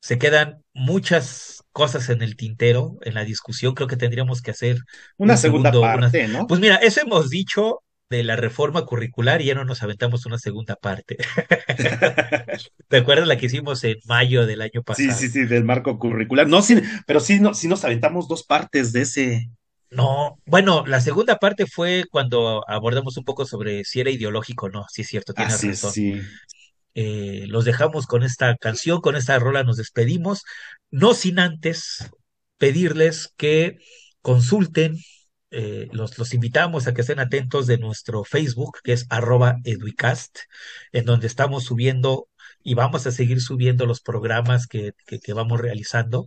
Se 0.01 0.18
quedan 0.18 0.62
muchas 0.74 1.62
cosas 1.72 2.09
en 2.09 2.22
el 2.22 2.36
tintero, 2.36 2.96
en 3.03 3.14
la 3.14 3.24
discusión. 3.24 3.74
Creo 3.74 3.88
que 3.88 3.96
tendríamos 3.96 4.42
que 4.42 4.51
hacer 4.53 4.78
una 5.18 5.34
un 5.34 5.38
segunda 5.38 5.70
segundo, 5.70 5.80
una- 5.82 6.07
parte, 6.09 6.28
¿no? 6.28 6.46
Pues 6.46 6.61
mira, 6.61 6.76
eso 6.76 7.01
hemos 7.03 7.30
dicho 7.30 7.82
de 8.09 8.24
la 8.24 8.36
reforma 8.36 8.84
curricular 8.86 9.40
y 9.40 9.46
ya 9.46 9.55
no 9.55 9.64
nos 9.64 9.82
aventamos 9.82 10.26
una 10.26 10.38
segunda 10.38 10.74
parte. 10.76 11.16
¿Te 12.88 12.96
acuerdas 12.96 13.28
la 13.28 13.36
que 13.38 13.46
hicimos 13.46 13.84
en 13.84 13.96
mayo 14.07 14.46
del 14.46 14.62
año 14.62 14.82
Sí, 14.82 14.84
pasado? 14.84 15.18
sí, 15.18 15.28
sí, 15.28 15.44
del 15.46 15.64
marco 15.64 15.98
curricular. 15.98 16.48
No, 16.48 16.62
sí, 16.62 16.80
pero 17.07 17.20
sí, 17.20 17.38
no, 17.40 17.55
sí 17.55 17.68
nos 17.68 17.84
aventamos 17.84 18.26
dos 18.28 18.42
partes 18.44 18.92
de 18.92 19.03
ese. 19.03 19.51
No, 19.90 20.38
bueno, 20.46 20.84
la 20.86 21.01
segunda 21.01 21.36
parte 21.36 21.66
fue 21.66 22.05
cuando 22.11 22.62
abordamos 22.68 23.16
un 23.16 23.24
poco 23.24 23.44
sobre 23.44 23.84
si 23.84 24.01
era 24.01 24.11
ideológico 24.11 24.66
o 24.66 24.68
no. 24.68 24.84
Sí, 24.88 25.03
es 25.03 25.09
cierto, 25.09 25.32
tienes 25.34 25.64
razón. 25.64 25.92
sí. 25.92 26.20
Eh, 26.95 27.45
los 27.47 27.64
dejamos 27.64 28.07
con 28.07 28.22
esta 28.22 28.57
canción, 28.57 29.01
con 29.01 29.16
esta 29.16 29.38
rola 29.38 29.64
nos 29.64 29.76
despedimos, 29.76 30.45
no 30.91 31.14
sin 31.14 31.38
antes 31.38 32.11
pedirles 32.59 33.32
que 33.36 33.78
consulten, 34.22 34.99
eh, 35.51 35.88
los, 35.93 36.34
invitamos 36.34 36.86
a 36.86 36.95
que 36.95 37.01
estén 37.01 37.18
atentos 37.20 37.66
de 37.66 37.78
nuestro 37.78 38.24
Facebook, 38.24 38.78
que 38.84 38.93
es 38.93 39.07
arroba 39.11 39.57
educast, 39.64 40.38
en 40.93 41.05
donde 41.05 41.26
estamos 41.26 41.64
subiendo 41.64 42.28
y 42.62 42.74
vamos 42.74 43.07
a 43.07 43.12
seguir 43.12 43.41
subiendo 43.41 43.86
los 43.86 44.01
programas 44.01 44.66
que, 44.66 44.93
que, 45.07 45.18
que 45.20 45.32
vamos 45.32 45.61
realizando. 45.61 46.26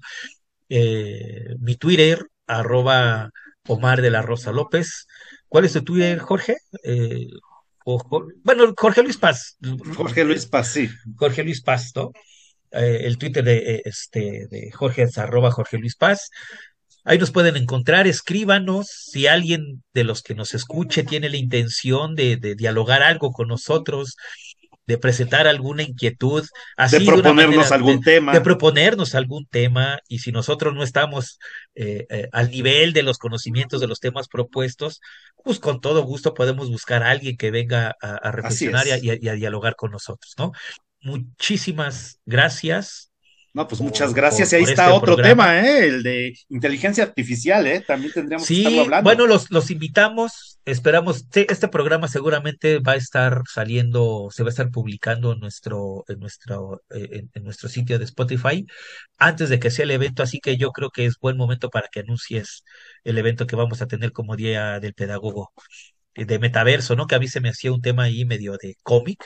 Eh, 0.70 1.55
mi 1.59 1.76
Twitter, 1.76 2.28
arroba 2.47 3.32
Omar 3.68 4.01
de 4.01 4.11
la 4.11 4.22
Rosa 4.22 4.51
López. 4.51 5.07
¿Cuál 5.47 5.66
es 5.66 5.74
tu 5.74 5.84
Twitter, 5.84 6.20
Jorge? 6.20 6.57
Eh, 6.84 7.28
o 7.86 8.01
bueno, 8.43 8.73
Jorge 8.77 9.03
Luis 9.03 9.17
Paz. 9.17 9.57
Jorge 9.95 10.23
Luis 10.23 10.45
Paz, 10.45 10.69
sí. 10.69 10.89
Jorge 11.15 11.43
Luis 11.43 11.61
Paz, 11.61 11.91
¿no? 11.95 12.11
Eh, 12.71 13.01
el 13.03 13.17
Twitter 13.17 13.43
de, 13.43 13.57
eh, 13.57 13.81
este, 13.86 14.47
de 14.49 14.71
Jorge 14.71 15.07
arroba 15.17 15.51
Jorge 15.51 15.77
Luis 15.77 15.95
Paz. 15.95 16.29
Ahí 17.03 17.17
nos 17.17 17.31
pueden 17.31 17.57
encontrar, 17.57 18.07
escríbanos. 18.07 18.88
Si 18.88 19.27
alguien 19.27 19.84
de 19.93 20.05
los 20.05 20.21
que 20.21 20.36
nos 20.36 20.53
escuche 20.53 21.03
tiene 21.03 21.29
la 21.29 21.38
intención 21.38 22.15
de, 22.15 22.38
de 22.38 22.55
dialogar 22.55 23.03
algo 23.03 23.31
con 23.31 23.49
nosotros, 23.49 24.15
de 24.86 24.97
presentar 24.97 25.47
alguna 25.47 25.84
inquietud, 25.84 26.43
así 26.75 26.99
De 26.99 27.05
proponernos 27.05 27.71
algún 27.71 27.99
de, 28.01 28.03
tema. 28.03 28.34
de 28.34 28.41
proponernos 28.41 29.15
algún 29.15 29.45
tema, 29.45 29.99
y 30.07 30.19
si 30.19 30.31
nosotros 30.31 30.73
no 30.73 30.84
estamos 30.84 31.39
eh, 31.75 32.05
eh, 32.09 32.27
al 32.31 32.51
nivel 32.51 32.93
de 32.93 33.03
los 33.03 33.17
conocimientos 33.17 33.79
de 33.79 33.88
los 33.88 33.99
temas 33.99 34.27
propuestos, 34.27 34.99
pues 35.43 35.59
con 35.59 35.79
todo 35.81 36.03
gusto 36.03 36.34
podemos 36.34 36.69
buscar 36.69 37.03
a 37.03 37.11
alguien 37.11 37.38
que 37.38 37.51
venga 37.51 37.95
a, 38.01 38.31
reflexionar 38.31 38.88
y 38.88 38.91
a- 38.91 39.17
y 39.21 39.27
a 39.29 39.34
dialogar 39.34 39.75
con 39.75 39.91
nosotros, 39.91 40.34
¿no? 40.38 40.51
Muchísimas 41.01 42.19
gracias 42.25 43.12
No, 43.54 43.68
pues 43.68 43.82
por, 43.82 43.82
muchas 43.82 44.14
gracias. 44.14 44.49
por, 44.49 44.54
Y 44.54 44.56
ahí 44.56 44.64
está 44.64 44.89
este 44.89 44.91
otro 44.91 45.16
programa. 45.16 45.51
tema, 45.56 45.60
¿eh? 45.62 45.88
El 45.88 46.04
de 46.04 46.34
inteligencia 46.49 47.04
artificial, 47.04 47.68
¿eh? 47.68 47.82
También 47.82 48.14
tendríamos 48.14 48.51
que 48.51 48.56
estarlo 48.56 48.80
Sí, 48.80 48.80
hablando. 48.80 49.14
bueno, 49.14 49.28
los, 49.28 49.51
los 49.51 49.72
invitamos, 49.72 50.60
esperamos, 50.66 51.26
sí, 51.32 51.45
este 51.49 51.68
programa 51.70 52.08
seguramente 52.08 52.80
va 52.80 52.93
a 52.93 52.95
estar 52.95 53.41
saliendo, 53.51 54.30
se 54.32 54.43
va 54.43 54.49
a 54.49 54.51
estar 54.51 54.70
publicando 54.72 55.34
en 55.34 55.39
nuestro, 55.39 56.04
en 56.08 56.20
nuestro, 56.20 56.82
eh, 56.89 57.08
en, 57.12 57.32
en 57.34 57.43
nuestro 57.43 57.70
sitio 57.70 57.99
de 57.99 58.06
Spotify 58.06 58.66
antes 59.18 59.49
de 59.49 59.60
que 59.60 59.72
sea 59.72 59.84
el 59.86 59.91
evento, 59.91 60.24
así 60.24 60.39
que 60.39 60.58
yo 60.58 60.72
creo 60.72 60.89
que 60.91 61.06
es 61.06 61.18
buen 61.20 61.38
momento 61.38 61.70
para 61.70 61.88
que 61.91 62.01
anuncies 62.01 62.64
el 63.04 63.18
evento 63.18 63.47
que 63.47 63.56
vamos 63.56 63.82
a 63.82 63.88
tener 63.88 64.12
como 64.12 64.36
Día 64.36 64.80
del 64.80 64.93
Pedagogo 64.93 65.51
eh, 66.16 66.26
de 66.26 66.39
metaverso, 66.39 66.95
¿no? 66.95 67.08
Que 67.08 67.16
a 67.16 67.20
mí 67.20 67.28
se 67.28 67.41
me 67.41 67.49
hacía 67.49 67.72
un 67.74 67.82
tema 67.82 68.04
ahí 68.04 68.26
medio 68.26 68.58
de 68.62 68.76
cómic, 68.84 69.24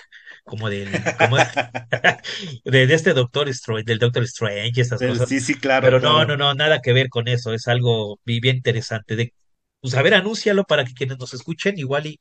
como 0.48 0.70
del, 0.70 1.12
como 1.16 1.38
de, 1.38 1.46
de 2.66 2.94
este 2.94 3.14
Doctor 3.14 3.50
Strange, 3.50 3.84
del 3.86 4.00
Doctor 4.00 4.24
Strange 4.24 4.72
y 4.76 4.82
estas 4.82 5.02
Pero 5.02 5.04
cosas. 5.04 5.30
sí, 5.30 5.40
sí, 5.40 5.60
claro, 5.60 5.96
Pero 5.96 6.00
no, 6.00 6.26
claro. 6.26 6.26
no, 6.26 6.38
no, 6.38 6.54
nada 6.56 6.82
que 6.82 6.94
ver 6.94 7.10
con 7.10 7.28
eso, 7.28 7.54
es 7.54 7.68
algo 7.68 8.20
bi- 8.26 8.40
bien 8.40 8.58
interesante. 8.58 9.16
De, 9.16 9.34
pues 9.82 9.96
a 9.96 10.02
ver, 10.02 10.14
anúncialo 10.16 10.64
para 10.66 10.86
que 10.86 10.94
quienes 10.94 11.20
nos 11.20 11.34
escuchen, 11.34 11.78
igual 11.80 12.08
y 12.08 12.20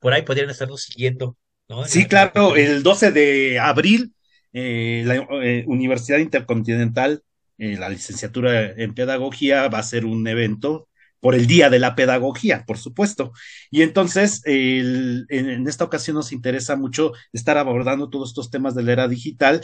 por 0.00 0.12
ahí 0.12 0.22
podrían 0.22 0.50
estarnos 0.50 0.82
siguiendo, 0.82 1.36
¿no? 1.68 1.86
Sí, 1.86 2.06
la 2.08 2.08
claro, 2.08 2.56
el 2.56 2.82
12 2.82 3.12
de 3.12 3.58
abril, 3.58 4.14
eh, 4.52 5.02
la 5.06 5.16
eh, 5.42 5.64
Universidad 5.66 6.18
Intercontinental, 6.18 7.22
eh, 7.56 7.76
la 7.78 7.88
licenciatura 7.88 8.70
en 8.72 8.94
pedagogía, 8.94 9.68
va 9.68 9.78
a 9.78 9.82
ser 9.82 10.04
un 10.04 10.26
evento 10.28 10.88
por 11.20 11.34
el 11.34 11.46
Día 11.46 11.70
de 11.70 11.78
la 11.78 11.94
Pedagogía, 11.94 12.64
por 12.66 12.78
supuesto. 12.78 13.32
Y 13.70 13.82
entonces, 13.82 14.42
en 14.44 15.66
esta 15.68 15.84
ocasión 15.84 16.16
nos 16.16 16.32
interesa 16.32 16.76
mucho 16.76 17.12
estar 17.32 17.58
abordando 17.58 18.10
todos 18.10 18.30
estos 18.30 18.50
temas 18.50 18.74
de 18.74 18.82
la 18.82 18.92
era 18.92 19.08
digital 19.08 19.60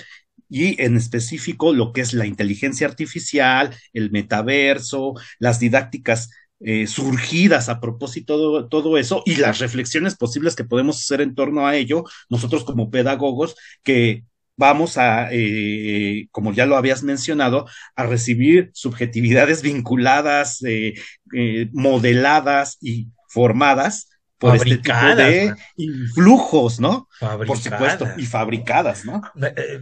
y 0.49 0.81
en 0.83 0.97
específico 0.97 1.73
lo 1.73 1.93
que 1.93 2.01
es 2.01 2.13
la 2.15 2.27
inteligencia 2.27 2.87
artificial, 2.87 3.75
el 3.93 4.11
metaverso, 4.11 5.15
las 5.39 5.59
didácticas 5.61 6.31
eh, 6.61 6.87
surgidas 6.87 7.69
a 7.69 7.81
propósito 7.81 8.63
de 8.63 8.69
todo 8.69 8.97
eso 8.97 9.23
y 9.27 9.37
las 9.37 9.59
reflexiones 9.59 10.17
posibles 10.17 10.55
que 10.57 10.65
podemos 10.65 10.99
hacer 10.99 11.21
en 11.21 11.35
torno 11.35 11.67
a 11.67 11.77
ello, 11.77 12.05
nosotros 12.29 12.65
como 12.65 12.91
pedagogos, 12.91 13.57
que 13.83 14.25
vamos 14.57 14.99
a, 14.99 15.29
eh, 15.33 16.29
como 16.31 16.53
ya 16.53 16.67
lo 16.67 16.77
habías 16.77 17.03
mencionado, 17.03 17.67
a 17.97 18.05
recibir 18.05 18.71
subjetividades 18.75 19.63
vinculadas, 19.63 20.63
eh, 20.63 20.95
eh, 21.35 21.69
modeladas 21.73 22.79
y 22.81 23.09
formadas 23.29 24.09
por 24.39 24.57
este 24.57 24.79
tipo 24.79 25.17
de 25.17 25.55
influjos, 25.77 26.81
¿no? 26.81 27.09
Fabricadas. 27.19 27.47
Por 27.47 27.73
supuesto, 27.73 28.09
y 28.19 28.27
fabricadas, 28.27 29.05
¿no? 29.05 29.23
Eh, 29.41 29.81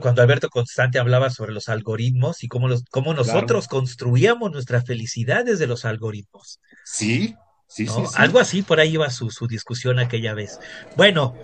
cuando 0.00 0.22
Alberto 0.22 0.48
Constante 0.48 0.98
hablaba 0.98 1.30
sobre 1.30 1.52
los 1.52 1.68
algoritmos 1.68 2.42
y 2.42 2.48
cómo, 2.48 2.68
los, 2.68 2.84
cómo 2.90 3.12
nosotros 3.14 3.68
construíamos 3.68 4.50
nuestra 4.50 4.82
felicidad 4.82 5.44
desde 5.44 5.66
los 5.66 5.84
algoritmos. 5.84 6.60
Sí, 6.84 7.36
sí, 7.66 7.86
sí, 7.86 7.92
sí, 8.06 8.14
Algo 8.14 8.38
así 8.40 8.62
por 8.62 8.80
ahí 8.80 8.94
iba 8.94 9.10
su, 9.10 9.30
su 9.30 9.46
discusión 9.46 9.98
aquella 9.98 10.32
vez. 10.34 10.58
Bueno, 10.96 11.34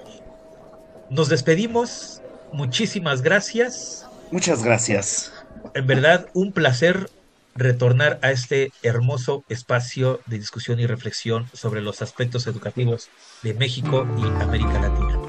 nos 1.11 1.29
despedimos. 1.29 2.21
Muchísimas 2.53 3.23
gracias. 3.23 4.07
Muchas 4.31 4.63
gracias. 4.63 5.33
En 5.75 5.87
verdad, 5.87 6.27
un 6.35 6.53
placer 6.53 7.11
retornar 7.55 8.19
a 8.23 8.31
este 8.31 8.73
hermoso 8.83 9.45
espacio 9.49 10.21
de 10.27 10.39
discusión 10.39 10.81
y 10.81 10.87
reflexión 10.87 11.49
sobre 11.53 11.81
los 11.81 12.03
aspectos 12.03 12.47
educativos 12.47 13.09
de 13.43 13.55
México 13.55 14.07
y 14.19 14.43
América 14.43 14.81
Latina. 14.81 15.21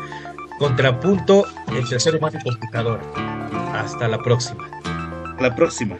Contrapunto 0.57 1.45
entre 1.67 1.99
ser 1.99 2.15
humano 2.15 2.39
y. 2.43 2.99
Hasta 3.73 4.07
la 4.07 4.17
próxima. 4.17 4.69
La 5.39 5.53
próxima. 5.53 5.99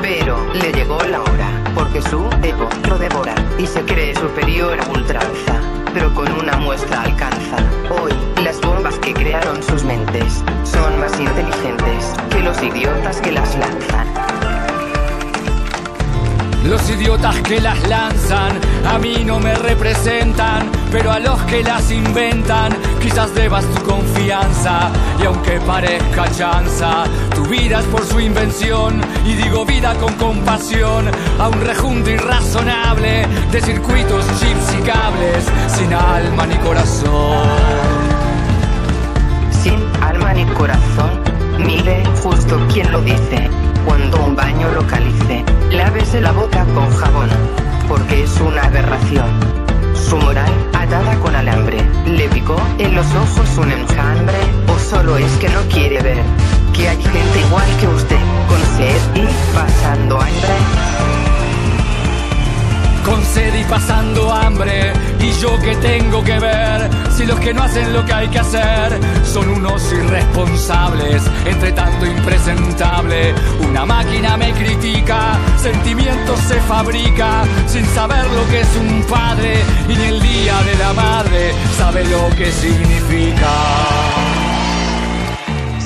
Pero 0.00 0.52
le 0.54 0.72
llegó 0.72 0.98
la 1.02 1.20
hora, 1.20 1.50
porque 1.74 2.00
su 2.02 2.28
ego 2.42 2.68
lo 2.88 2.98
devora 2.98 3.34
y 3.58 3.66
se 3.66 3.82
cree 3.82 4.14
superior 4.14 4.78
a 4.80 4.90
ultranza. 4.90 5.60
Pero 5.92 6.12
con 6.14 6.30
una 6.32 6.56
muestra 6.56 7.02
alcanza. 7.02 7.56
Hoy, 7.90 8.12
las 8.42 8.60
bombas 8.60 8.98
que 9.00 9.12
crearon 9.12 9.62
sus 9.62 9.84
mentes 9.84 10.42
son 10.64 10.98
más 10.98 11.18
inteligentes 11.18 12.14
que 12.30 12.40
los 12.40 12.62
idiotas 12.62 13.20
que 13.20 13.32
las 13.32 13.56
lanzan. 13.58 14.69
Los 16.64 16.90
idiotas 16.90 17.36
que 17.40 17.60
las 17.60 17.88
lanzan 17.88 18.52
a 18.86 18.98
mí 18.98 19.24
no 19.24 19.40
me 19.40 19.54
representan, 19.54 20.70
pero 20.92 21.10
a 21.10 21.18
los 21.18 21.40
que 21.44 21.62
las 21.62 21.90
inventan 21.90 22.76
quizás 23.00 23.34
debas 23.34 23.64
tu 23.64 23.82
confianza. 23.82 24.90
Y 25.20 25.24
aunque 25.24 25.58
parezca 25.60 26.30
chanza, 26.30 27.04
tu 27.34 27.44
vida 27.46 27.80
es 27.80 27.86
por 27.86 28.04
su 28.04 28.20
invención. 28.20 29.00
Y 29.24 29.34
digo 29.34 29.64
vida 29.64 29.94
con 29.94 30.12
compasión 30.14 31.10
a 31.38 31.48
un 31.48 31.60
rejunte 31.62 32.12
irrazonable 32.12 33.26
de 33.50 33.60
circuitos, 33.62 34.26
chips 34.38 34.74
y 34.78 34.82
cables 34.82 35.44
sin 35.66 35.94
alma 35.94 36.46
ni 36.46 36.56
corazón. 36.56 37.48
Sin 39.50 39.80
alma 40.02 40.34
ni 40.34 40.44
corazón, 40.54 41.20
mire 41.58 42.02
justo 42.22 42.58
quien 42.68 42.92
lo 42.92 43.00
dice. 43.00 43.59
Cuando 43.84 44.24
un 44.24 44.36
baño 44.36 44.70
localice, 44.72 45.44
lávese 45.70 46.20
la 46.20 46.32
boca 46.32 46.64
con 46.74 46.90
jabón, 46.90 47.28
porque 47.88 48.24
es 48.24 48.40
una 48.40 48.64
aberración. 48.64 49.28
Su 49.94 50.16
moral, 50.16 50.52
atada 50.72 51.14
con 51.16 51.34
alambre, 51.34 51.78
le 52.06 52.28
picó 52.28 52.56
en 52.78 52.94
los 52.94 53.06
ojos 53.14 53.58
un 53.58 53.70
enjambre, 53.70 54.38
o 54.68 54.78
solo 54.78 55.16
es 55.16 55.32
que 55.38 55.48
no 55.48 55.60
quiere 55.72 56.00
ver 56.02 56.22
que 56.72 56.88
hay 56.88 57.02
gente 57.02 57.40
igual 57.40 57.68
que 57.78 57.88
usted, 57.88 58.20
con 58.48 58.60
sed 58.76 59.00
y 59.14 59.54
pasando 59.54 60.20
hambre. 60.20 61.29
Con 63.04 63.24
sed 63.24 63.54
y 63.54 63.64
pasando 63.64 64.32
hambre, 64.32 64.92
y 65.20 65.32
yo 65.40 65.58
que 65.60 65.74
tengo 65.76 66.22
que 66.22 66.38
ver 66.38 66.88
si 67.16 67.24
los 67.26 67.40
que 67.40 67.52
no 67.52 67.62
hacen 67.62 67.92
lo 67.92 68.04
que 68.04 68.12
hay 68.12 68.28
que 68.28 68.38
hacer 68.38 68.98
son 69.24 69.48
unos 69.48 69.82
irresponsables, 69.92 71.22
entre 71.44 71.72
tanto 71.72 72.06
impresentable. 72.06 73.34
Una 73.68 73.84
máquina 73.84 74.36
me 74.36 74.52
critica, 74.52 75.38
sentimientos 75.56 76.38
se 76.40 76.60
fabrica 76.62 77.44
sin 77.66 77.84
saber 77.86 78.24
lo 78.30 78.46
que 78.48 78.60
es 78.60 78.76
un 78.76 79.02
padre 79.04 79.54
y 79.88 79.96
ni 79.96 80.04
el 80.04 80.22
día 80.22 80.62
de 80.62 80.74
la 80.76 80.92
madre 80.92 81.52
sabe 81.76 82.04
lo 82.04 82.28
que 82.36 82.50
significa. 82.52 84.39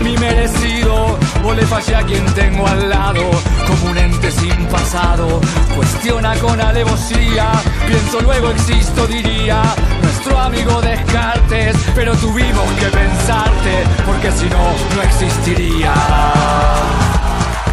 mi 0.00 0.16
merecido. 0.16 1.18
O 1.44 1.52
le 1.54 1.62
a 1.62 2.02
quien 2.02 2.24
tengo 2.34 2.66
al 2.66 2.90
lado, 2.90 3.22
como 3.66 3.90
un 3.90 3.98
ente 3.98 4.30
sin 4.30 4.66
pasado. 4.66 5.40
Cuestiona 5.74 6.34
con 6.36 6.60
alevosía, 6.60 7.52
pienso 7.86 8.20
luego 8.20 8.50
existo, 8.50 9.06
diría. 9.06 9.62
Nuestro 10.02 10.38
amigo 10.38 10.80
Descartes, 10.82 11.76
pero 11.94 12.14
tuvimos 12.16 12.70
que 12.78 12.86
pensarte, 12.86 13.84
porque 14.04 14.30
si 14.32 14.46
no, 14.46 14.74
no 14.96 15.02
existiría. 15.02 15.94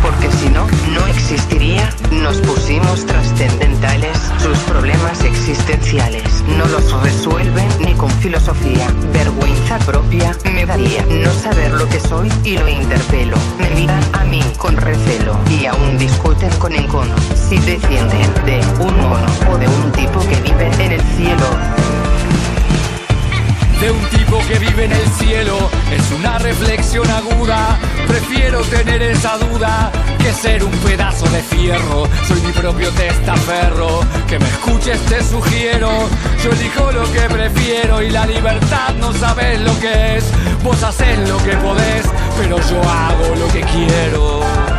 Porque 0.06 0.30
si 0.38 0.50
no, 0.50 0.68
no 0.94 1.08
existiría. 1.08 1.90
Nos 2.12 2.38
pusimos 2.42 3.08
trascendentales. 3.08 4.16
Sus 4.38 4.60
problemas 4.60 5.24
existenciales 5.24 6.44
no 6.60 6.68
los 6.68 7.02
resuelven 7.02 7.68
ni 7.80 7.96
con 7.96 8.12
filosofía. 8.12 8.88
Vergüenza 9.12 9.80
propia 9.80 10.38
me 10.54 10.64
daría 10.64 11.04
no 11.08 11.34
saber 11.34 11.72
lo 11.72 11.90
que 11.90 12.00
soy 12.00 12.32
y 12.44 12.56
lo 12.56 12.68
interpelo. 12.68 13.36
Me 13.58 13.72
miran 13.72 14.04
a 14.14 14.24
mí 14.26 14.44
con 14.60 14.78
recelo 14.78 15.40
y 15.50 15.66
aún 15.66 15.98
discuten 15.98 16.52
con 16.60 16.74
encono. 16.74 17.16
Si 17.34 17.58
descienden 17.58 18.32
de 18.46 18.62
un 18.80 18.96
mono 19.02 19.26
o 19.52 19.58
de 19.58 19.68
un 19.68 19.92
tipo 19.94 20.20
que 20.20 20.40
vive 20.42 20.70
en 20.84 20.92
el 20.92 21.02
cielo. 21.18 22.05
De 23.80 23.92
un 23.92 24.06
tipo 24.10 24.40
que 24.48 24.60
vive 24.60 24.86
en 24.86 24.92
el 24.92 25.08
cielo. 25.14 25.70
Es 25.92 26.12
una 26.12 26.38
reflexión 26.40 27.10
aguda. 27.10 27.78
Prefiero 28.08 28.62
tener 28.64 29.02
esa 29.02 29.38
duda 29.38 29.92
que 30.20 30.34
ser 30.34 30.64
un 30.64 30.72
pedazo 30.72 31.26
de 31.30 31.42
fierro. 31.42 32.08
Soy 32.28 32.40
mi 32.42 32.52
propio 32.52 32.90
testaferro. 32.92 34.02
Que 34.28 34.40
me 34.40 34.48
escuches, 34.48 35.00
te 35.06 35.24
sugiero. 35.24 35.90
Yo 36.44 36.52
elijo 36.52 36.92
lo 36.92 37.12
que 37.12 37.22
prefiero 37.22 38.02
y 38.02 38.10
la 38.10 38.26
libertad 38.26 38.94
no 39.00 39.14
sabes 39.14 39.60
lo 39.62 39.78
que 39.80 40.18
es. 40.18 40.26
Vos 40.64 40.82
haces 40.84 41.30
lo 41.30 41.38
que 41.38 41.56
podés, 41.58 42.06
pero 42.38 42.58
yo 42.58 42.82
hago 42.82 43.36
lo 43.36 43.48
que 43.48 43.62
quiero. 43.62 44.75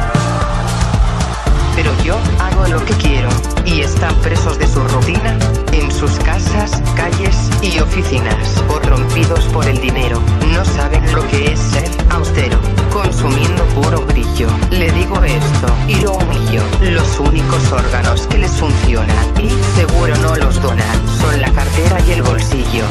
Pero 1.76 1.92
yo 2.02 2.16
hago 2.40 2.66
lo 2.66 2.84
que 2.86 2.94
quiero 2.94 3.28
y 3.66 3.82
están 3.82 4.14
presos 4.16 4.58
de 4.58 4.66
su 4.66 4.80
rutina 4.88 5.38
en 5.72 5.92
sus 5.92 6.10
casas, 6.20 6.82
calles 6.96 7.50
y 7.60 7.78
oficinas, 7.78 8.62
corrompidos 8.66 9.44
por 9.52 9.66
el 9.68 9.78
dinero. 9.78 10.20
No 10.54 10.64
saben 10.64 11.04
lo 11.12 11.26
que 11.28 11.52
es 11.52 11.60
ser 11.60 11.88
austero, 12.10 12.58
consumiendo 12.90 13.62
puro 13.66 14.00
brillo. 14.06 14.48
Le 14.70 14.90
digo 14.92 15.22
esto 15.22 15.68
y 15.86 15.96
lo 15.96 16.14
humillo. 16.14 16.62
Los 16.80 17.20
únicos 17.20 17.70
órganos 17.70 18.26
que 18.26 18.38
les 18.38 18.52
funcionan 18.52 19.26
y 19.38 19.50
seguro 19.78 20.16
no 20.22 20.34
los 20.36 20.60
donan 20.62 21.08
son 21.20 21.40
la 21.42 21.52
cartera 21.52 22.00
y 22.08 22.12
el 22.12 22.22
bolsillo. 22.22 22.84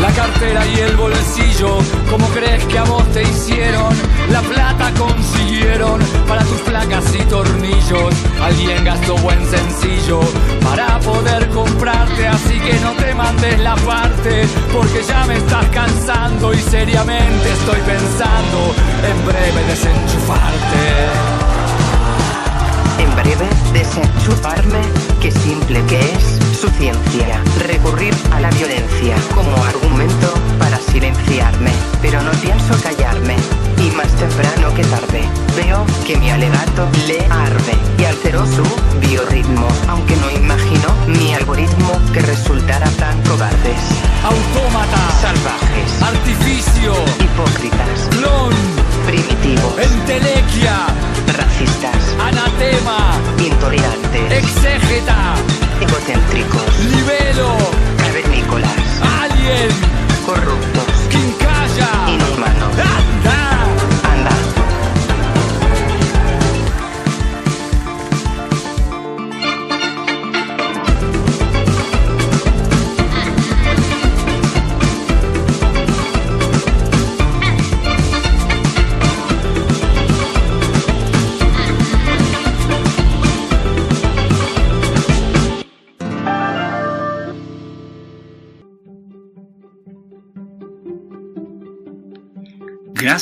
La 0.00 0.10
cartera 0.10 0.66
y 0.66 0.80
el 0.80 0.96
bolsillo, 0.96 1.78
¿cómo 2.10 2.26
crees 2.28 2.64
que 2.64 2.78
a 2.78 2.84
vos 2.84 3.04
te 3.12 3.22
hicieron? 3.22 3.94
La 4.30 4.40
plata 4.42 4.92
consiguieron 4.98 6.00
para 6.26 6.42
tus 6.44 6.60
placas 6.60 7.04
y 7.14 7.22
tornillos. 7.24 8.14
Alguien 8.42 8.84
gastó 8.84 9.16
buen 9.18 9.38
sencillo 9.46 10.20
para 10.62 10.98
poder 11.00 11.48
comprarte, 11.50 12.26
así 12.26 12.58
que 12.60 12.74
no 12.80 12.92
te 12.92 13.14
mandes 13.14 13.60
la 13.60 13.76
parte, 13.76 14.46
porque 14.72 15.02
ya 15.06 15.24
me 15.26 15.36
estás 15.36 15.66
cansando 15.66 16.52
y 16.52 16.58
seriamente 16.58 17.52
estoy 17.52 17.80
pensando 17.80 18.74
en 19.08 19.26
breve 19.26 19.64
desenchufarte. 19.68 21.44
En 22.98 23.14
breve, 23.16 23.48
desenchufarme, 23.72 24.80
qué 25.20 25.30
simple 25.30 25.82
que 25.86 26.00
es, 26.00 26.33
su 26.64 26.70
ciencia, 26.78 27.42
recurrir 27.66 28.14
a 28.32 28.40
la 28.40 28.48
violencia 28.50 29.16
como 29.34 29.54
argumento 29.64 30.32
para 30.58 30.78
silenciarme, 30.78 31.70
pero 32.00 32.22
no 32.22 32.30
pienso 32.32 32.74
callarme. 32.82 33.36
Y 33.84 33.90
más 33.90 34.08
temprano 34.12 34.72
que 34.74 34.82
tarde, 34.84 35.28
veo 35.56 35.84
que 36.06 36.16
mi 36.16 36.30
alegato 36.30 36.88
le 37.06 37.18
arde 37.26 37.74
y 37.98 38.04
alteró 38.04 38.46
su 38.46 38.64
biorritmo, 39.06 39.68
aunque 39.88 40.16
no 40.16 40.30
imagino 40.30 40.88
mi 41.06 41.34
algoritmo 41.34 42.00
que 42.14 42.20
resultara 42.20 42.88
tan 42.92 43.20
cobardes. 43.24 43.82
Autómata, 44.24 45.00
Salvajes, 45.20 46.02
artificio, 46.02 46.94
hipócritas, 47.20 48.08
clon, 48.10 48.54
primitivos, 49.06 49.78
entelequia, 49.78 50.86
racistas, 51.36 52.16
anatema, 52.18 53.20
intolerantes, 53.38 54.32
exégeta, 54.32 55.34
egocéntricos, 55.84 56.78
libelo, 56.90 57.56
cavernícolas, 57.98 59.00
alien, 59.20 59.68
corruptos, 60.24 60.94
quincalla, 61.10 62.33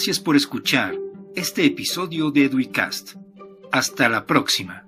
Gracias 0.04 0.18
por 0.18 0.34
escuchar 0.34 0.96
este 1.36 1.64
episodio 1.64 2.32
de 2.32 2.46
Eduicast. 2.46 3.14
Hasta 3.70 4.08
la 4.08 4.26
próxima. 4.26 4.84